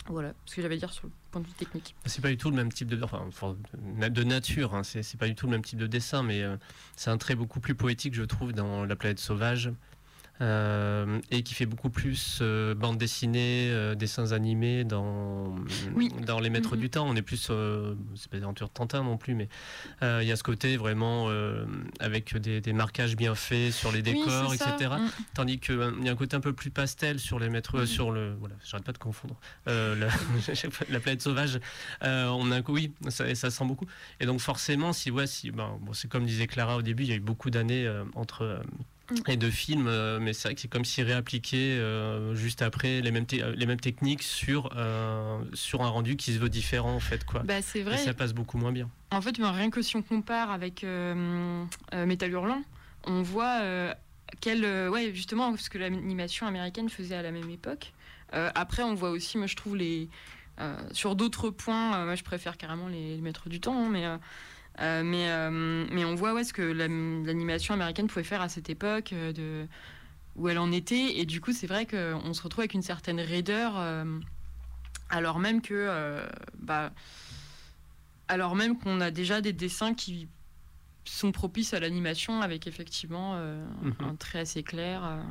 voilà 0.08 0.34
ce 0.44 0.56
que 0.56 0.62
j'avais 0.62 0.74
à 0.74 0.78
dire 0.78 0.92
sur 0.92 1.06
le 1.06 1.12
point 1.30 1.40
de 1.40 1.46
vue 1.46 1.52
technique. 1.54 1.94
C'est 2.04 2.20
pas 2.20 2.28
du 2.28 2.36
tout 2.36 2.50
le 2.50 2.56
même 2.56 2.72
type 2.72 2.88
de, 2.88 3.02
enfin, 3.02 3.56
de 3.74 4.24
nature, 4.24 4.74
hein, 4.74 4.82
c'est 4.84 5.16
pas 5.16 5.26
du 5.26 5.34
tout 5.34 5.46
le 5.46 5.52
même 5.52 5.64
type 5.64 5.78
de 5.78 5.86
dessin, 5.86 6.22
mais 6.22 6.42
euh, 6.42 6.56
c'est 6.96 7.10
un 7.10 7.18
trait 7.18 7.34
beaucoup 7.34 7.60
plus 7.60 7.74
poétique, 7.74 8.14
je 8.14 8.22
trouve, 8.22 8.52
dans 8.52 8.84
La 8.84 8.96
planète 8.96 9.18
sauvage. 9.18 9.72
Euh, 10.40 11.20
et 11.30 11.42
qui 11.42 11.54
fait 11.54 11.66
beaucoup 11.66 11.90
plus 11.90 12.38
euh, 12.42 12.74
bande 12.74 12.98
dessinée, 12.98 13.68
euh, 13.70 13.94
dessins 13.94 14.32
animés 14.32 14.84
dans, 14.84 15.54
Oui. 15.94 16.10
dans 16.26 16.40
Les 16.40 16.50
Maîtres 16.50 16.74
Mhm. 16.74 16.80
du 16.80 16.90
Temps. 16.90 17.06
On 17.08 17.14
est 17.14 17.22
plus, 17.22 17.48
euh, 17.50 17.94
c'est 18.16 18.28
pas 18.30 18.36
des 18.38 18.42
aventures 18.42 18.68
de 18.68 18.72
Tintin 18.72 19.02
non 19.04 19.16
plus, 19.16 19.34
mais 19.34 19.48
il 20.02 20.26
y 20.26 20.32
a 20.32 20.36
ce 20.36 20.42
côté 20.42 20.76
vraiment 20.76 21.28
avec 22.00 22.36
des, 22.36 22.60
des 22.60 22.72
marquages 22.72 23.16
bien 23.16 23.34
faits 23.34 23.72
sur 23.72 23.92
les 23.92 24.02
décors, 24.02 24.52
etc. 24.54 24.70
Mm. 24.98 25.08
Tandis 25.34 25.58
qu'il 25.60 25.76
y 26.02 26.08
a 26.08 26.12
un 26.12 26.16
côté 26.16 26.36
un 26.36 26.40
peu 26.40 26.52
plus 26.52 26.70
pastel 26.70 27.18
sur 27.18 27.38
les 27.38 27.48
maîtres, 27.48 27.78
euh, 27.80 27.86
sur 27.86 28.10
le, 28.10 28.34
voilà, 28.40 28.54
j'arrête 28.64 28.84
pas 28.84 28.92
de 28.92 28.98
confondre, 28.98 29.36
la, 29.66 29.94
la 30.90 31.00
planète 31.00 31.22
sauvage. 31.22 31.60
on 32.02 32.50
a, 32.50 32.56
un 32.56 32.62
coup- 32.62 32.72
oui, 32.74 32.92
ça, 33.08 33.32
ça 33.34 33.50
sent 33.50 33.64
beaucoup. 33.64 33.86
Et 34.20 34.26
donc 34.26 34.40
forcément, 34.40 34.92
si, 34.92 35.10
ouais, 35.10 35.26
si, 35.26 35.50
ben, 35.50 35.78
bon, 35.80 35.92
c'est 35.92 36.08
comme 36.08 36.26
disait 36.26 36.46
Clara 36.46 36.76
au 36.76 36.82
début, 36.82 37.04
il 37.04 37.08
y 37.08 37.12
a 37.12 37.16
eu 37.16 37.20
beaucoup 37.20 37.50
d'années 37.50 37.86
euh, 37.86 38.04
entre 38.14 38.42
euh, 38.42 38.58
Mm. 39.10 39.14
les 39.28 39.36
deux 39.36 39.50
films, 39.50 39.86
euh, 39.86 40.18
mais 40.18 40.32
c'est 40.32 40.48
vrai 40.48 40.54
que 40.54 40.60
c'est 40.62 40.68
comme 40.68 40.84
s'ils 40.84 41.04
réappliquaient 41.04 41.56
euh, 41.78 42.34
juste 42.34 42.62
après 42.62 43.02
les 43.02 43.10
mêmes, 43.10 43.26
te- 43.26 43.36
les 43.54 43.66
mêmes 43.66 43.80
techniques 43.80 44.22
sur, 44.22 44.70
euh, 44.76 45.38
sur 45.52 45.82
un 45.82 45.88
rendu 45.88 46.16
qui 46.16 46.32
se 46.32 46.38
veut 46.38 46.48
différent 46.48 46.94
en 46.94 47.00
fait, 47.00 47.24
quoi. 47.24 47.42
Bah, 47.42 47.60
c'est 47.60 47.80
Et 47.80 47.82
vrai. 47.82 47.98
ça 47.98 48.14
passe 48.14 48.32
beaucoup 48.32 48.56
moins 48.56 48.72
bien. 48.72 48.88
En 49.10 49.20
fait, 49.20 49.38
ben, 49.38 49.50
rien 49.52 49.68
que 49.70 49.82
si 49.82 49.96
on 49.96 50.02
compare 50.02 50.50
avec 50.50 50.84
Métal 51.92 52.30
Hurlant, 52.30 52.62
on 53.06 53.22
voit 53.22 53.60
quel, 54.40 54.64
ouais, 54.88 55.12
justement, 55.14 55.54
ce 55.56 55.68
que 55.70 55.78
l'animation 55.78 56.46
américaine 56.46 56.88
faisait 56.88 57.14
à 57.14 57.22
la 57.22 57.30
même 57.30 57.50
époque. 57.50 57.92
Après, 58.32 58.82
on 58.82 58.94
voit 58.94 59.10
aussi, 59.10 59.36
moi, 59.38 59.46
je 59.46 59.54
trouve 59.56 59.76
les 59.76 60.08
sur 60.92 61.14
d'autres 61.14 61.50
points, 61.50 62.04
moi, 62.04 62.14
je 62.14 62.24
préfère 62.24 62.56
carrément 62.56 62.88
les, 62.88 63.16
les 63.16 63.20
maîtres 63.22 63.48
du 63.48 63.60
temps, 63.60 63.76
hein, 63.86 63.88
mais 63.90 64.04
euh, 64.80 65.02
mais 65.04 65.30
euh, 65.30 65.86
mais 65.90 66.04
on 66.04 66.14
voit 66.14 66.32
ouais, 66.34 66.44
ce 66.44 66.52
que 66.52 66.62
la- 66.62 66.88
l'animation 66.88 67.74
américaine 67.74 68.06
pouvait 68.08 68.24
faire 68.24 68.42
à 68.42 68.48
cette 68.48 68.70
époque 68.70 69.12
euh, 69.12 69.66
où 70.36 70.48
elle 70.48 70.58
en 70.58 70.72
était, 70.72 71.18
et 71.18 71.26
du 71.26 71.40
coup, 71.40 71.52
c'est 71.52 71.66
vrai 71.68 71.86
qu'on 71.86 72.34
se 72.34 72.42
retrouve 72.42 72.62
avec 72.62 72.74
une 72.74 72.82
certaine 72.82 73.20
raideur, 73.20 73.74
alors 75.10 75.38
même 75.38 75.62
que 75.62 76.20
bah 76.58 76.92
alors 78.26 78.56
même 78.56 78.78
qu'on 78.78 79.00
a 79.00 79.10
déjà 79.12 79.40
des 79.40 79.52
dessins 79.52 79.94
qui 79.94 80.28
sont 81.04 81.32
propices 81.32 81.74
à 81.74 81.80
l'animation 81.80 82.40
avec 82.40 82.66
effectivement 82.66 83.32
euh, 83.34 83.64
Mhm. 83.82 83.94
un 84.00 84.14
trait 84.14 84.38
assez 84.40 84.62
clair. 84.62 85.02
euh. 85.04 85.22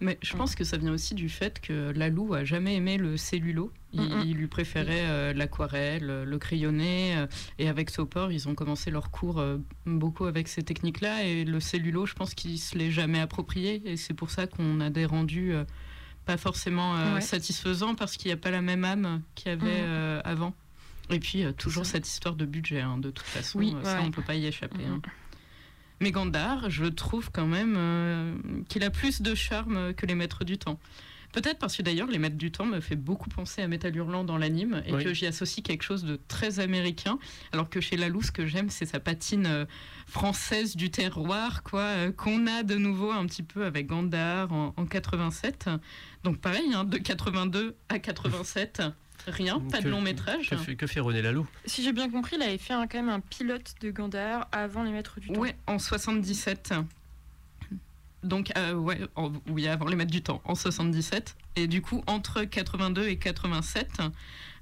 Mais 0.00 0.18
je 0.22 0.36
pense 0.36 0.54
que 0.54 0.62
ça 0.64 0.76
vient 0.76 0.92
aussi 0.92 1.14
du 1.14 1.28
fait 1.28 1.60
que 1.60 1.90
Lalou 1.96 2.34
a 2.34 2.44
jamais 2.44 2.76
aimé 2.76 2.98
le 2.98 3.16
cellulo. 3.16 3.72
Il, 3.94 4.00
Mhm. 4.02 4.22
il 4.26 4.36
lui 4.36 4.46
préférait 4.46 5.06
euh, 5.08 5.32
l'aquarelle, 5.32 6.24
le 6.24 6.38
crayonné. 6.38 7.16
euh, 7.16 7.26
et 7.58 7.68
avec 7.68 7.90
Sopor, 7.90 8.30
ils 8.32 8.48
ont 8.48 8.54
commencé 8.54 8.90
leur 8.90 9.10
cours 9.10 9.38
euh, 9.38 9.58
beaucoup 9.86 10.26
avec 10.26 10.48
ces 10.48 10.62
techniques-là. 10.62 11.24
Et 11.24 11.44
le 11.44 11.60
cellulo, 11.60 12.04
je 12.06 12.14
pense 12.14 12.34
qu'il 12.34 12.58
se 12.58 12.76
l'est 12.76 12.90
jamais 12.90 13.20
approprié. 13.20 13.82
Et 13.86 13.96
c'est 13.96 14.14
pour 14.14 14.30
ça 14.30 14.46
qu'on 14.46 14.80
a 14.80 14.90
des 14.90 15.06
rendus 15.06 15.52
euh, 15.54 15.64
pas 16.26 16.36
forcément 16.36 16.96
euh, 16.96 17.14
Ouais. 17.16 17.20
satisfaisants 17.20 17.94
parce 17.94 18.16
qu'il 18.16 18.28
n'y 18.28 18.34
a 18.34 18.36
pas 18.36 18.50
la 18.50 18.62
même 18.62 18.84
âme 18.84 19.22
qu'il 19.34 19.48
y 19.48 19.52
avait 19.52 19.66
euh, 19.82 20.20
avant. 20.24 20.54
Et 21.10 21.18
puis 21.18 21.42
euh, 21.44 21.52
toujours 21.52 21.84
cette 21.84 22.06
histoire 22.06 22.36
de 22.36 22.46
budget, 22.46 22.80
hein, 22.80 22.96
de 22.96 23.10
toute 23.10 23.26
façon, 23.26 23.58
Oui, 23.58 23.74
ça 23.82 23.98
ouais. 23.98 24.04
on 24.06 24.10
peut 24.12 24.22
pas 24.22 24.34
y 24.36 24.46
échapper. 24.46 24.84
Hein. 24.86 25.00
Mais 26.02 26.10
Gandhar, 26.10 26.68
je 26.68 26.84
trouve 26.84 27.30
quand 27.32 27.46
même 27.46 27.74
euh, 27.78 28.34
qu'il 28.68 28.82
a 28.84 28.90
plus 28.90 29.22
de 29.22 29.34
charme 29.34 29.94
que 29.94 30.04
les 30.04 30.14
Maîtres 30.14 30.44
du 30.44 30.58
Temps. 30.58 30.78
Peut-être 31.32 31.58
parce 31.58 31.74
que 31.78 31.82
d'ailleurs, 31.82 32.08
les 32.08 32.18
Maîtres 32.18 32.36
du 32.36 32.50
Temps 32.52 32.66
me 32.66 32.80
fait 32.80 32.96
beaucoup 32.96 33.30
penser 33.30 33.62
à 33.62 33.68
Metal 33.68 33.94
Hurlant 33.96 34.22
dans 34.24 34.36
l'anime 34.36 34.82
et 34.86 34.92
Oui. 34.92 35.02
que 35.04 35.14
j'y 35.14 35.26
associe 35.26 35.64
quelque 35.64 35.82
chose 35.82 36.04
de 36.04 36.20
très 36.28 36.60
américain. 36.60 37.18
Alors 37.52 37.70
que 37.70 37.80
chez 37.80 37.96
Lalou, 37.96 38.20
ce 38.20 38.30
que 38.32 38.46
j'aime, 38.46 38.68
c'est 38.68 38.84
sa 38.84 39.00
patine 39.00 39.46
euh, 39.46 39.64
française 40.06 40.76
du 40.76 40.90
terroir, 40.90 41.62
quoi, 41.62 41.80
euh, 41.80 42.12
qu'on 42.12 42.46
a 42.46 42.64
de 42.64 42.74
nouveau 42.74 43.12
un 43.12 43.24
petit 43.24 43.42
peu 43.42 43.64
avec 43.64 43.86
Gandhar 43.86 44.52
en, 44.52 44.74
en 44.76 44.84
87. 44.84 45.70
Donc 46.24 46.38
pareil, 46.38 46.74
hein, 46.74 46.84
de 46.84 46.98
82 46.98 47.76
à 47.88 47.98
87, 47.98 48.82
rien, 49.26 49.60
pas 49.60 49.80
de 49.80 49.88
long 49.88 50.00
métrage. 50.00 50.50
Que 50.50 50.56
fait, 50.56 50.76
que 50.76 50.86
fait 50.86 51.00
René 51.00 51.22
Laloux 51.22 51.46
Si 51.66 51.82
j'ai 51.82 51.92
bien 51.92 52.10
compris, 52.10 52.36
il 52.36 52.42
avait 52.42 52.58
fait 52.58 52.74
un- 52.74 52.86
quand 52.86 52.98
même 52.98 53.08
un 53.10 53.20
pilote 53.20 53.74
de 53.80 53.90
Gandhar 53.90 54.48
avant 54.52 54.82
les 54.82 54.90
Maîtres 54.92 55.20
du 55.20 55.28
Temps. 55.28 55.40
Ouais, 55.40 55.56
en 55.66 55.78
77. 55.78 56.74
Donc, 58.22 58.52
euh, 58.56 58.74
ouais, 58.74 59.00
en- 59.16 59.32
oui, 59.48 59.66
avant 59.66 59.86
les 59.88 59.96
maîtres 59.96 60.12
du 60.12 60.22
temps, 60.22 60.40
en 60.44 60.54
77. 60.54 61.34
Et 61.56 61.66
du 61.66 61.82
coup, 61.82 62.04
entre 62.06 62.44
82 62.44 63.08
et 63.08 63.16
87, 63.16 63.98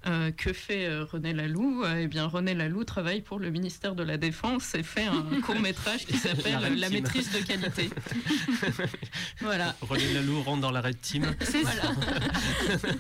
euh, 0.07 0.31
que 0.31 0.55
fait 0.55 0.87
euh, 0.87 1.05
René 1.05 1.35
Laloux? 1.35 1.85
Eh 1.99 2.07
bien, 2.07 2.25
René 2.27 2.55
Laloux 2.55 2.85
travaille 2.85 3.21
pour 3.21 3.39
le 3.39 3.51
ministère 3.51 3.95
de 3.95 4.03
la 4.03 4.17
Défense 4.17 4.75
et 4.75 4.83
fait 4.83 5.05
un 5.05 5.23
court-métrage 5.43 6.07
qui 6.07 6.17
s'appelle 6.17 6.59
La 6.79 6.89
maîtrise 6.89 7.31
de 7.33 7.41
qualité. 7.47 7.91
voilà. 9.43 9.77
René 9.83 10.11
Laloux 10.15 10.41
rentre 10.41 10.63
dans 10.63 10.71
la 10.71 10.81
Red 10.81 10.99
Team. 11.03 11.27
C'est 11.43 11.63
ça. 11.65 11.93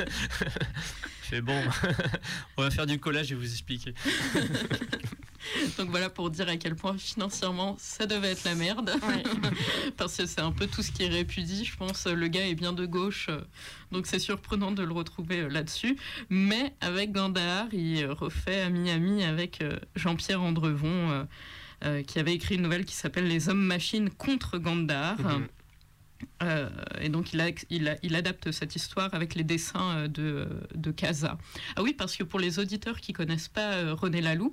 C'est 1.31 1.41
bon. 1.41 1.63
On 2.57 2.63
va 2.63 2.71
faire 2.71 2.87
du 2.87 2.99
collage 2.99 3.31
et 3.31 3.37
vous 3.37 3.45
expliquer. 3.51 3.95
Donc 5.79 5.89
voilà 5.91 6.11
pour 6.11 6.29
dire 6.31 6.49
à 6.49 6.57
quel 6.57 6.75
point 6.77 6.97
financièrement 6.99 7.77
ça 7.79 8.07
devait 8.07 8.33
être 8.33 8.45
la 8.45 8.55
merde. 8.55 8.93
Parce 9.97 10.17
que 10.17 10.27
c'est 10.27 10.41
un 10.41 10.53
peu 10.53 10.67
tout 10.67 10.83
ce 10.83 10.91
qui 10.91 11.05
est 11.05 11.09
répudie. 11.09 11.65
Je 11.65 11.77
pense 11.77 12.07
le 12.07 12.29
gars 12.29 12.47
est 12.47 12.55
bien 12.55 12.73
de 12.73 12.85
gauche. 12.85 13.27
euh, 13.31 13.41
Donc 13.93 14.07
c'est 14.07 14.19
surprenant 14.19 14.71
de 14.73 14.83
le 14.83 14.93
retrouver 14.93 15.41
euh, 15.41 15.49
là-dessus. 15.49 15.97
Mais 16.29 16.75
avec 16.81 17.13
Gandhar, 17.13 17.73
il 17.73 18.05
refait 18.07 18.61
Ami-Ami 18.63 19.25
avec 19.25 19.63
euh, 19.63 19.79
Jean-Pierre 19.97 20.43
Andrevon. 20.43 21.27
qui 22.07 22.19
avait 22.19 22.35
écrit 22.35 22.57
une 22.57 22.63
nouvelle 22.63 22.85
qui 22.85 22.95
s'appelle 22.95 23.27
Les 23.27 23.49
hommes-machines 23.49 24.11
contre 24.11 24.59
Gandhar. 24.59 25.19
Mhm. 25.21 25.47
Euh, 26.43 26.69
et 27.01 27.09
donc 27.09 27.33
il, 27.33 27.41
a, 27.41 27.49
il, 27.71 27.89
a- 27.89 27.97
il 28.03 28.15
adapte 28.15 28.51
cette 28.51 28.75
histoire 28.77 29.13
avec 29.15 29.35
les 29.35 29.45
dessins 29.45 29.91
euh, 29.97 30.09
de, 30.09 30.49
de 30.75 30.91
Casa. 30.91 31.39
Ah 31.77 31.83
oui, 31.83 31.95
parce 31.97 32.17
que 32.17 32.25
pour 32.25 32.41
les 32.41 32.59
auditeurs 32.59 33.01
qui 33.01 33.13
connaissent 33.13 33.49
pas 33.49 33.73
euh, 33.73 33.95
René 33.95 34.21
Laloux, 34.21 34.53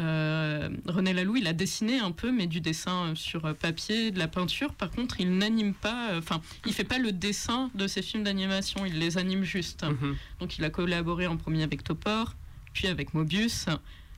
euh, 0.00 0.68
René 0.86 1.12
Laloux, 1.12 1.36
il 1.36 1.46
a 1.46 1.52
dessiné 1.52 1.98
un 1.98 2.10
peu, 2.12 2.30
mais 2.32 2.46
du 2.46 2.60
dessin 2.60 3.14
sur 3.14 3.54
papier, 3.56 4.10
de 4.10 4.18
la 4.18 4.28
peinture. 4.28 4.74
Par 4.74 4.90
contre, 4.90 5.20
il 5.20 5.36
n'anime 5.38 5.74
pas, 5.74 6.16
enfin, 6.18 6.40
il 6.66 6.72
fait 6.72 6.84
pas 6.84 6.98
le 6.98 7.12
dessin 7.12 7.70
de 7.74 7.86
ses 7.86 8.02
films 8.02 8.24
d'animation, 8.24 8.84
il 8.86 8.98
les 8.98 9.18
anime 9.18 9.44
juste. 9.44 9.84
Mhm. 9.84 10.16
Donc 10.40 10.58
il 10.58 10.64
a 10.64 10.70
collaboré 10.70 11.26
en 11.26 11.36
premier 11.36 11.62
avec 11.62 11.84
Topor, 11.84 12.34
puis 12.72 12.88
avec 12.88 13.14
Mobius, 13.14 13.66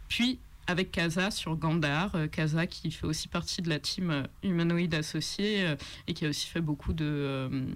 puis 0.09 0.39
avec 0.67 0.91
Kaza 0.93 1.31
sur 1.31 1.57
Gandhar. 1.57 2.15
Euh, 2.15 2.27
Kaza 2.27 2.67
qui 2.67 2.91
fait 2.91 3.07
aussi 3.07 3.29
partie 3.29 3.63
de 3.63 3.69
la 3.69 3.79
team 3.79 4.11
euh, 4.11 4.23
humanoïde 4.43 4.95
associée 4.95 5.67
euh, 5.67 5.77
et 6.07 6.15
qui 6.15 6.27
a 6.27 6.29
aussi 6.29 6.47
fait 6.47 6.61
beaucoup 6.61 6.93
de, 6.93 7.05
euh, 7.05 7.67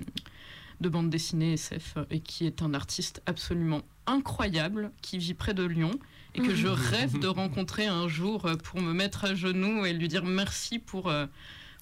de 0.81 0.89
bandes 0.89 1.11
dessinées 1.11 1.55
SF 1.55 1.95
euh, 1.97 2.05
et 2.11 2.21
qui 2.21 2.47
est 2.47 2.63
un 2.63 2.75
artiste 2.75 3.23
absolument 3.27 3.83
incroyable 4.07 4.91
qui 5.03 5.19
vit 5.19 5.35
près 5.35 5.55
de 5.55 5.63
Lyon 5.63 5.93
et 6.35 6.41
que 6.41 6.55
je 6.55 6.69
rêve 6.69 7.19
de 7.19 7.27
rencontrer 7.29 7.87
un 7.87 8.09
jour 8.09 8.47
euh, 8.47 8.57
pour 8.57 8.81
me 8.81 8.93
mettre 8.93 9.25
à 9.25 9.35
genoux 9.35 9.85
et 9.85 9.93
lui 9.93 10.09
dire 10.09 10.25
merci 10.25 10.79
pour, 10.79 11.09
euh, 11.09 11.27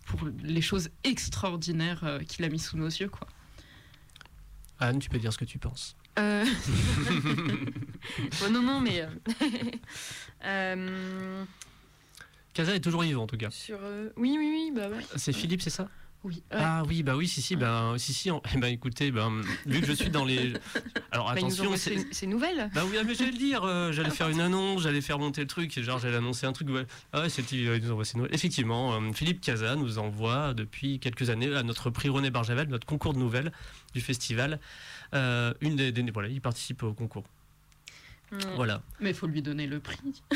pour 0.06 0.20
les 0.42 0.62
choses 0.62 0.90
extraordinaires 1.04 2.04
euh, 2.04 2.18
qu'il 2.20 2.44
a 2.44 2.48
mis 2.48 2.58
sous 2.58 2.76
nos 2.76 2.88
yeux. 2.88 3.08
Quoi. 3.08 3.28
Anne, 4.80 4.98
tu 4.98 5.08
peux 5.08 5.18
dire 5.18 5.32
ce 5.32 5.38
que 5.38 5.44
tu 5.44 5.58
penses. 5.58 5.96
Euh, 6.18 6.44
bon, 8.40 8.50
non, 8.52 8.62
non, 8.62 8.80
mais. 8.80 9.02
euh, 9.02 9.06
euh, 10.44 11.44
Casa 12.54 12.74
est 12.74 12.80
toujours 12.80 13.02
vivant 13.02 13.22
en 13.22 13.26
tout 13.26 13.36
cas. 13.36 13.50
sur. 13.50 13.78
euh, 13.82 14.10
Oui, 14.16 14.34
oui, 14.38 14.48
oui, 14.52 14.72
bah 14.74 14.88
ouais. 14.88 15.04
C'est 15.16 15.32
Philippe, 15.32 15.62
c'est 15.62 15.70
ça? 15.70 15.88
Oui. 16.24 16.42
Ah 16.50 16.82
oui, 16.88 17.04
bah 17.04 17.14
oui, 17.14 17.28
si, 17.28 17.40
si, 17.40 17.54
ben, 17.54 17.94
si, 17.96 18.12
si. 18.12 18.28
en- 18.32 18.42
eh 18.52 18.58
ben, 18.58 18.66
écoutez, 18.72 19.12
ben, 19.12 19.40
vu 19.66 19.80
que 19.80 19.86
je 19.86 19.92
suis 19.92 20.10
dans 20.10 20.24
les. 20.24 20.52
Alors 21.12 21.26
Bah, 21.26 21.32
attention, 21.36 21.76
c'est. 21.76 22.04
c'est 22.10 22.26
nouvelles. 22.26 22.68
Bah 22.74 22.82
oui, 22.90 22.96
ah, 23.00 23.04
mais 23.04 23.14
j'allais 23.14 23.30
le 23.30 23.38
dire, 23.38 23.62
euh, 23.62 23.92
j'allais 23.92 24.10
faire 24.10 24.28
une 24.28 24.40
annonce, 24.40 24.82
j'allais 24.82 25.00
faire 25.00 25.20
monter 25.20 25.42
le 25.42 25.46
truc, 25.46 25.78
et 25.78 25.82
genre 25.84 26.00
j'allais 26.00 26.16
annoncer 26.16 26.46
un 26.46 26.52
truc. 26.52 26.68
ouais. 26.70 26.86
Ah 27.12 27.20
ouais, 27.22 27.78
nous 27.80 27.90
envoie 27.92 28.04
ses 28.04 28.16
nouvelles. 28.18 28.34
Effectivement, 28.34 28.94
euh, 28.94 29.12
Philippe 29.12 29.40
Casa 29.40 29.76
nous 29.76 29.98
envoie 29.98 30.54
depuis 30.54 30.98
quelques 30.98 31.30
années 31.30 31.54
à 31.54 31.62
notre 31.62 31.88
prix 31.90 32.08
René 32.08 32.30
Barjavel, 32.30 32.66
notre 32.68 32.86
concours 32.86 33.14
de 33.14 33.18
nouvelles 33.20 33.52
du 33.94 34.00
festival. 34.00 34.58
Euh, 35.14 35.52
une 35.60 35.76
des, 35.76 35.92
des- 35.92 36.10
voilà, 36.10 36.28
il 36.28 36.40
participe 36.40 36.82
au 36.82 36.92
concours. 36.92 37.24
Voilà, 38.56 38.82
Mais 39.00 39.08
il 39.08 39.14
faut 39.16 39.26
lui 39.26 39.40
donner 39.40 39.66
le 39.66 39.80
prix. 39.80 39.96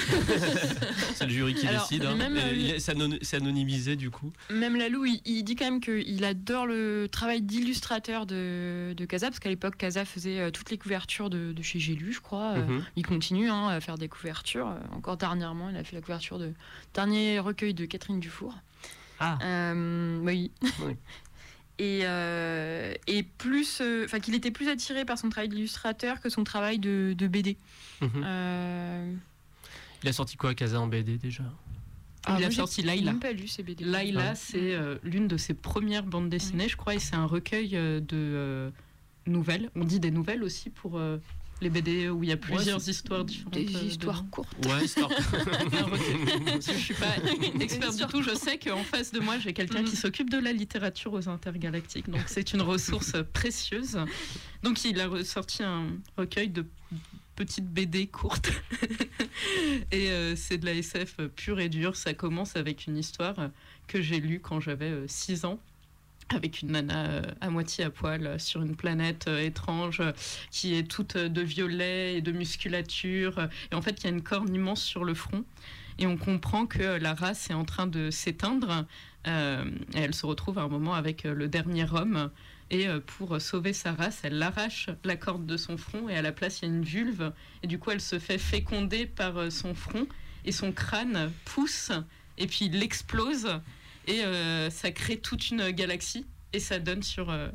c'est 1.14 1.24
le 1.26 1.30
jury 1.30 1.54
qui 1.54 1.66
Alors, 1.68 1.82
décide. 1.82 2.06
hein. 2.06 2.16
euh, 2.20 2.76
c'est 2.78 2.92
anon- 2.92 3.18
c'est 3.20 3.36
anonymisé 3.36 3.96
du 3.96 4.08
coup. 4.08 4.32
Même 4.50 4.76
Lalou, 4.76 5.04
il, 5.04 5.20
il 5.26 5.42
dit 5.42 5.56
quand 5.56 5.66
même 5.66 5.80
qu'il 5.82 6.24
adore 6.24 6.66
le 6.66 7.06
travail 7.12 7.42
d'illustrateur 7.42 8.24
de, 8.24 8.94
de 8.96 9.04
Casa, 9.04 9.26
parce 9.28 9.40
qu'à 9.40 9.50
l'époque, 9.50 9.76
Casa 9.76 10.06
faisait 10.06 10.38
euh, 10.40 10.50
toutes 10.50 10.70
les 10.70 10.78
couvertures 10.78 11.28
de, 11.28 11.52
de 11.52 11.62
chez 11.62 11.78
J'ai 11.80 11.94
lu, 11.94 12.14
je 12.14 12.20
crois. 12.22 12.52
Euh, 12.52 12.62
Mhm. 12.66 12.84
il 12.96 13.04
continue 13.06 13.50
hein, 13.50 13.68
à 13.68 13.78
faire 13.82 13.98
des 13.98 14.08
couvertures. 14.08 14.74
Encore 14.92 15.18
dernièrement, 15.18 15.68
il 15.68 15.76
a 15.76 15.84
fait 15.84 15.94
la 15.96 16.00
couverture 16.00 16.38
de 16.38 16.54
dernier 16.94 17.40
recueil 17.40 17.74
de 17.74 17.84
Catherine 17.84 18.20
Dufour. 18.20 18.54
Ah. 19.20 19.38
Euh, 19.42 20.18
oui. 20.22 20.50
Oui. 20.80 20.96
Et, 21.78 22.00
euh, 22.04 22.94
et 23.06 23.22
plus, 23.22 23.80
euh, 23.80 24.04
enfin 24.04 24.20
qu'il 24.20 24.34
était 24.34 24.50
plus 24.50 24.68
attiré 24.68 25.04
par 25.04 25.18
son 25.18 25.30
travail 25.30 25.48
d'illustrateur 25.48 26.20
que 26.20 26.28
son 26.28 26.44
travail 26.44 26.78
de, 26.78 27.14
de 27.16 27.26
BD. 27.26 27.56
Mhm. 28.00 28.10
Euh, 28.24 29.12
Il 30.02 30.08
a 30.08 30.12
sorti 30.12 30.36
quoi, 30.36 30.54
Casa 30.54 30.80
en 30.80 30.86
BD 30.86 31.16
déjà? 31.18 31.44
Ah, 32.24 32.36
il 32.38 32.44
a 32.44 32.50
sorti 32.52 32.82
Laila. 32.82 33.12
même 33.12 33.20
pas 33.20 33.32
lu 33.32 33.48
ces 33.48 33.64
BD. 33.64 33.84
Laila, 33.84 34.20
Ouais. 34.30 34.34
c'est 34.36 34.74
euh, 34.74 34.96
l'une 35.02 35.26
de 35.26 35.36
ses 35.36 35.54
premières 35.54 36.04
bandes 36.04 36.28
dessinées, 36.30 36.68
je 36.68 36.76
crois, 36.76 36.94
et 36.94 37.00
c'est 37.00 37.16
un 37.16 37.26
recueil 37.26 37.70
euh, 37.74 37.98
de 38.00 38.06
euh, 38.12 38.70
nouvelles. 39.26 39.70
On 39.74 39.82
dit 39.84 39.98
des 39.98 40.12
nouvelles 40.12 40.44
aussi 40.44 40.70
pour 40.70 40.98
euh, 40.98 41.18
les 41.62 41.70
BD 41.70 42.08
où 42.08 42.22
il 42.22 42.28
y 42.28 42.32
a 42.32 42.36
plusieurs 42.36 42.86
histoires 42.88 43.24
différentes. 43.24 43.54
Des 43.54 43.74
euh, 43.74 43.82
histoires 43.84 44.18
dedans. 44.22 44.28
courtes. 44.30 44.66
Ouais, 44.66 44.84
histoire. 44.84 45.10
Je 46.60 46.72
suis 46.72 46.94
pas 46.94 47.14
experte 47.60 47.96
du 47.96 48.06
tout. 48.06 48.22
Je 48.22 48.34
sais 48.34 48.58
qu'en 48.58 48.82
face 48.82 49.12
de 49.12 49.20
moi, 49.20 49.38
j'ai 49.38 49.52
quelqu'un 49.52 49.84
qui 49.84 49.96
s'occupe 49.96 50.28
de 50.28 50.38
la 50.38 50.52
littérature 50.52 51.12
aux 51.12 51.28
intergalactiques. 51.28 52.10
Donc 52.10 52.22
c'est 52.26 52.52
une 52.52 52.62
ressource 52.62 53.14
précieuse. 53.32 53.98
Donc 54.62 54.84
il 54.84 55.00
a 55.00 55.08
ressorti 55.08 55.62
un 55.62 55.86
recueil 56.16 56.50
de 56.50 56.66
petites 57.36 57.68
BD 57.68 58.08
courtes. 58.08 58.50
et 59.92 60.10
euh, 60.10 60.36
c'est 60.36 60.58
de 60.58 60.66
la 60.66 60.74
SF 60.74 61.16
pure 61.36 61.60
et 61.60 61.68
dure. 61.68 61.96
Ça 61.96 62.12
commence 62.12 62.56
avec 62.56 62.86
une 62.86 62.98
histoire 62.98 63.50
que 63.86 64.02
j'ai 64.02 64.20
lue 64.20 64.40
quand 64.40 64.60
j'avais 64.60 64.92
6 65.06 65.44
ans 65.44 65.58
avec 66.30 66.62
une 66.62 66.72
nana 66.72 67.06
euh, 67.06 67.22
à 67.40 67.50
moitié 67.50 67.84
à 67.84 67.90
poil 67.90 68.26
euh, 68.26 68.38
sur 68.38 68.62
une 68.62 68.76
planète 68.76 69.26
euh, 69.28 69.40
étrange 69.40 70.02
qui 70.50 70.74
est 70.74 70.84
toute 70.84 71.16
de 71.16 71.42
violet 71.42 72.16
et 72.16 72.20
de 72.20 72.32
musculature 72.32 73.48
et 73.70 73.74
en 73.74 73.82
fait 73.82 74.00
il 74.00 74.04
y 74.04 74.06
a 74.06 74.10
une 74.10 74.22
corne 74.22 74.54
immense 74.54 74.82
sur 74.82 75.04
le 75.04 75.14
front 75.14 75.44
et 75.98 76.06
on 76.06 76.16
comprend 76.16 76.66
que 76.66 76.98
la 76.98 77.14
race 77.14 77.50
est 77.50 77.54
en 77.54 77.64
train 77.64 77.86
de 77.86 78.10
s'éteindre 78.10 78.86
elle 79.24 80.14
se 80.14 80.26
retrouve 80.26 80.58
à 80.58 80.62
un 80.62 80.68
moment 80.68 80.94
avec 80.94 81.22
le 81.22 81.46
dernier 81.46 81.86
homme 81.92 82.30
et 82.70 82.88
pour 83.06 83.40
sauver 83.40 83.72
sa 83.72 83.92
race, 83.92 84.22
elle 84.24 84.42
arrache 84.42 84.88
la 85.04 85.14
corde 85.14 85.46
de 85.46 85.56
son 85.56 85.76
front 85.76 86.08
et 86.08 86.16
à 86.16 86.22
la 86.22 86.32
place 86.32 86.58
il 86.60 86.68
y 86.68 86.72
a 86.72 86.74
une 86.74 86.82
vulve 86.82 87.32
et 87.62 87.68
du 87.68 87.78
coup 87.78 87.92
elle 87.92 88.00
se 88.00 88.18
fait 88.18 88.38
féconder 88.38 89.06
par 89.06 89.52
son 89.52 89.74
front 89.74 90.08
et 90.44 90.50
son 90.50 90.72
crâne 90.72 91.30
pousse 91.44 91.92
et 92.36 92.48
puis 92.48 92.64
il 92.64 92.82
explose 92.82 93.60
et 94.06 94.24
euh, 94.24 94.70
ça 94.70 94.90
crée 94.90 95.18
toute 95.18 95.50
une 95.50 95.70
galaxie 95.70 96.26
et 96.52 96.60
ça 96.60 96.78
donne 96.78 97.02
sur 97.02 97.30
euh, 97.30 97.48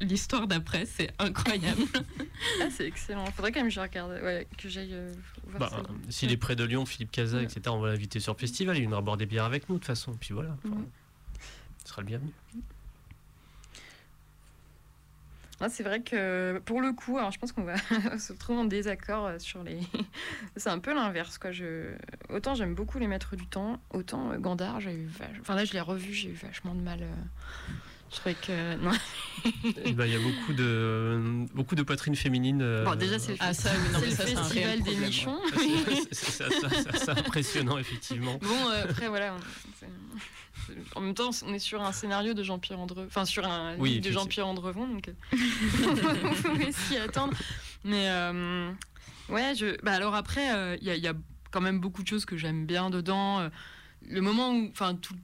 l'histoire 0.00 0.46
d'après. 0.46 0.86
C'est 0.86 1.10
incroyable. 1.18 1.82
Ah, 2.60 2.68
c'est 2.70 2.86
excellent. 2.86 3.24
Faudrait 3.32 3.52
quand 3.52 3.60
même 3.60 3.68
que 3.68 3.74
je 3.74 3.80
regarde, 3.80 4.10
ouais, 4.22 4.46
que 4.58 4.68
j'aille 4.68 4.92
euh, 4.92 5.12
voir 5.46 5.70
Bah, 5.70 5.76
ça. 5.76 5.82
S'il 6.10 6.30
est 6.30 6.36
près 6.36 6.54
de 6.56 6.64
Lyon, 6.64 6.84
Philippe 6.84 7.10
Casa, 7.10 7.38
Ouais. 7.38 7.44
etc., 7.44 7.62
on 7.68 7.80
va 7.80 7.88
l'inviter 7.88 8.20
sur 8.20 8.32
le 8.34 8.38
festival. 8.38 8.76
Il 8.76 8.80
viendra 8.80 9.00
boire 9.00 9.16
des 9.16 9.24
bières 9.26 9.44
avec 9.44 9.68
nous, 9.68 9.76
de 9.76 9.80
toute 9.80 9.86
façon. 9.86 10.12
Puis 10.20 10.34
voilà. 10.34 10.56
Enfin, 10.64 10.74
Mhm. 10.76 10.86
Ce 11.84 11.88
sera 11.90 12.02
le 12.02 12.06
bienvenu. 12.06 12.30
C'est 15.68 15.82
vrai 15.82 16.02
que 16.02 16.60
pour 16.64 16.80
le 16.80 16.92
coup, 16.92 17.18
alors 17.18 17.30
je 17.30 17.38
pense 17.38 17.52
qu'on 17.52 17.64
va 17.64 17.76
se 18.18 18.32
retrouver 18.32 18.58
en 18.58 18.64
désaccord 18.64 19.26
euh, 19.26 19.38
sur 19.38 19.62
les. 19.62 19.80
c'est 20.56 20.70
un 20.70 20.78
peu 20.78 20.94
l'inverse, 20.94 21.38
quoi. 21.38 21.52
Je... 21.52 21.94
Autant 22.28 22.54
j'aime 22.54 22.74
beaucoup 22.74 22.98
les 22.98 23.06
maîtres 23.06 23.36
du 23.36 23.46
temps, 23.46 23.80
autant 23.90 24.32
euh, 24.32 24.38
Gandhar, 24.38 24.80
j'ai 24.80 24.92
eu 24.92 25.08
Enfin 25.40 25.54
là, 25.54 25.64
je 25.64 25.72
l'ai 25.72 25.80
revu, 25.80 26.12
j'ai 26.12 26.30
eu 26.30 26.34
vachement 26.34 26.74
de 26.74 26.80
mal 26.80 27.02
euh, 27.02 27.72
Je 28.14 28.20
trouvais 28.20 28.34
que. 28.36 28.76
Non. 28.76 28.92
Eh 29.84 29.92
ben, 29.92 30.06
Il 30.06 30.12
y 30.12 30.16
a 30.16 30.18
beaucoup 30.20 30.52
de, 30.52 31.44
beaucoup 31.52 31.74
de 31.74 31.82
poitrines 31.82 32.14
féminines. 32.16 32.62
euh, 32.62 32.84
Bon, 32.84 32.94
déjà, 32.94 33.18
c'est 33.18 33.32
le, 33.32 33.38
Ah, 33.40 33.52
ça, 33.52 33.70
non, 33.92 33.98
c'est 33.98 34.00
mais 34.00 34.06
le 34.06 34.12
ça, 34.16 34.22
un 34.22 34.26
festival 34.44 34.76
des 34.78 34.82
problème, 34.90 35.04
nichons. 35.06 35.38
C'est 36.12 37.08
impressionnant, 37.10 37.78
effectivement. 37.78 38.38
Bon, 38.40 38.68
euh, 38.70 38.84
après, 38.84 39.08
voilà. 39.08 39.34
En 40.94 41.00
même 41.00 41.14
temps, 41.14 41.30
on 41.46 41.52
est 41.52 41.58
sur 41.58 41.82
un 41.82 41.92
scénario 41.92 42.32
de 42.32 42.42
Jean-Pierre 42.42 42.78
Andrevon, 42.80 43.06
enfin 43.06 43.24
sur 43.24 43.44
un 43.46 43.76
Oui, 43.78 43.90
livre 43.94 44.04
de. 44.06 44.10
Jean-Pierre 44.12 44.46
Andrevon, 44.46 44.86
donc 44.88 45.08
euh, 45.08 45.12
on 46.24 46.34
pouvait 46.34 46.72
s'y 46.72 46.96
attendre. 46.96 47.34
Mais 47.84 48.08
euh, 48.08 48.70
ouais, 49.28 49.54
je... 49.56 49.78
bah, 49.82 49.92
alors 49.92 50.14
après, 50.14 50.54
euh, 50.54 50.76
il 50.80 50.86
y, 50.86 50.90
a- 50.90 50.96
il 50.96 51.02
y 51.02 51.08
a 51.08 51.14
quand 51.50 51.60
même 51.60 51.80
beaucoup 51.80 52.02
de 52.02 52.08
choses 52.08 52.24
que 52.24 52.36
j'aime 52.38 52.64
bien 52.64 52.88
dedans. 52.88 53.40
Euh, 53.40 53.48
Le 54.08 54.20
moment 54.22 54.52
où, 54.52 54.68
enfin, 54.70 54.94
tout, 54.94 55.14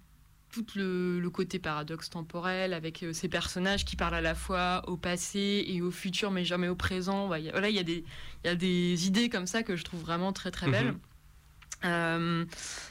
tout 0.52 0.66
le, 0.74 1.20
le 1.20 1.30
côté 1.30 1.58
paradoxe 1.58 2.10
temporel 2.10 2.72
avec 2.74 3.02
euh, 3.02 3.12
ces 3.12 3.28
personnages 3.28 3.84
qui 3.84 3.94
parlent 3.96 4.14
à 4.16 4.20
la 4.20 4.34
fois 4.34 4.82
au 4.88 4.96
passé 4.96 5.64
et 5.66 5.80
au 5.80 5.90
futur, 5.90 6.30
mais 6.30 6.44
jamais 6.44 6.68
au 6.68 6.74
présent. 6.74 7.28
Ouais, 7.28 7.40
il 7.42 7.44
y 7.46 7.48
a- 7.48 7.52
voilà, 7.52 7.68
il 7.68 7.76
y, 7.76 7.78
a 7.78 7.82
des- 7.84 8.04
y 8.44 8.48
a 8.48 8.54
des 8.56 9.06
idées 9.06 9.28
comme 9.28 9.46
ça 9.46 9.62
que 9.62 9.76
je 9.76 9.84
trouve 9.84 10.00
vraiment 10.00 10.32
très 10.32 10.50
très 10.50 10.68
belles. 10.68 10.88
Mhm. 10.92 10.98
Euh, 11.84 12.44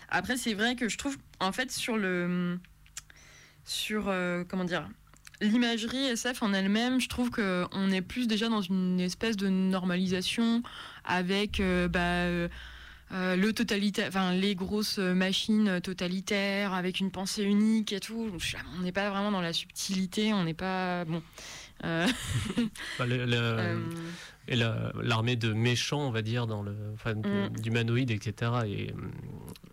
après, 0.10 0.38
c'est 0.38 0.54
vrai 0.54 0.76
que 0.76 0.88
je 0.90 0.98
trouve, 0.98 1.18
en 1.40 1.52
fait, 1.52 1.72
sur 1.72 1.98
le. 1.98 2.58
Sur. 3.66 4.06
euh, 4.08 4.44
comment 4.48 4.64
dire 4.64 4.88
L'imagerie 5.42 6.06
SF 6.06 6.44
en 6.44 6.54
elle-même, 6.54 7.00
je 7.00 7.08
trouve 7.08 7.30
qu'on 7.30 7.92
est 7.92 8.02
plus 8.02 8.28
déjà 8.28 8.50
dans 8.50 8.62
une 8.62 9.00
espèce 9.00 9.38
de 9.38 9.48
normalisation 9.48 10.64
avec 11.06 11.62
bah, 11.90 12.26
euh, 13.12 13.36
le 13.36 13.54
totalitaire, 13.54 14.08
enfin 14.10 14.34
les 14.34 14.56
grosses 14.56 14.98
machines 15.00 15.80
totalitaires 15.82 16.74
avec 16.74 17.00
une 17.00 17.12
pensée 17.12 17.44
unique 17.44 17.92
et 17.94 18.00
tout. 18.00 18.32
On 18.78 18.82
n'est 18.84 18.92
pas 18.92 19.10
vraiment 19.10 19.32
dans 19.32 19.42
la 19.42 19.54
subtilité, 19.54 20.34
on 20.34 20.44
n'est 20.44 20.54
pas 20.54 21.06
bon. 21.06 21.22
euh, 21.86 22.06
Bah, 23.00 23.06
le- 23.06 23.26
le- 23.26 23.34
euh, 23.36 23.80
et 24.50 24.56
la- 24.56 24.92
l'armée 25.02 25.36
de 25.38 25.54
méchants, 25.54 26.02
on 26.02 26.12
va 26.12 26.22
dire, 26.22 26.48
dans 26.48 26.62
le, 26.64 26.76
enfin, 26.94 27.14
Mm. 27.14 27.50
d'humanoïdes, 27.62 28.12
etc., 28.12 28.52
est, 28.66 28.94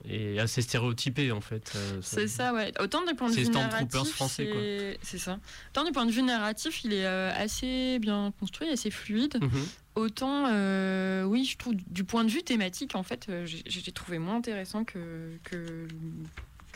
est 0.09 0.39
assez 0.39 0.63
stéréotypée, 0.63 1.33
en 1.33 1.41
fait. 1.41 1.73
Euh, 1.75 1.99
C'est 2.03 2.29
ça, 2.29 2.53
ouais. 2.55 2.73
Autant 2.81 3.05
du 3.05 3.15
point 3.15 3.29
de 3.31 3.35
vue 3.35 3.49
narratif, 3.49 4.11
français, 4.13 4.99
c'est- 5.03 5.19
ça. 5.19 5.39
Autant 5.71 5.85
du 5.85 5.93
point 5.93 6.07
de 6.07 6.13
vue 6.13 6.23
narratif, 6.23 6.85
il 6.85 6.93
est 6.93 7.07
euh, 7.07 7.33
assez 7.35 7.99
bien 7.99 8.33
construit, 8.39 8.69
assez 8.69 8.91
fluide. 8.91 9.39
Mhm. 9.41 9.51
Autant, 9.97 10.45
euh, 10.51 11.25
oui, 11.25 11.45
je 11.47 11.57
trouve 11.57 11.75
du 11.89 12.05
point 12.05 12.23
de 12.25 12.31
vue 12.31 12.43
thématique, 12.43 12.95
en 12.95 13.03
fait, 13.03 13.27
j'ai 13.47 13.63
j'ai 13.67 13.93
trouvé 13.93 14.19
moins 14.19 14.37
intéressant 14.37 14.85
que, 14.85 15.39
que, 15.45 15.89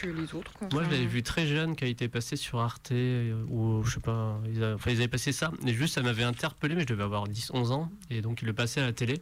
que 0.01 0.09
les 0.09 0.34
autres. 0.34 0.53
Quoi. 0.55 0.68
Moi, 0.72 0.84
je 0.84 0.90
l'avais 0.90 1.07
vu 1.07 1.22
très 1.22 1.46
jeune, 1.46 1.76
qui 1.76 1.84
a 1.84 1.86
été 1.86 2.09
passé 2.09 2.36
sur 2.36 2.61
Arte, 2.61 2.92
euh, 2.92 3.42
ou 3.48 3.82
je 3.84 3.94
sais 3.94 4.01
pas, 4.01 4.38
ils, 4.53 4.62
a- 4.64 4.74
enfin, 4.74 4.90
ils 4.90 4.96
avaient 4.98 5.09
passé 5.09 5.32
ça, 5.32 5.51
et 5.66 5.72
juste 5.74 5.94
ça 5.94 6.03
m'avait 6.03 6.22
interpellé, 6.24 6.74
mais 6.74 6.82
je 6.82 6.86
devais 6.86 7.03
avoir 7.05 7.28
10-11 7.28 7.72
ans, 7.72 7.90
et 8.11 8.22
donc 8.22 8.42
ils 8.42 8.46
le 8.46 8.53
passaient 8.53 8.80
à 8.80 8.86
la 8.86 8.92
télé. 8.92 9.20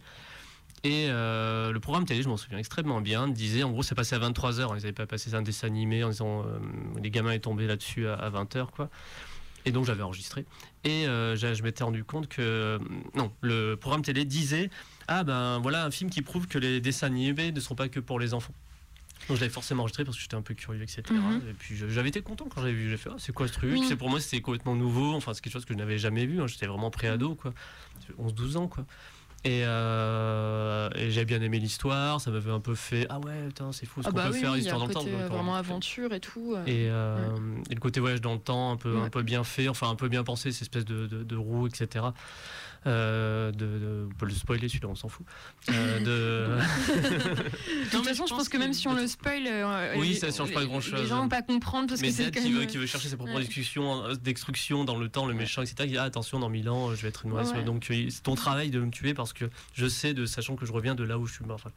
Et 0.85 1.07
euh, 1.09 1.73
le 1.73 1.81
programme 1.81 2.05
télé, 2.05 2.23
je 2.23 2.29
m'en 2.29 2.37
souviens 2.37 2.59
extrêmement 2.59 3.01
bien, 3.01 3.27
disait, 3.27 3.65
en 3.65 3.71
gros, 3.73 3.83
ça 3.83 3.95
passait 3.97 4.15
à 4.15 4.21
23h, 4.21 4.69
ils 4.71 4.75
n'avaient 4.75 4.93
pas 4.93 5.07
passé 5.07 5.35
un 5.35 5.43
dessin 5.43 5.67
animé 5.67 6.05
en 6.05 6.11
disant, 6.11 6.45
euh, 6.47 6.59
les 7.03 7.11
gamins 7.11 7.33
est 7.33 7.41
tombé 7.41 7.67
là-dessus 7.67 8.07
à, 8.07 8.15
à 8.15 8.31
20h, 8.31 8.67
quoi. 8.71 8.89
Et 9.65 9.73
donc 9.73 9.85
j'avais 9.87 10.05
enregistré. 10.05 10.47
Et 10.85 11.07
euh, 11.09 11.35
je 11.35 11.63
m'étais 11.65 11.83
rendu 11.83 12.05
compte 12.05 12.29
que, 12.29 12.79
non, 13.17 13.33
le 13.43 13.75
programme 13.75 14.03
télé 14.03 14.25
disait, 14.25 14.71
ah 15.09 15.25
ben 15.25 15.59
voilà 15.59 15.85
un 15.85 15.91
film 15.91 16.09
qui 16.11 16.23
prouve 16.23 16.47
que 16.47 16.59
les 16.59 16.81
dessins 16.81 17.09
animés 17.09 17.51
ne 17.51 17.59
sont 17.61 17.75
pas 17.75 17.89
que 17.89 17.99
pour 18.01 18.21
les 18.21 18.33
enfants. 18.35 18.55
Donc 19.29 19.37
je 19.37 19.43
l'avais 19.43 19.53
forcément 19.53 19.83
enregistré 19.83 20.05
parce 20.05 20.17
que 20.17 20.23
j'étais 20.23 20.37
un 20.37 20.43
peu 20.43 20.55
curieux, 20.55 20.83
etc. 20.83 21.03
Mhm. 21.11 21.43
Et 21.51 21.53
puis 21.53 21.77
j'avais 21.77 22.09
été 22.09 22.23
content 22.23 22.47
quand 22.49 22.61
j'avais 22.61 22.73
vu. 22.73 22.89
J'ai 22.91 22.97
fait, 22.97 23.11
Ah, 23.13 23.17
c'est 23.19 23.33
quoi 23.33 23.47
ce 23.49 23.53
truc? 23.53 23.73
Oui. 23.73 23.85
C'est 23.89 23.97
pour 23.97 24.09
moi, 24.11 24.21
c'était 24.21 24.41
complètement 24.41 24.75
nouveau. 24.75 25.15
Enfin, 25.15 25.35
c'est 25.35 25.41
quelque 25.43 25.53
chose 25.53 25.65
que 25.65 25.75
je 25.75 25.79
n'avais 25.79 25.99
jamais 25.99 26.25
vu. 26.27 26.41
hein. 26.41 26.47
J'étais 26.47 26.67
vraiment 26.67 26.91
pré-ado, 26.91 27.35
quoi. 27.35 27.53
11-12 28.19 28.57
ans, 28.57 28.69
quoi. 28.69 28.85
Et, 29.45 29.63
euh, 29.65 30.89
et 30.97 31.11
j'ai 31.13 31.25
bien 31.25 31.41
aimé 31.43 31.59
l'histoire. 31.61 32.21
Ça 32.21 32.31
m'avait 32.31 32.51
un 32.51 32.59
peu 32.61 32.75
fait, 32.75 33.07
ah 33.09 33.19
ouais, 33.21 33.47
putain, 33.49 33.71
c'est 33.73 33.87
fou 33.87 34.03
ce 34.03 34.09
Ah 34.09 34.11
qu'on 34.11 34.17
bah 34.17 34.27
peut 34.29 34.35
oui, 34.35 34.41
faire, 34.41 34.55
l'histoire 34.55 34.79
dans 34.81 34.87
le 34.89 34.95
temps. 34.95 35.05
euh, 35.07 35.29
vraiment 35.29 35.55
aventure 35.55 36.13
et 36.13 36.21
tout. 36.21 36.55
euh. 36.57 36.65
et, 36.67 36.89
euh, 36.91 37.17
et 37.71 37.75
le 37.75 37.81
côté 37.81 38.01
voyage 38.01 38.21
dans 38.21 38.33
le 38.35 38.41
temps, 38.41 38.73
un 38.73 38.77
peu, 38.77 38.97
un 38.99 39.11
peu 39.11 39.23
bien 39.23 39.45
fait, 39.45 39.69
enfin 39.69 39.91
un 39.91 39.95
peu 39.95 40.09
bien 40.09 40.25
pensé, 40.25 40.51
cette 40.53 40.63
espèce 40.63 40.85
de, 40.85 41.07
de, 41.07 41.23
de 41.23 41.37
roue, 41.37 41.67
etc. 41.69 42.07
Euh, 42.87 43.51
de, 43.51 43.67
de, 43.67 44.09
on 44.11 44.15
peut 44.15 44.27
le 44.27 44.33
spoiler 44.33 44.69
celui-là, 44.69 44.89
on 44.89 44.95
s'en 44.95 45.09
fout. 45.09 45.27
Euh, 45.71 45.99
de... 46.01 46.59
De 47.19 47.91
toute 47.91 48.05
façon, 48.07 48.27
je 48.27 48.35
pense 48.35 48.49
que 48.49 48.57
même 48.57 48.73
si 48.73 48.87
on 48.89 48.95
le 48.95 49.07
spoil, 49.07 49.47
euh, 49.47 49.95
Oui, 49.97 50.11
les- 50.11 50.15
ça 50.15 50.31
change 50.31 50.53
pas 50.53 50.65
grand-chose. 50.65 51.01
Les 51.01 51.07
gens 51.07 51.23
vont 51.23 51.29
pas 51.29 51.43
comprendre 51.43 51.89
parce 51.89 52.01
Mais 52.01 52.09
que 52.09 52.15
c'est 52.15 52.31
qui, 52.31 52.49
même... 52.51 52.61
veut, 52.61 52.65
qui 52.67 52.77
veut 52.79 52.87
chercher 52.87 53.09
ses 53.09 53.17
propres 53.17 53.35
Ouais. 53.35 53.41
discussions 53.41 54.05
euh, 54.05 54.15
destruction 54.15 54.85
dans 54.85 54.97
le 54.97 55.09
temps, 55.09 55.27
le 55.27 55.35
méchant, 55.35 55.63
etc. 55.63 55.77
Il 55.85 55.91
dit 55.91 55.99
ah, 55.99 56.05
attention, 56.05 56.39
dans 56.39 56.49
mille 56.49 56.69
ans, 56.69 56.95
je 56.95 57.03
vais 57.03 57.09
être 57.09 57.25
une 57.25 57.31
mauvaise 57.31 57.53
Ouais. 57.53 57.65
Donc 57.65 57.91
euh, 57.91 58.07
c'est 58.11 58.23
ton 58.23 58.35
travail 58.35 58.71
de 58.71 58.79
me 58.81 58.91
tuer 58.91 59.15
parce 59.15 59.33
que 59.33 59.47
je 59.75 59.87
sais, 59.87 60.15
de 60.15 60.25
sachant 60.27 60.55
que 60.57 60.65
je 60.67 60.73
reviens 60.73 60.95
de 60.95 61.03
là 61.05 61.19
où 61.19 61.27
je 61.27 61.35
suis 61.35 61.45
mort. 61.45 61.57
Enfin, 61.57 61.71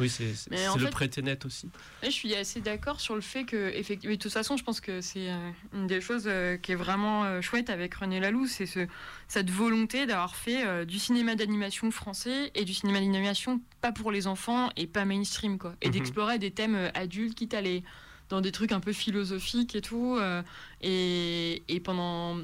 Oui, 0.00 0.08
c'est 0.08 0.32
le 0.50 0.56
fait- 0.56 0.90
prêté 0.90 1.22
net 1.22 1.44
aussi. 1.44 1.70
Je 2.02 2.10
suis 2.10 2.34
assez 2.34 2.60
d'accord 2.60 3.00
sur 3.00 3.14
le 3.14 3.20
fait 3.20 3.44
que, 3.44 3.70
effectivement, 3.74 4.14
de 4.16 4.20
toute 4.20 4.32
façon, 4.32 4.56
je 4.56 4.64
pense 4.64 4.80
que 4.80 5.00
c'est 5.00 5.30
euh, 5.30 5.50
une 5.74 5.86
des 5.86 6.00
choses 6.00 6.24
euh, 6.26 6.56
qui 6.56 6.72
est 6.72 6.76
vraiment 6.76 7.24
euh, 7.24 7.40
chouette 7.42 7.68
avec 7.70 7.94
René 7.94 8.20
Laloux, 8.20 8.46
c'est 8.46 8.66
ce, 8.66 8.86
cette 9.28 9.50
volonté 9.50 10.06
d'avoir 10.06 10.34
fait 10.36 10.47
euh, 10.56 10.84
du 10.84 10.98
cinéma 10.98 11.34
d'animation 11.34 11.90
français 11.90 12.50
et 12.54 12.64
du 12.64 12.74
cinéma 12.74 12.98
d'animation 13.00 13.60
pas 13.80 13.92
pour 13.92 14.10
les 14.12 14.26
enfants 14.26 14.70
et 14.76 14.86
pas 14.86 15.04
mainstream, 15.04 15.58
quoi. 15.58 15.74
Et 15.82 15.86
Mhm. 15.86 15.92
d'explorer 15.92 16.38
des 16.38 16.50
thèmes 16.50 16.74
euh, 16.74 16.90
adultes, 16.94 17.34
quitte 17.36 17.54
à 17.54 17.58
aller 17.58 17.82
dans 18.28 18.40
des 18.40 18.52
trucs 18.52 18.72
un 18.72 18.80
peu 18.80 18.92
philosophiques 18.92 19.74
et 19.74 19.80
tout. 19.80 20.16
euh, 20.18 20.42
et, 20.82 21.62
et 21.68 21.80
pendant. 21.80 22.36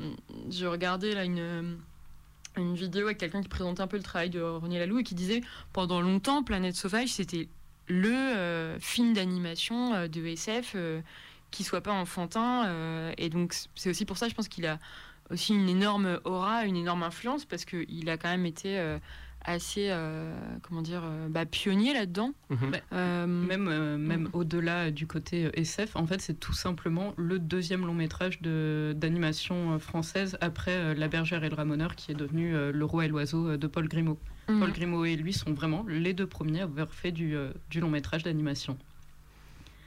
Je 0.51 0.67
regardais 0.67 1.15
là 1.15 1.25
une 1.25 1.79
une 2.57 2.75
vidéo 2.77 3.07
avec 3.07 3.19
quelqu'un 3.19 3.43
qui 3.43 3.49
présentait 3.49 3.81
un 3.83 3.89
peu 3.89 3.97
le 3.97 4.03
travail 4.05 4.31
de 4.31 4.41
René 4.41 4.79
Laloux 4.79 5.01
et 5.01 5.03
qui 5.03 5.17
disait 5.17 5.41
pendant 5.73 6.01
longtemps 6.01 6.45
Planète 6.45 6.77
Sauvage 6.77 7.09
c'était 7.09 7.49
le 7.89 8.13
euh, 8.15 8.79
film 8.79 9.13
d'animation 9.13 9.93
euh, 9.93 10.07
de 10.07 10.25
SF 10.25 10.75
euh, 10.77 11.01
qui 11.51 11.65
soit 11.65 11.81
pas 11.81 11.93
enfantin 11.93 13.13
et 13.19 13.29
donc 13.29 13.55
c'est 13.75 13.91
aussi 13.91 14.05
pour 14.05 14.19
ça 14.19 14.29
je 14.29 14.35
pense 14.35 14.47
qu'il 14.49 14.67
a 14.67 14.79
aussi 15.31 15.55
une 15.55 15.69
énorme 15.69 16.21
aura 16.25 16.65
une 16.67 16.77
énorme 16.77 17.03
influence 17.03 17.45
parce 17.45 17.65
que 17.65 17.85
il 17.89 18.09
a 18.11 18.17
quand 18.17 18.29
même 18.29 18.47
été 18.47 18.79
euh, 18.79 18.99
assez 19.47 19.89
euh, 19.91 20.35
comment 20.63 20.81
dire 20.83 21.03
euh, 21.05 21.29
bah, 21.29 21.45
pionnier 21.47 21.93
là-dedans 21.93 22.33
Bah, 22.51 22.79
Euh, 22.93 23.27
même 23.27 23.69
euh, 23.69 23.99
même 23.99 24.29
au-delà 24.33 24.91
du 24.91 25.07
côté 25.07 25.51
SF, 25.55 25.97
en 25.97 26.07
fait, 26.07 26.21
c'est 26.21 26.39
tout 26.41 26.53
simplement 26.55 27.13
le 27.17 27.39
deuxième 27.39 27.85
long 27.87 27.93
métrage 27.95 28.41
de- 28.41 28.95
d'animation 28.97 29.79
française 29.79 30.39
après 30.41 30.73
euh, 30.77 30.95
La 30.95 31.09
Bergère 31.09 31.45
et 31.45 31.49
le 31.51 31.55
Ramoneur, 31.57 31.95
qui 31.95 32.11
est 32.13 32.15
devenu 32.15 32.55
euh, 32.55 32.73
Le 32.73 32.85
Roi 32.87 33.05
et 33.05 33.09
l'Oiseau 33.09 33.57
de 33.57 33.67
Paul 33.67 33.87
Grimaud. 33.89 34.19
Mhm. 34.49 34.61
Paul 34.61 34.73
Grimaud 34.73 35.05
et 35.07 35.17
lui 35.17 35.33
sont 35.33 35.53
vraiment 35.53 35.85
les 35.89 36.13
deux 36.15 36.27
premiers 36.27 36.61
à 36.61 36.65
avoir 36.65 36.93
fait 36.93 37.13
du, 37.13 37.35
euh, 37.37 37.51
du 37.71 37.81
long 37.81 37.91
métrage 37.91 38.23
d'animation. 38.23 38.79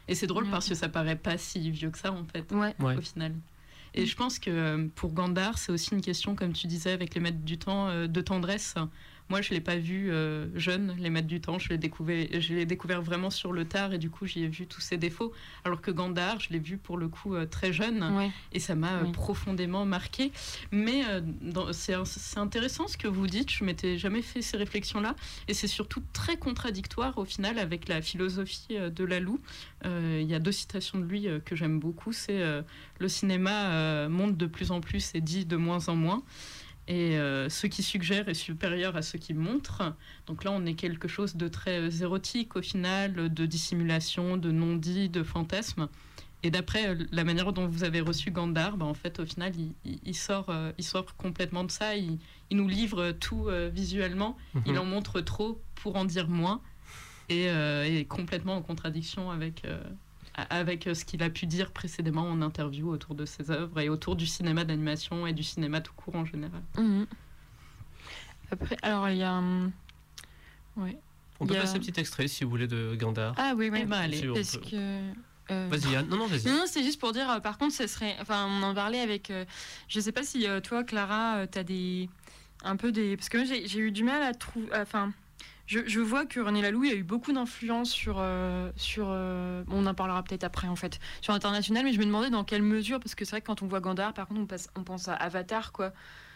Et 0.07 0.15
c'est 0.15 0.27
drôle 0.27 0.45
Mhm. 0.45 0.51
parce 0.51 0.69
que 0.69 0.75
ça 0.75 0.87
paraît 0.89 1.15
pas 1.17 1.37
si 1.37 1.69
vieux 1.71 1.89
que 1.89 1.97
ça, 1.97 2.11
en 2.11 2.23
fait, 2.25 2.51
Ouais. 2.51 2.73
au 2.79 3.01
final. 3.01 3.33
Et 3.93 4.05
je 4.05 4.15
pense 4.15 4.39
que 4.39 4.49
euh, 4.49 4.87
pour 4.95 5.13
Gandar, 5.13 5.57
c'est 5.57 5.71
aussi 5.71 5.93
une 5.93 6.01
question, 6.01 6.35
comme 6.35 6.53
tu 6.53 6.67
disais, 6.67 6.91
avec 6.91 7.15
les 7.15 7.21
maîtres 7.21 7.43
du 7.43 7.57
temps, 7.57 7.87
euh, 7.87 8.07
de 8.07 8.21
tendresse. 8.21 8.75
Moi, 9.29 9.41
je 9.41 9.49
ne 9.51 9.55
l'ai 9.55 9.61
pas 9.61 9.75
vu 9.75 10.09
euh, 10.11 10.47
jeune, 10.57 10.95
les 10.99 11.09
maîtres 11.09 11.27
du 11.27 11.41
temps. 11.41 11.59
Je 11.59 11.69
l'ai 11.69 11.77
découvert, 11.77 12.27
je 12.39 12.53
l'ai 12.53 12.65
découvert 12.65 13.01
vraiment 13.01 13.29
sur 13.29 13.51
le 13.51 13.65
tard 13.65 13.93
et 13.93 13.97
du 13.97 14.09
coup, 14.09 14.25
j'y 14.25 14.43
ai 14.43 14.47
vu 14.47 14.67
tous 14.67 14.79
ses 14.81 14.95
défauts. 14.97 15.33
Alors 15.65 15.81
que 15.81 15.91
Gandar, 15.91 16.39
je 16.39 16.49
l'ai 16.51 16.59
vu 16.59 16.77
pour 16.77 16.97
le 16.97 17.09
coup 17.09 17.35
euh, 17.35 17.45
très 17.45 17.73
jeune 17.73 18.03
Ouais. 18.15 18.31
et 18.53 18.59
ça 18.59 18.75
m'a 18.75 18.93
euh, 18.99 19.11
profondément 19.11 19.85
marqué. 19.85 20.31
Mais 20.71 21.01
dans- 21.41 21.73
c'est 21.73 21.93
intéressant 22.37 22.87
ce 22.87 22.97
que 22.97 23.07
vous 23.07 23.27
dites. 23.27 23.51
Je 23.51 23.63
m'étais 23.63 23.97
jamais 23.97 24.21
fait 24.21 24.41
ces 24.41 24.55
réflexions-là 24.57 25.15
et 25.47 25.53
c'est 25.53 25.67
surtout 25.67 26.01
très 26.13 26.37
contradictoire 26.37 27.17
au 27.17 27.25
final 27.25 27.59
avec 27.59 27.87
la 27.89 28.01
philosophie 28.01 28.77
de 28.77 29.03
Lalou. 29.03 29.39
Il 29.85 30.23
y 30.23 30.33
a 30.35 30.39
deux 30.39 30.51
citations 30.51 30.99
de 30.99 31.05
lui 31.05 31.27
que 31.45 31.55
j'aime 31.55 31.79
beaucoup. 31.79 32.11
C'est 32.13 32.41
le 32.99 33.07
cinéma 33.07 34.07
monte 34.09 34.37
de 34.37 34.45
plus 34.45 34.71
en 34.71 34.81
plus 34.81 35.11
et 35.13 35.21
dit 35.21 35.45
de 35.45 35.55
moins 35.57 35.89
en 35.89 35.95
moins. 35.95 36.23
Et 36.89 37.17
euh, 37.17 37.49
ce 37.49 37.67
qui 37.67 37.83
suggère 37.83 38.29
est 38.29 38.33
supérieur 38.33 38.95
à 38.95 39.01
ce 39.01 39.17
qui 39.17 39.33
montre. 39.33 39.93
Donc 40.25 40.43
là, 40.45 40.51
on 40.51 40.65
est 40.65 40.75
quelque 40.75 41.07
chose 41.09 41.35
de 41.35 41.47
très 41.49 41.79
euh, 41.81 41.89
érotique 42.01 42.55
au 42.55 42.61
final, 42.61 43.33
de 43.33 43.45
dissimulation, 43.45 44.37
de 44.37 44.51
non-dit, 44.51 45.09
de 45.09 45.21
fantasme. 45.23 45.89
Et 46.43 46.49
d'après 46.51 46.87
euh, 46.87 46.95
la 47.11 47.23
manière 47.25 47.51
dont 47.51 47.67
vous 47.67 47.83
avez 47.83 47.99
reçu 47.99 48.31
Gandhar, 48.31 48.77
bah, 48.77 48.85
en 48.85 48.93
fait, 48.93 49.19
au 49.19 49.25
final, 49.25 49.51
il, 49.57 49.73
il- 49.83 49.99
il 50.05 50.15
sort, 50.15 50.45
euh, 50.49 50.71
il 50.77 50.83
sort 50.85 51.15
complètement 51.17 51.65
de 51.65 51.71
ça. 51.71 51.95
Il, 51.97 52.19
il 52.51 52.55
nous 52.57 52.67
livre 52.69 53.11
tout 53.11 53.47
euh, 53.49 53.69
visuellement. 53.73 54.37
Mhm. 54.53 54.63
Il 54.67 54.79
en 54.79 54.85
montre 54.85 55.19
trop 55.19 55.61
pour 55.75 55.97
en 55.97 56.05
dire 56.05 56.29
moins. 56.29 56.61
Et 57.29 58.05
complètement 58.07 58.55
en 58.55 58.61
contradiction 58.61 59.29
avec, 59.31 59.63
avec 60.37 60.87
euh, 60.87 60.93
ce 60.93 61.03
qu'il 61.05 61.23
a 61.23 61.29
pu 61.29 61.45
dire 61.47 61.71
précédemment 61.71 62.23
en 62.29 62.41
interview 62.41 62.89
autour 62.89 63.15
de 63.15 63.25
ses 63.25 63.49
œuvres 63.51 63.79
et 63.79 63.89
autour 63.89 64.15
du 64.15 64.25
cinéma 64.27 64.63
d'animation 64.63 65.25
et 65.27 65.33
du 65.33 65.43
cinéma 65.43 65.81
tout 65.81 65.93
court 65.95 66.15
en 66.15 66.25
général. 66.25 66.61
Mhm. 66.77 67.07
Après, 68.51 68.77
alors 68.81 69.09
il 69.09 69.17
y 69.17 69.23
a. 69.23 69.31
un- 69.33 69.71
Ouais. 70.77 70.97
On 71.39 71.47
peut 71.47 71.55
a- 71.57 71.61
passer 71.61 71.75
un 71.77 71.79
petit 71.79 71.99
extrait 71.99 72.27
si 72.27 72.43
vous 72.43 72.49
voulez 72.51 72.67
de 72.67 72.95
Gandhar. 72.95 73.33
Ah 73.37 73.53
oui, 73.57 73.69
oui. 73.71 73.79
Eh 73.81 73.85
ben, 73.85 73.97
allez. 73.97 74.17
Si, 74.17 74.29
on 74.29 74.33
Parce 74.35 74.57
peut. 74.57 74.69
que. 74.69 75.11
Euh, 75.49 75.67
Vas-y, 75.71 75.95
Anne. 75.95 76.07
Non, 76.09 76.17
non, 76.17 76.27
vas-y. 76.27 76.45
Non, 76.45 76.53
non, 76.57 76.63
c'est 76.67 76.83
juste 76.83 76.99
pour 76.99 77.13
dire, 77.13 77.29
euh, 77.31 77.39
par 77.39 77.57
contre, 77.57 77.73
ce 77.73 77.87
serait. 77.87 78.15
Enfin, 78.21 78.47
on 78.49 78.63
en 78.63 78.73
parlait 78.75 78.99
avec. 78.99 79.31
euh, 79.31 79.45
je 79.87 79.99
sais 79.99 80.11
pas 80.11 80.23
si 80.23 80.45
toi, 80.63 80.83
Clara, 80.83 81.47
tu 81.47 81.57
as 81.57 81.63
des. 81.63 82.09
Un 82.63 82.75
peu 82.75 82.91
des. 82.91 83.15
Parce 83.17 83.29
que 83.29 83.37
moi, 83.37 83.45
j'ai 83.45 83.67
j'ai 83.67 83.79
eu 83.79 83.91
du 83.91 84.03
mal 84.03 84.21
à 84.21 84.33
trouver. 84.33 84.67
Enfin. 84.75 85.11
Je, 85.67 85.79
je 85.85 85.99
vois 85.99 86.25
que 86.25 86.39
René 86.39 86.61
Laloux 86.61 86.83
a 86.83 86.93
eu 86.93 87.03
beaucoup 87.03 87.33
d'influence 87.33 87.89
sur. 87.91 88.17
euh, 88.19 88.71
sur 88.77 89.07
euh, 89.09 89.63
bon, 89.67 89.83
on 89.83 89.85
en 89.85 89.93
parlera 89.93 90.23
peut-être 90.23 90.45
après, 90.45 90.67
en 90.67 90.75
fait. 90.77 90.99
Sur 91.21 91.33
l'international, 91.33 91.83
mais 91.83 91.91
je 91.93 91.99
me 91.99 92.05
demandais 92.05 92.29
dans 92.29 92.43
quelle 92.45 92.61
mesure. 92.61 92.99
Parce 92.99 93.15
que 93.15 93.25
c'est 93.25 93.31
vrai 93.31 93.41
que 93.41 93.47
quand 93.47 93.61
on 93.61 93.67
voit 93.67 93.81
Gandhar, 93.81 94.13
par 94.13 94.27
contre, 94.27 94.39
on, 94.41 94.45
passe, 94.45 94.69
on 94.77 94.83
pense 94.83 95.07
à 95.09 95.13
Avatar, 95.13 95.71
quoi. 95.73 95.91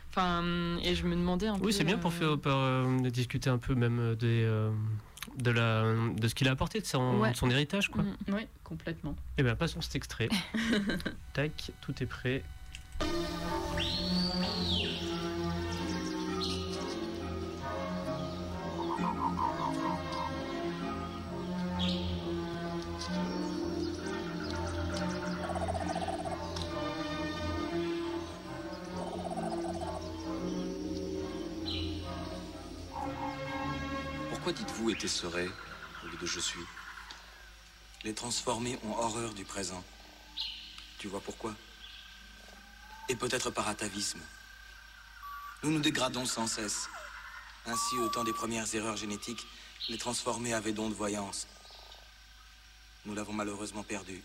Enfin, 0.09 0.43
et 0.83 0.93
je 0.95 1.05
me 1.07 1.15
demandais 1.15 1.47
un 1.47 1.57
peu. 1.57 1.65
Oui, 1.67 1.71
c'est 1.73 1.85
bien 1.85 1.97
pour 1.97 2.11
euh, 2.11 2.13
faire 2.13 2.37
pour, 2.39 2.51
euh, 2.53 3.09
discuter 3.09 3.49
un 3.49 3.57
peu 3.57 3.73
même 3.73 4.15
des, 4.15 4.43
euh, 4.43 4.69
de, 5.37 5.51
la, 5.51 5.83
de 6.13 6.27
ce 6.27 6.35
qu'il 6.35 6.49
a 6.49 6.51
apporté, 6.51 6.81
de 6.81 6.85
son, 6.85 7.19
Ouais. 7.19 7.31
de 7.31 7.37
son 7.37 7.49
héritage. 7.49 7.87
Quoi. 7.87 8.03
Mm. 8.03 8.15
Oui, 8.33 8.47
complètement. 8.65 9.15
Et 9.37 9.43
bien, 9.43 9.55
passons 9.55 9.79
cet 9.79 9.95
extrait. 9.95 10.27
Tac, 11.33 11.71
tout 11.79 11.93
est 12.03 12.05
prêt. 12.05 12.43
Dites-vous 34.53 34.89
était 34.89 35.07
serait 35.07 35.49
au 36.03 36.07
lieu 36.07 36.17
de 36.17 36.25
je 36.25 36.39
suis 36.39 36.65
Les 38.03 38.13
transformés 38.13 38.77
ont 38.83 38.97
horreur 38.97 39.33
du 39.33 39.45
présent. 39.45 39.81
Tu 40.99 41.07
vois 41.07 41.21
pourquoi? 41.21 41.55
Et 43.07 43.15
peut-être 43.15 43.49
par 43.49 43.69
atavisme. 43.69 44.19
Nous 45.63 45.71
nous 45.71 45.79
dégradons 45.79 46.25
sans 46.25 46.47
cesse. 46.47 46.89
Ainsi, 47.65 47.97
au 47.97 48.09
temps 48.09 48.25
des 48.25 48.33
premières 48.33 48.73
erreurs 48.75 48.97
génétiques, 48.97 49.45
les 49.87 49.97
transformés 49.97 50.53
avaient 50.53 50.73
don 50.73 50.89
de 50.89 50.95
voyance. 50.95 51.47
Nous 53.05 53.15
l'avons 53.15 53.33
malheureusement 53.33 53.83
perdu. 53.83 54.21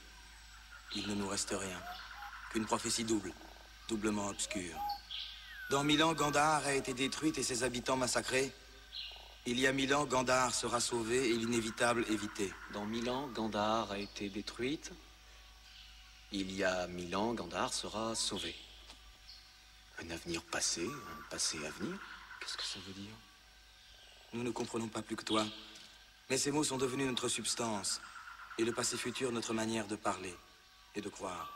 Il 0.97 1.07
ne 1.09 1.14
nous 1.14 1.29
reste 1.29 1.55
rien 1.57 1.81
qu'une 2.51 2.66
prophétie 2.66 3.05
double, 3.05 3.33
doublement 3.89 4.29
obscure. 4.29 4.77
Dans 5.70 5.85
mille 5.85 6.03
ans, 6.03 6.14
Gandhar 6.14 6.66
a 6.66 6.72
été 6.72 6.95
détruite 6.95 7.39
et 7.39 7.43
ses 7.45 7.62
habitants 7.62 7.97
massacrés. 7.97 8.53
Il 9.49 9.61
y 9.61 9.69
a 9.69 9.73
mille 9.73 9.95
ans, 9.95 10.07
Gandhar 10.07 10.53
sera 10.53 10.81
sauvé 10.81 11.31
et 11.31 11.35
l'inévitable 11.35 12.05
évité. 12.11 12.53
Dans 12.73 12.85
mille 12.85 13.09
ans, 13.09 13.29
Gandhar 13.29 13.93
a 13.93 13.99
été 13.99 14.29
détruite. 14.29 14.91
Il 16.33 16.53
y 16.53 16.65
a 16.65 16.89
mille 16.89 17.15
ans, 17.15 17.33
Gandhar 17.33 17.73
sera 17.73 18.17
sauvé. 18.17 18.57
Un 20.03 20.11
avenir 20.11 20.43
passé, 20.43 20.85
un 20.85 21.31
passé 21.31 21.59
à 21.65 21.71
venir 21.71 21.97
Qu'est-ce 22.41 22.57
que 22.57 22.65
ça 22.65 22.81
veut 22.87 22.93
dire? 22.93 23.15
Nous 24.33 24.43
ne 24.43 24.51
comprenons 24.51 24.89
pas 24.89 25.03
plus 25.03 25.17
que 25.17 25.25
toi. 25.25 25.47
Mais 26.29 26.39
ces 26.39 26.51
mots 26.51 26.65
sont 26.65 26.77
devenus 26.77 27.07
notre 27.07 27.29
substance. 27.29 28.01
Et 28.59 28.65
le 28.65 28.73
passé 28.73 28.97
futur, 28.97 29.31
notre 29.31 29.55
manière 29.55 29.87
de 29.87 29.97
parler 29.97 30.35
et 30.97 31.01
de 31.01 31.09
croire. 31.09 31.53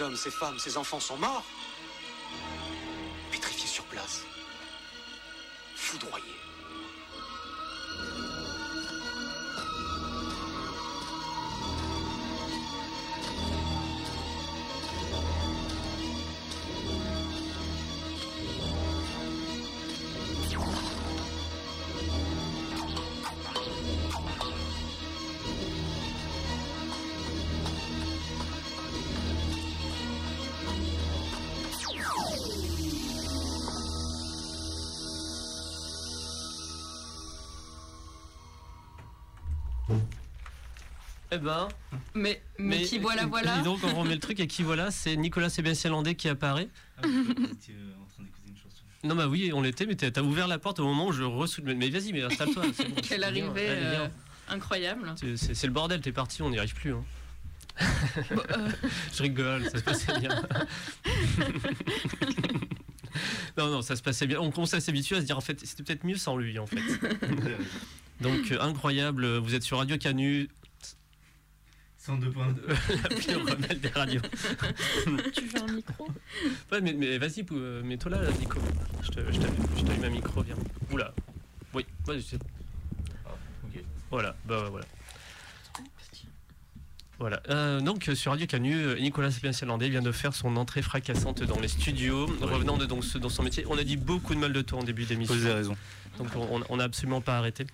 Hommes, 0.00 0.16
ces 0.16 0.30
femmes, 0.30 0.58
ces 0.58 0.76
enfants 0.76 1.00
sont 1.00 1.16
morts 1.16 1.44
Eh 41.38 41.44
ben. 41.44 41.68
Mais, 42.14 42.42
mais, 42.58 42.82
qui 42.82 42.98
voilà, 42.98 43.26
voilà. 43.26 43.58
Dis 43.58 43.62
donc, 43.64 43.80
on 43.84 43.94
remet 44.00 44.14
le 44.14 44.20
truc 44.20 44.40
et 44.40 44.46
qui 44.48 44.62
voilà, 44.62 44.90
c'est 44.90 45.16
Nicolas 45.16 45.48
Sébastien 45.48 45.90
Landais 45.90 46.14
qui 46.16 46.28
apparaît. 46.28 46.68
Non, 49.04 49.14
bah 49.14 49.28
oui, 49.28 49.52
on 49.54 49.62
l'était, 49.62 49.86
mais 49.86 49.94
t'as 49.94 50.20
ouvert 50.22 50.48
la 50.48 50.58
porte 50.58 50.80
au 50.80 50.84
moment 50.84 51.06
où 51.06 51.12
je 51.12 51.22
ressoude. 51.22 51.64
Mais, 51.64 51.74
mais 51.74 51.88
vas-y, 51.88 52.12
mais 52.12 52.22
installe-toi. 52.22 52.64
bon, 52.66 52.94
Quelle 53.02 53.22
arrivée 53.22 53.68
euh, 53.68 54.08
incroyable. 54.48 55.14
C'est- 55.36 55.64
le 55.66 55.72
bordel, 55.72 56.00
t'es 56.00 56.10
parti, 56.12 56.42
on 56.42 56.50
n'y 56.50 56.58
arrive 56.58 56.74
plus. 56.74 56.92
hein. 56.94 57.04
euh. 58.32 58.68
Je 59.14 59.22
rigole, 59.22 59.62
ça 59.70 59.78
se 59.78 59.84
passait 59.84 60.18
bien. 60.18 60.30
non, 63.56 63.68
non, 63.70 63.82
ça 63.82 63.94
se 63.94 64.02
passait 64.02 64.26
bien. 64.26 64.40
On 64.40 64.50
commence 64.50 64.74
à 64.74 64.80
s'habituer 64.80 65.16
à 65.16 65.20
se 65.20 65.26
dire, 65.26 65.38
en 65.38 65.42
fait, 65.42 65.60
c'était 65.64 65.82
peut-être 65.84 66.04
mieux 66.04 66.16
sans 66.16 66.36
lui, 66.36 66.58
en 66.58 66.66
fait. 66.66 66.76
Donc, 68.20 68.50
euh, 68.50 68.60
incroyable, 68.60 69.36
vous 69.38 69.54
êtes 69.54 69.62
sur 69.62 69.78
Radio 69.78 69.96
Canu. 69.96 70.48
102.2. 72.08 73.02
La 73.02 73.08
pire 73.16 73.44
rebelle 73.44 73.80
des 73.80 73.88
radios. 73.88 74.20
tu 75.32 75.44
veux 75.46 75.62
un 75.62 75.72
micro? 75.72 76.08
Ouais, 76.72 76.80
mais, 76.80 76.92
mais 76.94 77.18
vas-y, 77.18 77.44
euh, 77.52 77.82
mets-toi 77.82 78.10
là, 78.12 78.18
Nico. 78.38 78.58
Je 79.02 79.08
te- 79.08 79.32
je 79.32 79.38
t'allume 79.84 80.04
un 80.04 80.10
micro, 80.10 80.42
viens. 80.42 80.56
Oula. 80.90 81.12
Oui, 81.74 81.84
vas-y. 82.06 82.22
c'est- 82.22 82.38
Voilà, 84.10 84.34
bah 84.46 84.62
ouais, 84.64 84.70
voilà. 84.70 84.84
Voilà. 87.18 87.42
Euh, 87.50 87.80
donc 87.80 88.08
euh, 88.08 88.14
sur 88.14 88.30
Radio 88.30 88.46
Canu, 88.46 88.94
Nicolas 89.00 89.32
Sépien-Landais 89.32 89.88
vient 89.88 90.02
de 90.02 90.12
faire 90.12 90.32
son 90.34 90.56
entrée 90.56 90.82
fracassante 90.82 91.42
dans 91.42 91.58
les 91.58 91.66
studios, 91.66 92.26
revenant 92.40 92.76
de 92.76 92.86
donc, 92.86 93.04
ce- 93.04 93.18
dans 93.18 93.28
son 93.28 93.42
métier. 93.42 93.64
On 93.68 93.76
a 93.76 93.82
dit 93.82 93.96
beaucoup 93.96 94.34
de 94.36 94.40
mal 94.40 94.52
de 94.52 94.62
toi 94.62 94.78
en 94.78 94.84
début 94.84 95.04
d'émission. 95.04 95.34
Vous 95.34 95.44
avez 95.44 95.54
raison. 95.54 95.76
Donc 96.16 96.28
on- 96.36 96.62
on 96.68 96.76
n'a 96.76 96.84
absolument 96.84 97.20
pas 97.20 97.36
arrêté. 97.36 97.66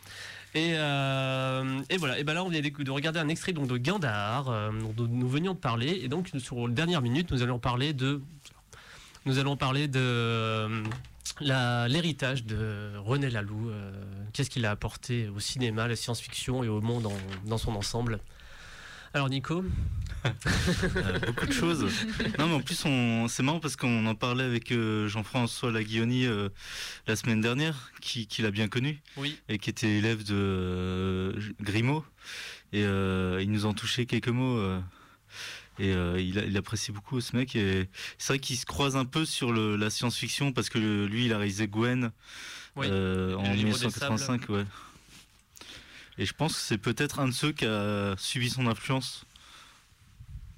Et, 0.57 0.75
euh, 0.75 1.81
et 1.91 1.97
voilà, 1.97 2.19
et 2.19 2.23
ben 2.25 2.33
là 2.33 2.45
on 2.45 2.49
vient 2.49 2.61
de 2.61 2.91
regarder 2.91 3.19
un 3.19 3.29
extrait 3.29 3.53
donc, 3.53 3.67
de 3.67 3.77
Gandhar, 3.77 4.49
euh, 4.49 4.71
dont 4.97 5.09
nous 5.11 5.29
venions 5.29 5.53
de 5.55 5.59
parler, 5.59 6.01
et 6.03 6.09
donc 6.09 6.31
sur 6.39 6.69
la 6.69 6.73
dernière 6.73 7.03
minute 7.03 7.31
nous 7.33 7.43
allons 7.43 7.59
parler 7.59 7.93
de... 7.93 8.21
Nous 9.27 9.39
allons 9.39 9.57
parler 9.57 9.89
de... 9.89 10.83
la- 11.41 11.89
l'héritage 11.89 12.45
de 12.45 12.93
René 12.99 13.31
Laloux. 13.31 13.71
euh, 13.71 13.91
Qu'est-ce 14.33 14.51
qu'il 14.51 14.65
a 14.67 14.71
apporté 14.71 15.29
au 15.35 15.41
cinéma, 15.41 15.85
à 15.85 15.89
la 15.89 15.97
science-fiction 15.97 16.63
et 16.63 16.69
au 16.69 16.81
monde 16.81 17.09
dans 17.47 17.59
son 17.59 17.75
ensemble 17.75 18.21
Alors 19.15 19.29
Nico 19.31 19.65
Euh, 20.97 21.19
beaucoup 21.27 21.45
de 21.45 21.53
choses. 21.53 21.85
Non, 22.39 22.49
mais 22.49 22.55
en 22.55 22.61
plus, 22.61 22.83
on... 22.87 23.29
c'est 23.29 23.43
marrant 23.43 23.61
parce 23.61 23.77
qu'on 23.77 24.07
en 24.07 24.15
parlait 24.15 24.45
avec 24.45 24.73
euh, 24.73 25.07
Jean-François 25.07 25.71
Laguioni 25.71 26.25
euh, 26.25 26.49
la 27.07 27.15
semaine 27.15 27.43
dernière, 27.43 27.93
qui, 28.01 28.27
qui 28.27 28.41
l'a 28.41 28.51
bien 28.51 28.69
connu. 28.69 29.03
Oui. 29.19 29.39
Et 29.51 29.59
qui 29.59 29.69
était 29.69 29.99
élève 29.99 30.25
de 30.25 31.35
Grimaud. 31.61 32.07
Et 32.73 32.85
il 32.85 33.51
nous 33.51 33.67
en 33.67 33.75
touchait 33.75 34.07
quelques 34.07 34.29
mots. 34.29 34.59
et 35.79 35.91
il, 35.91 36.57
apprécie 36.57 36.91
beaucoup 36.91 37.21
ce 37.21 37.37
mec. 37.37 37.55
Et 37.55 37.87
c'est 38.17 38.33
vrai 38.33 38.39
qu'il 38.39 38.57
se 38.57 38.65
croise 38.65 38.97
un 38.97 39.05
peu 39.05 39.27
sur 39.27 39.53
le- 39.53 39.77
la 39.77 39.91
science-fiction 39.91 40.53
parce 40.53 40.71
que 40.71 41.05
lui, 41.05 41.27
il 41.27 41.35
a 41.35 41.39
réalisé 41.39 41.69
Gwen 41.69 42.13
Oui, 42.77 42.87
en 42.87 43.43
livre 43.53 43.79
des 43.79 43.87
1985. 43.87 44.49
Ouais. 44.49 44.65
Et 46.19 46.27
je 46.27 46.33
pense 46.33 46.55
que 46.55 46.61
c'est 46.61 46.79
peut-être 46.79 47.19
un 47.21 47.27
de 47.29 47.33
ceux 47.33 47.53
qui 47.53 47.65
a 47.67 48.15
subi 48.19 48.49
son 48.51 48.67
influence. 48.67 49.25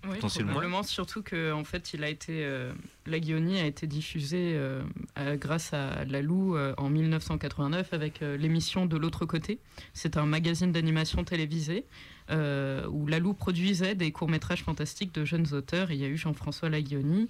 Oui, 0.09 0.19
probablement, 0.19 0.85
surtout 0.85 1.23
que 1.23 1.51
en 1.53 1.65
fait, 1.65 1.93
il 1.93 2.05
a 2.05 2.09
été, 2.09 2.45
euh, 2.45 2.73
la 3.07 3.19
Guillaunie 3.19 3.59
a 3.59 3.67
été 3.67 3.89
diffusée 3.89 4.53
euh, 4.55 4.83
à- 5.17 5.37
grâce 5.37 5.73
à 5.73 6.05
Lalou 6.05 6.55
euh, 6.57 6.75
en 6.79 6.89
1989 6.91 7.93
avec 7.93 8.23
euh, 8.23 8.37
l'émission 8.37 8.87
De 8.87 8.97
l'autre 8.97 9.27
côté. 9.27 9.59
C'est 9.95 10.17
un 10.17 10.25
magazine 10.27 10.71
d'animation 10.71 11.25
télévisé 11.25 11.87
euh, 12.31 12.87
où 12.89 13.07
Lalou 13.07 13.35
produisait 13.35 13.95
des 13.95 14.11
courts-métrages 14.13 14.63
fantastiques 14.63 15.15
de 15.15 15.25
jeunes 15.25 15.53
auteurs. 15.55 15.91
Il 15.93 15.99
y 15.99 16.05
a 16.05 16.09
eu 16.09 16.17
Jean-François 16.17 16.69
Laguioni, 16.69 17.29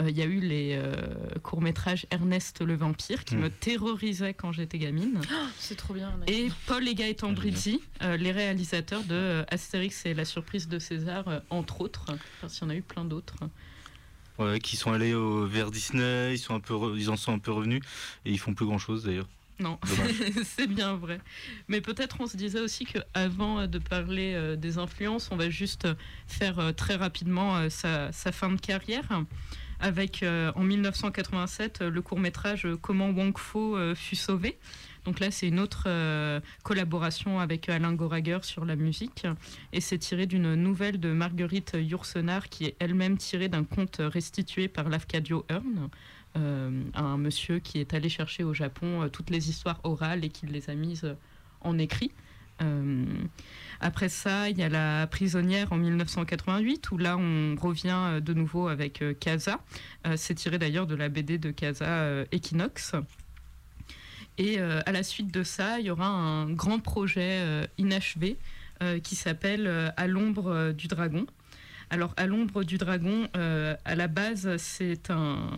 Euh, 0.00 0.10
il 0.10 0.16
y 0.16 0.22
a 0.22 0.26
eu 0.26 0.40
les 0.40 0.72
euh, 0.80 0.92
courts-métrages 1.42 2.06
Ernest 2.10 2.62
le 2.62 2.74
vampire 2.76 3.24
qui 3.24 3.36
Mm. 3.36 3.40
me 3.40 3.50
terrorisait 3.50 4.34
quand 4.34 4.52
j'étais 4.52 4.78
gamine. 4.78 5.20
C'est 5.58 5.76
trop 5.76 5.94
bien. 5.94 6.12
Et 6.26 6.48
Paul 6.66 6.86
et 6.88 6.94
Gaëtan 6.94 7.32
Brizzi, 7.32 7.80
euh, 8.02 8.16
les 8.16 8.32
réalisateurs 8.32 9.02
de 9.04 9.14
euh, 9.14 9.44
Astérix 9.48 10.06
et 10.06 10.14
la 10.14 10.24
surprise 10.24 10.68
de 10.68 10.78
César, 10.78 11.28
euh, 11.28 11.40
entre 11.50 11.80
autres. 11.80 12.06
Parce 12.40 12.54
qu'il 12.58 12.62
y 12.64 12.66
en 12.66 12.70
a 12.70 12.76
eu 12.76 12.82
plein 12.82 13.04
d'autres. 13.04 13.36
Ouais, 14.38 14.60
qui 14.60 14.76
sont 14.76 14.92
allés 14.92 15.14
au, 15.14 15.46
vers 15.46 15.70
Disney, 15.72 16.34
ils, 16.34 16.38
sont 16.38 16.54
un 16.54 16.60
peu 16.60 16.74
re- 16.74 16.96
ils 16.96 17.10
en 17.10 17.16
sont 17.16 17.32
un 17.32 17.40
peu 17.40 17.50
revenus 17.50 17.82
et 18.24 18.30
ils 18.30 18.38
font 18.38 18.54
plus 18.54 18.66
grand 18.66 18.78
chose 18.78 19.02
d'ailleurs. 19.04 19.26
Non, 19.60 19.78
c'est 20.44 20.68
bien 20.68 20.94
vrai. 20.96 21.20
Mais 21.66 21.80
peut-être 21.80 22.20
on 22.20 22.26
se 22.26 22.36
disait 22.36 22.60
aussi 22.60 22.84
qu'avant 22.84 23.66
de 23.66 23.78
parler 23.78 24.34
euh, 24.34 24.54
des 24.56 24.78
influences, 24.78 25.30
on 25.32 25.36
va 25.36 25.50
juste 25.50 25.86
euh, 25.86 25.94
faire 26.28 26.58
euh, 26.60 26.72
très 26.72 26.94
rapidement 26.94 27.56
euh, 27.56 27.68
sa, 27.68 28.12
sa 28.12 28.30
fin 28.30 28.50
de 28.50 28.60
carrière. 28.60 29.24
Avec 29.80 30.24
euh, 30.24 30.50
en 30.56 30.64
1987 30.64 31.82
euh, 31.82 31.90
le 31.90 32.02
court 32.02 32.18
métrage 32.18 32.66
Comment 32.82 33.10
Wong 33.10 33.36
Fo 33.38 33.76
euh, 33.76 33.94
fut 33.94 34.16
sauvé. 34.16 34.58
Donc 35.04 35.20
là, 35.20 35.30
c'est 35.30 35.46
une 35.46 35.60
autre 35.60 35.84
euh, 35.86 36.40
collaboration 36.64 37.38
avec 37.38 37.68
Alain 37.68 37.92
Goraguer 37.94 38.40
sur 38.42 38.64
la 38.64 38.74
musique. 38.76 39.24
Et 39.72 39.80
c'est 39.80 39.98
tiré 39.98 40.26
d'une 40.26 40.54
nouvelle 40.56 40.98
de 40.98 41.12
Marguerite 41.12 41.76
Yourcenar, 41.80 42.48
qui 42.48 42.66
est 42.66 42.76
elle-même 42.80 43.16
tirée 43.16 43.48
d'un 43.48 43.62
conte 43.64 44.00
restitué 44.00 44.66
par 44.68 44.88
Lafcadio 44.88 45.46
Hearn, 45.48 45.88
euh, 46.38 46.70
un 46.94 47.16
monsieur 47.18 47.58
qui 47.58 47.78
est 47.78 47.94
allé 47.94 48.08
chercher 48.08 48.44
au 48.44 48.54
Japon 48.54 49.02
euh, 49.02 49.08
toutes 49.08 49.30
les 49.30 49.50
histoires 49.50 49.80
orales 49.84 50.24
et 50.24 50.28
qui 50.28 50.46
les 50.46 50.70
a 50.70 50.74
mises 50.74 51.04
euh, 51.04 51.14
en 51.60 51.78
écrit. 51.78 52.12
Après 53.80 54.08
ça, 54.08 54.50
il 54.50 54.58
y 54.58 54.64
a 54.64 54.68
La 54.68 55.06
prisonnière 55.06 55.72
en 55.72 55.76
1988, 55.76 56.90
où 56.90 56.98
là, 56.98 57.16
on 57.16 57.54
revient 57.54 58.20
de 58.20 58.34
nouveau 58.34 58.66
avec 58.66 59.00
euh, 59.00 59.14
c'est 60.16 60.34
tiré 60.34 60.58
d'ailleurs 60.58 60.88
de 60.88 60.96
la 60.96 61.08
BD 61.08 61.38
de 61.38 61.52
Casa 61.52 62.24
Equinox. 62.32 62.96
Et 64.38 64.58
à 64.58 64.90
la 64.90 65.04
suite 65.04 65.32
de 65.32 65.44
ça, 65.44 65.78
il 65.78 65.86
y 65.86 65.90
aura 65.90 66.08
un 66.08 66.50
grand 66.50 66.80
projet 66.80 67.68
inachevé 67.78 68.36
qui 69.04 69.14
s'appelle 69.14 69.92
À 69.96 70.08
l'ombre 70.08 70.72
du 70.72 70.88
dragon. 70.88 71.26
Alors, 71.90 72.12
À 72.16 72.26
l'ombre 72.26 72.64
du 72.64 72.76
dragon, 72.76 73.28
à 73.34 73.94
la 73.94 74.08
base, 74.08 74.56
c'est 74.56 75.12
un, 75.12 75.48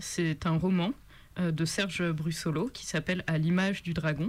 c'est 0.00 0.46
un 0.46 0.56
roman 0.56 0.92
euh, 1.40 1.52
de 1.52 1.64
Serge 1.64 2.02
Brussolo 2.10 2.68
qui 2.68 2.86
s'appelle 2.86 3.22
À 3.26 3.38
l'image 3.38 3.82
du 3.82 3.94
dragon. 3.94 4.28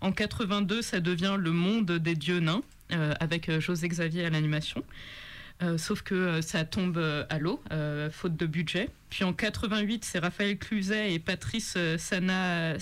En 0.00 0.12
82, 0.12 0.82
ça 0.82 1.00
devient 1.00 1.36
Le 1.38 1.52
monde 1.52 1.92
des 1.92 2.14
dieux 2.14 2.40
nains 2.40 2.62
euh, 2.92 3.14
avec 3.20 3.48
euh, 3.48 3.60
José 3.60 3.88
Xavier 3.88 4.24
à 4.24 4.30
l'animation. 4.30 4.84
Sauf 5.76 6.00
que 6.00 6.40
ça 6.40 6.64
tombe 6.64 6.96
à 7.28 7.38
l'eau, 7.38 7.62
faute 8.12 8.34
de 8.34 8.46
budget. 8.46 8.88
Puis 9.10 9.24
en 9.24 9.34
88, 9.34 10.06
c'est 10.06 10.18
Raphaël 10.18 10.56
Cluzet 10.56 11.12
et 11.12 11.18
Patrice 11.18 11.76
Sana, 11.98 12.78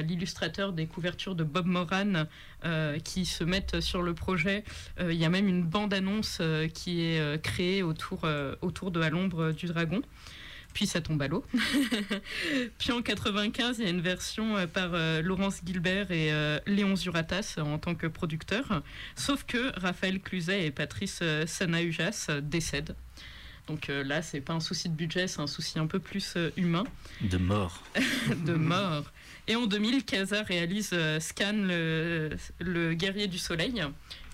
l'illustrateur 0.00 0.72
des 0.72 0.86
couvertures 0.86 1.34
de 1.34 1.44
Bob 1.44 1.66
Moran, 1.66 2.24
qui 3.04 3.26
se 3.26 3.44
mettent 3.44 3.82
sur 3.82 4.00
le 4.00 4.14
projet. 4.14 4.64
Il 4.98 5.12
y 5.12 5.26
a 5.26 5.28
même 5.28 5.46
une 5.46 5.62
bande-annonce 5.62 6.40
qui 6.72 7.02
est 7.02 7.42
créée 7.42 7.82
autour 7.82 8.22
de 8.22 9.00
À 9.02 9.10
l'ombre 9.10 9.52
du 9.52 9.66
dragon. 9.66 10.00
Puis 10.72 10.86
ça 10.86 11.00
tombe 11.00 11.20
à 11.22 11.28
l'eau. 11.28 11.44
Puis 12.78 12.92
en 12.92 13.02
95, 13.02 13.78
il 13.78 13.84
y 13.84 13.86
a 13.86 13.90
une 13.90 14.00
version 14.00 14.56
euh, 14.56 14.66
par 14.66 14.90
euh, 14.94 15.20
Laurence 15.22 15.60
Gilbert 15.64 16.10
et 16.10 16.32
euh, 16.32 16.58
Léon 16.66 16.96
Zuratas 16.96 17.56
en 17.58 17.78
tant 17.78 17.94
que 17.94 18.06
producteur. 18.06 18.82
Sauf 19.16 19.44
que 19.44 19.78
Raphaël 19.78 20.20
Cluzet 20.20 20.66
et 20.66 20.70
Patrice 20.70 21.20
euh, 21.22 21.46
Sanaujas 21.46 22.26
euh, 22.30 22.40
décèdent. 22.40 22.94
Donc 23.66 23.88
euh, 23.88 24.02
là, 24.02 24.20
c'est 24.20 24.40
pas 24.40 24.52
un 24.52 24.60
souci 24.60 24.88
de 24.88 24.94
budget, 24.94 25.28
c'est 25.28 25.40
un 25.40 25.46
souci 25.46 25.78
un 25.78 25.86
peu 25.86 26.00
plus 26.00 26.34
euh, 26.36 26.50
humain 26.56 26.84
De 27.20 27.36
mort. 27.38 27.84
de 28.44 28.54
mort. 28.54 29.04
Et 29.46 29.54
en 29.54 29.66
2000, 29.66 30.04
Casa 30.04 30.42
réalise 30.42 30.90
euh, 30.92 31.20
Scan, 31.20 31.52
le, 31.54 32.30
le 32.58 32.94
guerrier 32.94 33.28
du 33.28 33.38
soleil, 33.38 33.82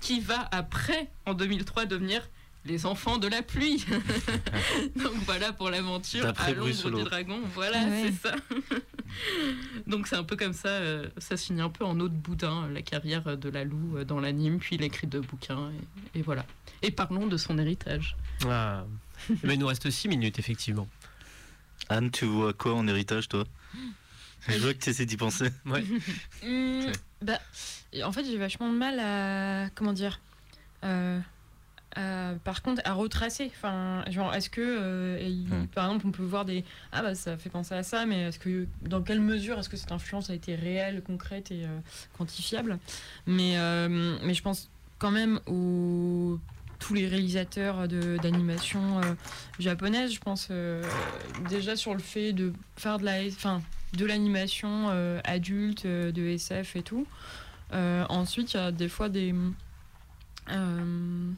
qui 0.00 0.20
va 0.20 0.48
après, 0.52 1.10
en 1.26 1.34
2003, 1.34 1.86
devenir 1.86 2.26
les 2.66 2.86
enfants 2.86 3.18
de 3.18 3.28
la 3.28 3.42
pluie. 3.42 3.84
Donc 4.96 5.14
voilà 5.24 5.52
pour 5.52 5.70
l'aventure 5.70 6.32
à 6.36 6.50
l'ombre 6.52 6.90
du 6.90 7.04
dragon. 7.04 7.40
Voilà, 7.54 7.78
Ouais. 7.84 8.12
c'est 8.22 8.28
ça. 8.28 8.34
Donc 9.86 10.06
c'est 10.08 10.16
un 10.16 10.24
peu 10.24 10.36
comme 10.36 10.52
ça, 10.52 10.68
euh, 10.68 11.08
ça 11.18 11.36
se 11.36 11.46
finit 11.46 11.60
un 11.60 11.70
peu 11.70 11.84
en 11.84 11.98
eau 12.00 12.08
de 12.08 12.14
boudin, 12.14 12.68
la 12.72 12.82
carrière 12.82 13.36
de 13.36 13.48
Lalou 13.48 13.96
euh, 13.98 14.04
dans 14.04 14.20
l'anime, 14.20 14.58
puis 14.58 14.76
il 14.76 14.82
écrit 14.82 15.06
deux 15.06 15.20
bouquins, 15.20 15.70
et, 16.14 16.18
et 16.18 16.22
voilà. 16.22 16.44
Et 16.82 16.90
parlons 16.90 17.26
de 17.26 17.36
son 17.36 17.58
héritage. 17.58 18.16
Ah. 18.46 18.84
Mais 19.44 19.54
il 19.54 19.60
nous 19.60 19.66
reste 19.66 19.88
6 19.90 20.08
minutes, 20.08 20.38
effectivement. 20.38 20.88
Anne, 21.88 22.10
tu 22.10 22.24
vois 22.26 22.52
quoi 22.52 22.74
en 22.74 22.86
héritage, 22.88 23.28
toi? 23.28 23.44
Je 24.48 24.58
vois 24.58 24.74
que 24.74 24.78
tu 24.82 24.90
essaies 24.90 25.06
d'y 25.06 25.16
penser. 25.16 25.48
Ouais. 25.66 25.84
Hum, 26.44 26.92
bah, 27.22 27.38
en 28.04 28.12
fait, 28.12 28.24
j'ai 28.24 28.36
vachement 28.38 28.70
de 28.72 28.76
mal 28.76 28.98
à. 29.00 29.70
Comment 29.74 29.92
dire 29.92 30.20
euh, 30.84 31.18
à- 31.96 32.34
Par 32.44 32.62
contre, 32.62 32.82
à 32.84 32.92
retracer. 32.92 33.50
Enfin, 33.54 34.04
genre, 34.08 34.34
est-ce 34.34 34.48
que. 34.50 34.60
euh, 34.60 35.18
il- 35.20 35.46
Hmm. 35.48 35.66
Par 35.68 35.86
exemple, 35.86 36.06
on 36.06 36.10
peut 36.12 36.22
voir 36.22 36.44
des. 36.44 36.64
Ah, 36.92 37.02
bah, 37.02 37.14
ça 37.14 37.36
fait 37.36 37.50
penser 37.50 37.74
à 37.74 37.82
ça, 37.82 38.06
mais 38.06 38.22
est-ce 38.28 38.38
que. 38.38 38.66
Dans 38.82 39.02
quelle 39.02 39.20
mesure 39.20 39.58
est-ce 39.58 39.68
que 39.68 39.76
cette 39.76 39.92
influence 39.92 40.30
a 40.30 40.34
été 40.34 40.54
réelle, 40.54 41.02
concrète 41.02 41.50
et 41.50 41.64
euh, 41.64 41.78
quantifiable? 42.18 42.78
Mais, 43.26 43.58
euh, 43.58 44.16
mais 44.22 44.34
je 44.34 44.42
pense 44.42 44.70
quand 44.98 45.10
même 45.10 45.40
aux. 45.46 46.38
Tous 46.78 46.92
les 46.92 47.08
réalisateurs 47.08 47.88
de- 47.88 48.18
d'animation 48.18 48.98
euh, 49.00 49.14
japonaise, 49.58 50.12
je 50.12 50.20
pense 50.20 50.48
euh, 50.50 50.82
déjà 51.48 51.74
sur 51.74 51.94
le 51.94 52.00
fait 52.00 52.34
de 52.34 52.52
faire 52.76 52.98
de 52.98 53.04
la, 53.06 53.22
enfin, 53.28 53.62
de 53.94 54.04
l'animation 54.04 54.90
euh, 54.90 55.18
adulte, 55.24 55.86
euh, 55.86 56.12
de 56.12 56.22
SF 56.26 56.76
et 56.76 56.82
tout. 56.82 57.06
Euh, 57.72 58.04
ensuite, 58.10 58.52
il 58.52 58.56
y 58.58 58.60
a 58.60 58.72
des 58.72 58.90
fois 58.90 59.08
des. 59.08 59.32
euh, 59.32 59.50
euh, 60.50 61.30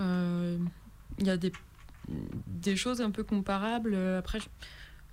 Il 0.00 1.26
y 1.26 1.30
a 1.30 1.36
des, 1.36 1.52
des 2.46 2.76
choses 2.76 3.00
un 3.00 3.10
peu 3.10 3.24
comparables. 3.24 3.92
Euh, 3.94 4.18
Après, 4.18 4.38
je, 4.40 4.46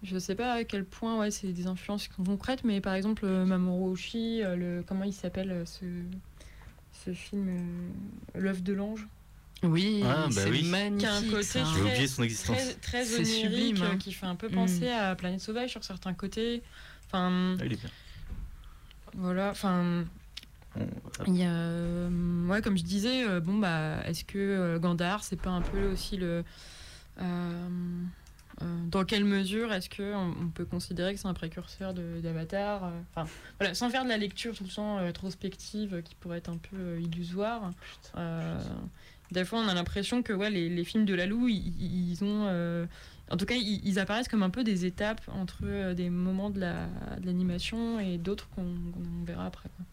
je 0.04 0.18
sais 0.20 0.36
pas 0.36 0.54
à 0.54 0.64
quel 0.64 0.86
point 0.86 1.18
ouais, 1.20 1.32
c'est 1.32 1.52
des 1.52 1.68
influences 1.68 2.08
concrètes, 2.10 2.64
mais 2.64 2.82
par 2.82 2.94
exemple, 2.94 3.26
euh, 3.26 3.46
Mamoru 3.46 3.92
Oshii, 3.92 4.44
euh, 4.44 4.56
le, 4.56 4.84
comment 4.88 5.04
il 5.04 5.14
s'appelle 5.14 5.52
euh, 5.52 5.66
ce, 5.66 5.86
ce 7.06 7.14
film 7.14 7.48
euh, 7.50 8.40
L'œuf 8.40 8.62
de 8.62 8.74
l'ange? 8.74 9.08
Oui, 9.64 10.02
Ah, 10.06 10.26
bah 10.28 10.30
c'est 10.32 10.50
oui. 10.52 10.64
magnifique. 10.64 11.00
qui 11.00 11.06
a 11.08 11.16
un 11.16 11.24
côté 11.32 11.62
très, 11.64 11.82
oublié 11.82 12.08
son 12.08 12.24
existence. 12.24 12.56
très, 12.56 12.74
très 12.76 13.14
onirique, 13.16 13.28
sublime, 13.36 13.78
hein. 13.82 13.92
euh, 13.94 13.98
qui 13.98 14.12
fait 14.14 14.26
un 14.28 14.36
peu 14.36 14.48
Mm. 14.50 14.54
penser 14.54 14.90
à 14.90 15.16
Planète 15.16 15.42
Sauvage 15.42 15.72
sur 15.72 15.84
certains 15.84 16.14
côtés. 16.14 16.62
Enfin, 17.08 17.56
Ah, 17.60 17.66
il 17.66 17.74
est 17.74 17.78
bien. 17.82 17.90
voilà, 19.16 19.50
enfin. 19.50 20.06
Il 21.28 21.38
y 21.38 21.44
a, 21.44 21.52
euh, 21.54 22.48
ouais, 22.48 22.62
comme 22.62 22.78
je 22.78 22.84
disais, 22.84 23.26
euh, 23.28 23.40
bon 23.40 23.58
bah, 23.58 23.98
est-ce 24.06 24.26
que 24.26 24.38
euh, 24.38 24.80
Gandhar, 24.80 25.24
c'est 25.24 25.40
pas 25.42 25.50
un 25.52 25.62
peu 25.62 25.86
aussi 25.92 26.18
le, 26.18 26.44
dans 28.88 29.04
quelle 29.06 29.26
mesure 29.26 29.74
est-ce 29.74 29.90
qu'on 29.90 30.34
on 30.42 30.48
peut 30.50 30.66
considérer 30.66 31.14
que 31.14 31.20
c'est 31.20 31.28
un 31.28 31.34
précurseur 31.34 31.94
d'Avatar 31.94 32.92
Enfin, 33.16 33.30
voilà, 33.60 33.74
sans 33.74 33.90
faire 33.90 34.04
de 34.04 34.10
la 34.10 34.18
lecture 34.18 34.56
tout 34.56 34.64
le 34.64 34.70
temps 34.70 34.98
rétrospective 34.98 36.02
qui 36.04 36.16
pourrait 36.16 36.38
être 36.40 36.50
un 36.50 36.58
peu 36.58 37.00
illusoire. 37.02 37.72
Euh, 38.18 38.58
des 39.32 39.44
fois, 39.44 39.60
on 39.60 39.68
a 39.68 39.74
l'impression 39.74 40.22
que 40.24 40.32
ouais, 40.34 40.50
les, 40.50 40.70
les 40.70 40.84
films 40.86 41.06
de 41.06 41.14
Lalou, 41.14 41.48
ils, 41.48 42.12
ils 42.12 42.24
ont. 42.24 42.46
euh, 42.48 42.86
en 43.32 43.38
tout 43.38 43.46
cas, 43.46 43.56
ils, 43.56 43.82
ils 43.86 43.98
apparaissent 44.00 44.28
comme 44.28 44.44
un 44.44 44.50
peu 44.52 44.64
des 44.64 44.86
étapes 44.86 45.22
entre 45.34 45.94
des 45.94 46.10
moments 46.10 46.50
de 46.52 46.60
la- 46.60 46.88
de 47.20 47.26
l'animation 47.26 48.00
et 48.00 48.18
d'autres 48.18 48.48
qu'on 48.50 48.66
verra 49.26 49.48
après. 49.48 49.68
quoi. 49.76 49.86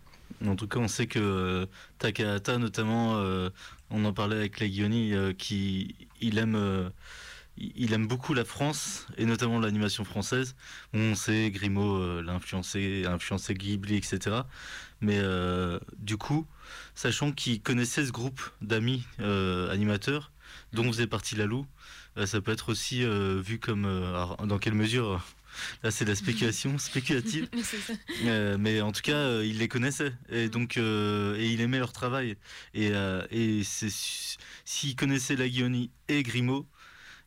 En 0.46 0.56
tout 0.56 0.66
cas, 0.66 0.78
on 0.78 0.88
sait 0.88 1.06
que 1.06 1.18
euh, 1.18 1.66
Takahata, 1.98 2.58
notamment, 2.58 3.16
euh, 3.16 3.50
on 3.90 4.04
en 4.04 4.12
parlait 4.12 4.36
avec 4.36 4.60
Legioni, 4.60 5.14
euh, 5.14 5.32
qui 5.32 5.94
il 6.20 6.38
aime, 6.38 8.06
beaucoup 8.06 8.34
la 8.34 8.44
France 8.44 9.06
et 9.16 9.24
notamment 9.24 9.60
l'animation 9.60 10.04
française. 10.04 10.56
On 10.94 11.14
sait 11.14 11.50
Grimaud 11.50 12.22
l'a 12.22 12.32
influencé, 12.32 13.04
influencé 13.06 13.54
Ghibli, 13.54 13.96
etc. 13.96 14.42
Mais 15.00 15.20
du 15.98 16.16
coup, 16.16 16.46
sachant 16.94 17.32
qu'il 17.32 17.60
connaissait 17.60 18.06
ce 18.06 18.12
groupe 18.12 18.40
d'amis 18.62 19.04
animateurs, 19.18 20.32
dont 20.72 20.84
faisait 20.84 21.06
partie 21.06 21.34
Lalou, 21.34 21.66
ça 22.24 22.40
peut 22.40 22.52
être 22.52 22.70
aussi 22.70 23.04
vu 23.04 23.58
comme 23.58 23.82
dans 24.44 24.58
quelle 24.58 24.74
mesure. 24.74 25.20
Là, 25.82 25.90
c'est 25.90 26.04
de 26.04 26.10
la 26.10 26.16
spéculation 26.16 26.78
spéculative. 26.78 27.48
Euh, 28.24 28.56
mais 28.58 28.80
en 28.80 28.92
tout 28.92 29.02
cas, 29.02 29.16
euh, 29.16 29.46
il 29.46 29.58
les 29.58 29.68
connaissait 29.68 30.12
et 30.30 30.48
donc 30.48 30.76
euh, 30.76 31.36
et 31.36 31.46
il 31.46 31.60
aimait 31.60 31.78
leur 31.78 31.92
travail. 31.92 32.36
Et, 32.74 32.90
euh, 32.92 33.26
et 33.30 33.62
s'il 33.64 34.96
connaissait 34.96 35.36
Laguioni 35.36 35.90
et 36.08 36.22
Grimaud, 36.22 36.66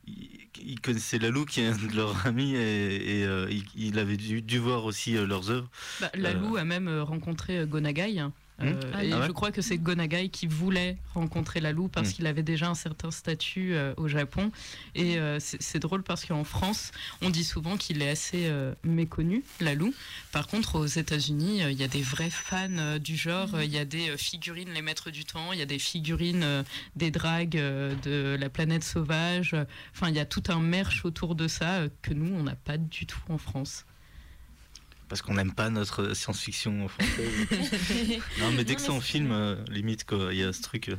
il, 0.08 0.48
il 0.64 0.80
connaissait 0.82 1.20
Lalou 1.20 1.46
qui 1.46 1.62
est 1.62 1.68
un 1.68 1.78
de 1.78 1.96
leurs 1.96 2.28
amis 2.28 2.56
et, 2.56 3.22
et, 3.22 3.28
il, 3.50 3.66
il 3.76 4.00
avait 4.00 4.18
dû, 4.18 4.42
dû 4.42 4.60
voir 4.60 4.86
aussi 4.86 5.14
leurs 5.14 5.50
œuvres. 5.50 5.70
Bah, 6.00 6.12
Lalou 6.16 6.58
a 6.58 6.64
même 6.64 6.90
rencontré 7.00 7.66
Gonagai. 7.66 8.24
Hmm. 8.58 8.68
Euh, 8.68 8.92
Ah 8.94 9.04
et 9.04 9.14
ouais 9.14 9.28
je 9.28 9.32
crois 9.34 9.52
que 9.52 9.62
c'est 9.62 9.78
Gonagai 9.78 10.30
qui 10.30 10.48
voulait 10.48 10.96
rencontrer 11.14 11.60
Lalou 11.60 11.90
parce 11.90 12.10
Hmm. 12.10 12.14
qu'il 12.14 12.28
avait 12.28 12.44
déjà 12.44 12.70
un 12.70 12.76
certain 12.76 13.12
statut 13.12 13.74
euh, 13.74 13.94
au 13.98 14.08
Japon. 14.08 14.52
Et 14.96 15.18
euh, 15.18 15.40
c'est 15.42 15.80
drôle 15.80 16.04
parce 16.04 16.24
qu'en 16.26 16.44
France, 16.46 16.92
on 17.22 17.30
dit 17.30 17.44
souvent 17.44 17.76
qu'il 17.76 18.02
est 18.02 18.10
assez 18.10 18.46
euh, 18.46 18.74
méconnu, 18.84 19.44
Lalou. 19.60 19.94
Par 20.32 20.48
contre, 20.48 20.76
aux 20.80 20.86
États-Unis, 20.86 21.64
euh, 21.64 21.72
il 21.72 21.78
y 21.80 21.84
a 21.84 21.90
des 21.90 22.02
vrais 22.02 22.30
fans 22.30 22.68
euh, 22.78 22.98
du 22.98 23.18
genre. 23.18 23.56
Euh, 23.56 23.66
Il 23.66 23.72
y 23.74 23.78
a 23.78 23.84
des 23.86 24.12
euh, 24.12 24.18
figurines 24.18 24.70
Les 24.74 24.82
Maîtres 24.82 25.12
du 25.12 25.26
Temps, 25.26 25.52
il 25.52 25.60
y 25.60 25.62
a 25.62 25.66
des 25.66 25.80
figurines 25.80 26.44
euh, 26.44 26.64
des 26.96 27.12
dragues 27.12 27.58
euh, 27.58 27.94
de 28.04 28.38
la 28.40 28.50
planète 28.50 28.84
sauvage. 28.86 29.54
Enfin, 29.94 30.08
il 30.10 30.16
y 30.16 30.20
a 30.20 30.26
tout 30.26 30.44
un 30.48 30.60
merch 30.62 31.04
autour 31.04 31.36
de 31.36 31.48
ça 31.50 31.80
euh, 31.80 31.90
que 32.02 32.14
nous, 32.14 32.34
on 32.34 32.44
n'a 32.44 32.56
pas 32.56 32.78
du 32.78 33.06
tout 33.06 33.20
en 33.28 33.38
France. 33.38 33.86
Parce 35.08 35.22
qu'on 35.22 35.36
n'aime 35.36 35.54
pas 35.54 35.70
notre 35.70 36.14
science-fiction 36.16 36.88
française. 36.88 37.48
non, 38.40 38.52
mais 38.56 38.64
dès 38.64 38.76
que 38.76 38.82
c'est 38.82 38.90
en 38.90 39.02
film, 39.02 39.32
euh, 39.32 39.56
limite, 39.70 40.06
il 40.32 40.38
y 40.38 40.44
a 40.44 40.52
ce 40.52 40.62
truc. 40.62 40.90
euh. 40.90 40.96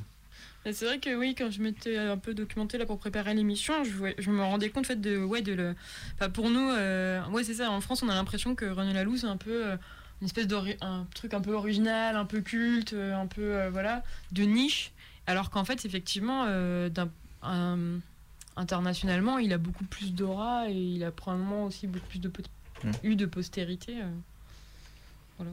C'est 0.73 0.85
vrai 0.85 0.99
que 0.99 1.15
oui, 1.15 1.35
quand 1.37 1.51
je 1.51 1.61
m'étais 1.63 1.97
un 1.97 2.17
peu 2.19 2.35
documentée 2.35 2.77
là 2.77 2.87
pour 2.87 2.99
préparer 2.99 3.35
l'émission, 3.35 3.75
je, 3.85 4.31
me 4.31 4.43
rendais 4.43 4.69
compte 4.71 4.87
en 4.87 4.89
fait 4.89 5.01
de 5.01 5.17
ouais 5.17 5.41
de 5.43 5.53
le. 5.53 5.75
enfin, 6.15 6.29
pour 6.29 6.51
nous, 6.51 6.71
euh, 6.71 7.25
ouais 7.29 7.45
c'est 7.45 7.55
ça. 7.55 7.71
En 7.71 7.81
France, 7.81 8.03
on 8.03 8.09
a 8.09 8.15
l'impression 8.15 8.55
que 8.57 8.65
René 8.65 8.93
Laloux 8.93 9.17
c'est 9.17 9.29
un 9.29 9.37
peu 9.37 9.65
euh, 9.67 9.77
une 10.21 10.27
espèce 10.27 10.49
d'ori- 10.49 10.77
un 10.81 11.07
truc 11.15 11.35
un 11.35 11.41
peu 11.41 11.53
original, 11.53 12.17
un 12.17 12.25
peu 12.25 12.41
culte, 12.41 12.95
euh, 12.95 13.15
un 13.15 13.27
peu 13.29 13.43
euh, 13.43 13.71
voilà 13.71 14.03
de 14.33 14.43
niche. 14.43 14.91
Alors 15.29 15.51
qu'en 15.51 15.65
fait, 15.65 15.85
effectivement, 15.85 16.45
euh, 16.49 16.89
d'un- 16.89 17.11
internationalement, 18.57 19.39
il 19.39 19.53
a 19.53 19.59
beaucoup 19.59 19.85
plus 19.85 20.13
d'aura 20.15 20.69
et 20.69 20.75
il 20.75 21.05
a 21.05 21.11
probablement 21.13 21.65
aussi 21.67 21.87
beaucoup 21.87 22.07
plus 22.09 22.21
de 22.21 22.29
eu 23.03 23.17
de 23.17 23.27
postérité. 23.27 24.03
euh. 24.03 25.45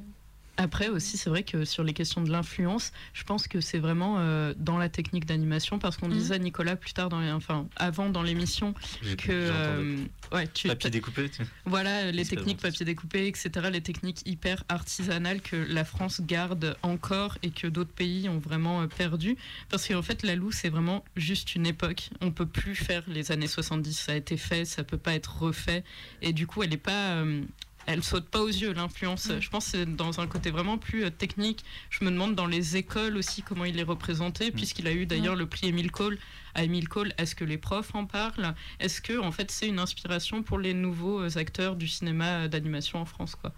Après 0.57 0.87
aussi, 0.87 1.17
c'est 1.17 1.31
vrai 1.31 1.41
que 1.43 1.65
sur 1.65 1.83
les 1.83 1.93
questions 1.93 2.21
de 2.21 2.29
l'influence, 2.31 2.91
je 3.13 3.23
pense 3.23 3.47
que 3.47 3.59
c'est 3.59 3.79
vraiment 3.79 4.17
euh, 4.19 4.53
dans 4.55 4.77
la 4.77 4.87
technique 4.87 5.25
d'animation, 5.25 5.79
parce 5.79 5.97
qu'on 5.97 6.07
Mhm. 6.07 6.13
disait 6.13 6.35
à 6.35 6.37
Nicolas 6.39 6.75
plus 6.75 6.93
tard, 6.93 7.09
dans 7.09 7.19
les- 7.21 7.31
enfin 7.31 7.67
avant 7.75 8.09
dans 8.09 8.21
l'émission, 8.21 8.75
que 9.17 9.31
euh, 9.31 9.95
ouais, 10.31 10.47
tu 10.53 10.67
Papier 10.67 10.91
découpé. 10.91 11.29
tu- 11.29 11.41
voilà 11.65 12.11
les 12.11 12.23
techniques 12.25 12.61
papier 12.61 12.85
découpé, 12.85 13.27
etc., 13.27 13.49
les 13.71 13.81
techniques 13.81 14.21
hyper 14.27 14.63
artisanales 14.69 15.41
que 15.41 15.55
la 15.55 15.83
France 15.85 16.21
garde 16.21 16.77
encore 16.83 17.37
et 17.41 17.49
que 17.49 17.65
d'autres 17.65 17.91
pays 17.93 18.29
ont 18.29 18.37
vraiment 18.39 18.81
euh, 18.83 18.87
perdu, 18.87 19.35
parce 19.69 19.87
qu'en 19.87 20.03
fait 20.03 20.21
la 20.21 20.35
Lou 20.35 20.51
c'est 20.51 20.69
vraiment 20.69 21.03
juste 21.15 21.55
une 21.55 21.65
époque. 21.65 22.09
On 22.21 22.29
peut 22.31 22.45
plus 22.45 22.75
faire 22.75 23.03
les 23.07 23.31
années 23.31 23.47
70, 23.47 23.93
ça 23.97 24.11
a 24.11 24.15
été 24.15 24.37
fait, 24.37 24.65
ça 24.65 24.83
peut 24.83 24.99
pas 24.99 25.15
être 25.15 25.35
refait, 25.41 25.83
et 26.21 26.31
du 26.31 26.45
coup 26.45 26.61
elle 26.61 26.73
est 26.73 26.77
pas 26.77 27.13
euh, 27.15 27.41
elle 27.85 28.03
saute 28.03 28.29
pas 28.29 28.39
aux 28.39 28.47
yeux 28.47 28.73
l'influence. 28.73 29.29
Je 29.39 29.49
pense 29.49 29.65
que 29.65 29.71
c'est 29.71 29.85
dans 29.85 30.19
un 30.19 30.27
côté 30.27 30.51
vraiment 30.51 30.77
plus 30.77 31.05
euh, 31.05 31.09
technique. 31.09 31.63
Je 31.89 32.03
me 32.03 32.11
demande 32.11 32.35
dans 32.35 32.47
les 32.47 32.77
écoles 32.77 33.17
aussi 33.17 33.41
comment 33.41 33.65
il 33.65 33.79
est 33.79 33.83
représenté, 33.83 34.51
puisqu'il 34.51 34.87
a 34.87 34.93
eu 34.93 35.05
d'ailleurs 35.05 35.35
le 35.35 35.45
prix 35.45 35.67
Émile 35.67 35.91
Cole. 35.91 36.17
À 36.55 36.63
Émile 36.63 36.87
Cole, 36.87 37.13
est-ce 37.17 37.35
que 37.35 37.43
les 37.43 37.57
profs 37.57 37.95
en 37.95 38.05
parlent? 38.05 38.53
Est-ce 38.79 39.01
que 39.01 39.19
en 39.19 39.31
fait 39.31 39.49
c'est 39.49 39.67
une 39.67 39.79
inspiration 39.79 40.43
pour 40.43 40.59
les 40.59 40.73
nouveaux 40.73 41.21
euh, 41.21 41.37
acteurs 41.37 41.75
du 41.75 41.87
cinéma 41.87 42.43
euh, 42.43 42.47
d'animation 42.47 42.99
en 42.99 43.05
France 43.05 43.35
quoi? 43.35 43.51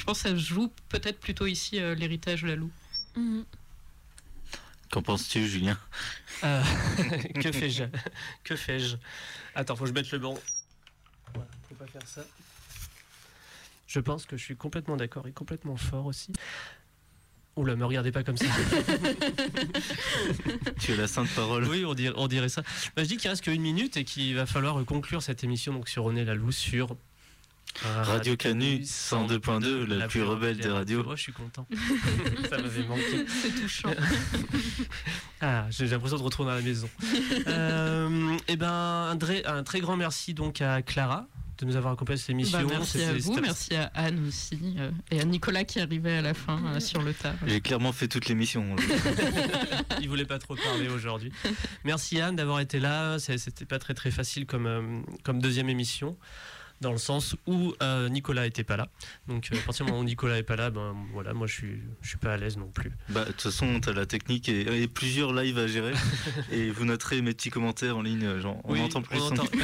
Je 0.00 0.04
pense 0.04 0.22
que 0.22 0.30
ça 0.30 0.34
se 0.34 0.40
joue 0.40 0.72
peut-être 0.88 1.20
plutôt 1.20 1.46
ici 1.46 1.78
euh, 1.78 1.94
l'héritage 1.94 2.44
Lalou. 2.44 2.70
Qu'en 4.90 5.02
penses-tu, 5.02 5.46
Julien? 5.46 5.78
Euh, 6.42 6.62
que 7.34 7.52
fais-je? 7.52 7.84
Que 8.42 8.56
fais-je? 8.56 8.96
Attends, 9.54 9.76
faut 9.76 9.84
que 9.84 9.90
je 9.90 9.94
mette 9.94 10.10
le 10.10 10.18
banc. 10.18 10.38
Voilà, 11.34 11.48
faut 11.68 11.74
pas 11.74 11.86
faire 11.86 12.06
ça. 12.06 12.24
Je 13.90 13.98
pense 13.98 14.24
que 14.24 14.36
je 14.36 14.44
suis 14.44 14.56
complètement 14.56 14.96
d'accord 14.96 15.26
et 15.26 15.32
complètement 15.32 15.74
fort 15.74 16.06
aussi. 16.06 16.32
Oula, 17.56 17.74
me 17.74 17.84
regardez 17.84 18.12
pas 18.12 18.22
comme 18.22 18.36
ça. 18.36 18.46
Tu 20.78 20.92
as 20.92 20.96
la 20.96 21.08
sainte 21.08 21.28
parole. 21.34 21.66
Oui, 21.66 21.84
on 21.84 21.94
dirait, 21.94 22.14
on 22.16 22.28
dirait 22.28 22.48
ça. 22.48 22.62
Bah, 22.94 23.02
je 23.02 23.08
dis 23.08 23.16
qu'il 23.16 23.28
reste 23.28 23.42
qu'une 23.42 23.60
minute 23.60 23.96
et 23.96 24.04
qu'il 24.04 24.36
va 24.36 24.46
falloir 24.46 24.82
conclure 24.84 25.22
cette 25.22 25.42
émission 25.42 25.72
donc 25.72 25.88
sur 25.88 26.04
René 26.04 26.24
Laloux 26.24 26.52
sur 26.52 26.96
euh, 27.84 28.02
Radio 28.04 28.36
Canu 28.36 28.78
102.2, 28.78 29.86
la 29.86 30.06
plus 30.06 30.22
rebelle 30.22 30.58
des 30.58 30.68
radios. 30.68 31.04
Oh, 31.04 31.16
je 31.16 31.22
suis 31.22 31.32
content. 31.32 31.66
ça 32.48 32.58
m'avait 32.58 32.86
manqué. 32.86 33.26
C'est 33.26 33.60
touchant. 33.60 33.90
Ah, 35.42 35.64
j'ai 35.70 35.86
l'impression 35.86 36.18
de 36.18 36.22
retourner 36.22 36.52
à 36.52 36.56
la 36.56 36.60
maison. 36.60 36.90
Euh, 37.46 38.36
et 38.46 38.56
ben, 38.56 38.68
un, 38.68 39.18
un 39.46 39.64
très 39.64 39.80
grand 39.80 39.96
merci 39.96 40.34
donc 40.34 40.60
à 40.60 40.82
Clara 40.82 41.28
de 41.60 41.66
nous 41.66 41.76
avoir 41.76 41.92
accompagné 41.92 42.18
à 42.18 42.20
cette 42.20 42.30
émission. 42.30 42.58
Bah, 42.58 42.64
merci 42.68 43.02
à 43.02 43.12
vous, 43.12 43.40
merci 43.40 43.74
à 43.74 43.90
Anne 43.94 44.26
aussi 44.26 44.76
euh, 44.78 44.90
et 45.10 45.20
à 45.20 45.24
Nicolas 45.24 45.64
qui 45.64 45.80
arrivait 45.80 46.16
à 46.16 46.22
la 46.22 46.34
fin 46.34 46.60
euh, 46.66 46.80
sur 46.80 47.02
le 47.02 47.12
tas. 47.12 47.34
J'ai 47.46 47.60
clairement 47.60 47.92
fait 47.92 48.08
toute 48.08 48.26
l'émission. 48.26 48.76
Il 50.00 50.08
voulait 50.08 50.24
pas 50.24 50.38
trop 50.38 50.56
parler 50.56 50.88
aujourd'hui. 50.88 51.32
Merci 51.84 52.20
Anne 52.20 52.36
d'avoir 52.36 52.60
été 52.60 52.80
là. 52.80 53.18
C'était 53.18 53.66
pas 53.66 53.78
très 53.78 53.94
très 53.94 54.10
facile 54.10 54.46
comme, 54.46 54.66
euh, 54.66 55.00
comme 55.22 55.40
deuxième 55.40 55.68
émission. 55.68 56.16
Dans 56.80 56.92
le 56.92 56.98
sens 56.98 57.36
où 57.46 57.74
euh, 57.82 58.08
Nicolas 58.08 58.46
était 58.46 58.64
pas 58.64 58.78
là. 58.78 58.88
Donc 59.28 59.50
euh, 59.52 59.56
à 59.58 59.60
partir 59.62 59.84
du 59.84 59.90
moment 59.92 60.02
où 60.02 60.06
Nicolas 60.06 60.38
est 60.38 60.42
pas 60.42 60.56
là, 60.56 60.70
ben 60.70 60.96
voilà, 61.12 61.34
moi 61.34 61.46
je 61.46 61.52
suis, 61.52 61.78
je 62.00 62.08
suis 62.08 62.16
pas 62.16 62.32
à 62.32 62.36
l'aise 62.38 62.56
non 62.56 62.68
plus. 62.70 62.90
Bah, 63.10 63.26
de 63.26 63.32
toute 63.32 63.42
façon, 63.42 63.80
t'as 63.80 63.92
la 63.92 64.06
technique 64.06 64.48
et, 64.48 64.82
et 64.82 64.88
plusieurs 64.88 65.34
lives 65.34 65.58
à 65.58 65.66
gérer. 65.66 65.92
et 66.50 66.70
vous 66.70 66.86
noterez 66.86 67.20
mes 67.20 67.34
petits 67.34 67.50
commentaires 67.50 67.98
en 67.98 68.02
ligne. 68.02 68.38
Genre, 68.40 68.58
on 68.64 68.72
Oui, 68.72 68.80
entend 68.80 69.02
plus. 69.02 69.18
on 69.20 69.26
entend. 69.26 69.44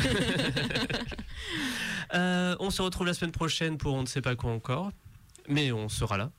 Euh, 2.15 2.55
on 2.61 2.71
se 2.71 2.83
retrouve 2.83 3.07
la 3.07 3.15
semaine 3.15 3.33
prochaine 3.33 3.79
pour 3.79 3.95
on 3.95 4.03
ne 4.03 4.07
sait 4.07 4.21
pas 4.23 4.37
quoi 4.37 4.53
encore, 4.53 4.93
mais 5.49 5.73
on 5.73 5.89
sera 5.89 6.17
là. 6.17 6.31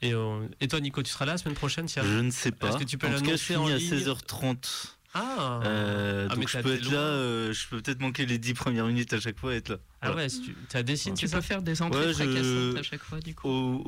Et, 0.00 0.14
on- 0.14 0.48
et 0.60 0.68
toi, 0.68 0.80
Nico, 0.80 1.02
tu 1.02 1.10
seras 1.10 1.26
là 1.26 1.32
la 1.32 1.38
semaine 1.38 1.54
prochaine 1.54 1.88
si- 1.88 2.00
Je 2.02 2.20
ne 2.20 2.30
sais 2.30 2.52
pas. 2.52 2.68
Est-ce 2.68 2.78
que 2.78 2.84
tu 2.84 2.96
peux 2.98 3.06
en 3.08 3.14
tout 3.18 3.22
cas, 3.22 3.32
je 3.32 3.36
finis 3.36 3.70
à 3.72 3.76
ligne? 3.76 3.90
16h30. 3.90 4.93
Ah, 5.14 5.60
Euh, 5.64 6.26
Ah, 6.28 6.34
donc 6.34 6.48
je 6.48 6.58
peux 6.58 6.74
être 6.74 6.90
là, 6.90 6.98
euh, 6.98 7.52
je 7.52 7.68
peux 7.68 7.80
peut-être 7.80 8.00
manquer 8.00 8.26
les 8.26 8.38
10 8.38 8.54
premières 8.54 8.86
minutes 8.86 9.12
à 9.12 9.20
chaque 9.20 9.38
fois 9.38 9.54
et 9.54 9.58
être 9.58 9.68
là. 9.68 9.76
Ah 10.02 10.06
Voilà. 10.08 10.22
ouais, 10.22 10.28
si 10.28 10.42
tu 10.42 10.76
as 10.76 10.82
des 10.82 10.96
signes, 10.96 11.14
Tu 11.14 11.28
peux 11.28 11.40
faire 11.40 11.62
des 11.62 11.80
entrées 11.80 12.06
Ouais, 12.08 12.12
je- 12.12 12.76
à 12.78 12.82
chaque 12.82 13.02
fois 13.02 13.20
du 13.20 13.34
coup. 13.34 13.48
Au, 13.48 13.82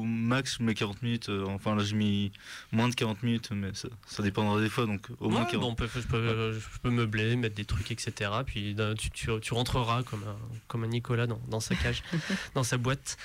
au 0.00 0.02
max, 0.04 0.56
je 0.58 0.62
mets 0.64 0.74
40 0.74 1.02
minutes. 1.02 1.28
euh, 1.28 1.44
enfin, 1.48 1.74
là, 1.76 1.84
j'ai 1.84 1.94
mis 1.94 2.32
moins 2.72 2.88
de 2.88 2.94
40 2.94 3.22
minutes, 3.22 3.50
mais 3.52 3.70
ça, 3.74 3.88
ça 4.06 4.22
dépendra 4.22 4.58
des 4.60 4.68
fois. 4.70 4.86
Donc, 4.86 5.06
au 5.20 5.28
moins 5.28 5.44
Ouais, 5.44 5.50
40. 5.50 5.60
bon, 5.66 5.72
on 5.72 5.74
peut- 5.74 5.88
je, 5.94 6.00
peux, 6.06 6.52
je 6.52 6.78
peux 6.80 6.90
meubler, 6.90 7.36
mettre 7.36 7.54
des 7.54 7.64
trucs, 7.66 7.90
etc. 7.90 8.30
Puis 8.46 8.74
tu, 8.98 9.10
tu, 9.10 9.28
tu 9.40 9.54
rentreras 9.54 10.02
comme 10.04 10.24
un, 10.24 10.36
comme 10.68 10.84
un 10.84 10.88
Nicolas 10.88 11.26
dans, 11.26 11.40
dans 11.48 11.60
sa 11.60 11.74
cage, 11.74 12.02
dans 12.54 12.64
sa 12.64 12.78
boîte. 12.78 13.16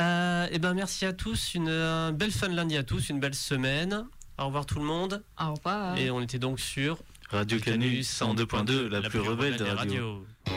Euh, 0.00 0.46
et 0.52 0.58
ben 0.58 0.72
merci 0.72 1.04
à 1.04 1.12
tous, 1.12 1.54
une, 1.54 1.68
un 1.68 2.12
belle 2.12 2.30
fin 2.32 2.48
de 2.48 2.54
lundi 2.54 2.76
à 2.76 2.84
tous, 2.84 3.08
une 3.10 3.18
belle 3.20 3.34
semaine. 3.34 4.04
Au 4.38 4.46
revoir 4.46 4.66
tout 4.66 4.78
le 4.78 4.84
monde. 4.84 5.22
Au 5.40 5.54
revoir. 5.54 5.96
Et 5.98 6.10
on 6.10 6.20
était 6.20 6.38
donc 6.38 6.60
sur 6.60 6.98
Radio 7.30 7.58
Canu 7.58 8.00
102.2, 8.00 8.88
la, 8.88 9.02
plus 9.02 9.20
rebelle 9.20 9.56
des 9.56 9.64
radios. 9.64 10.24
radios. 10.46 10.55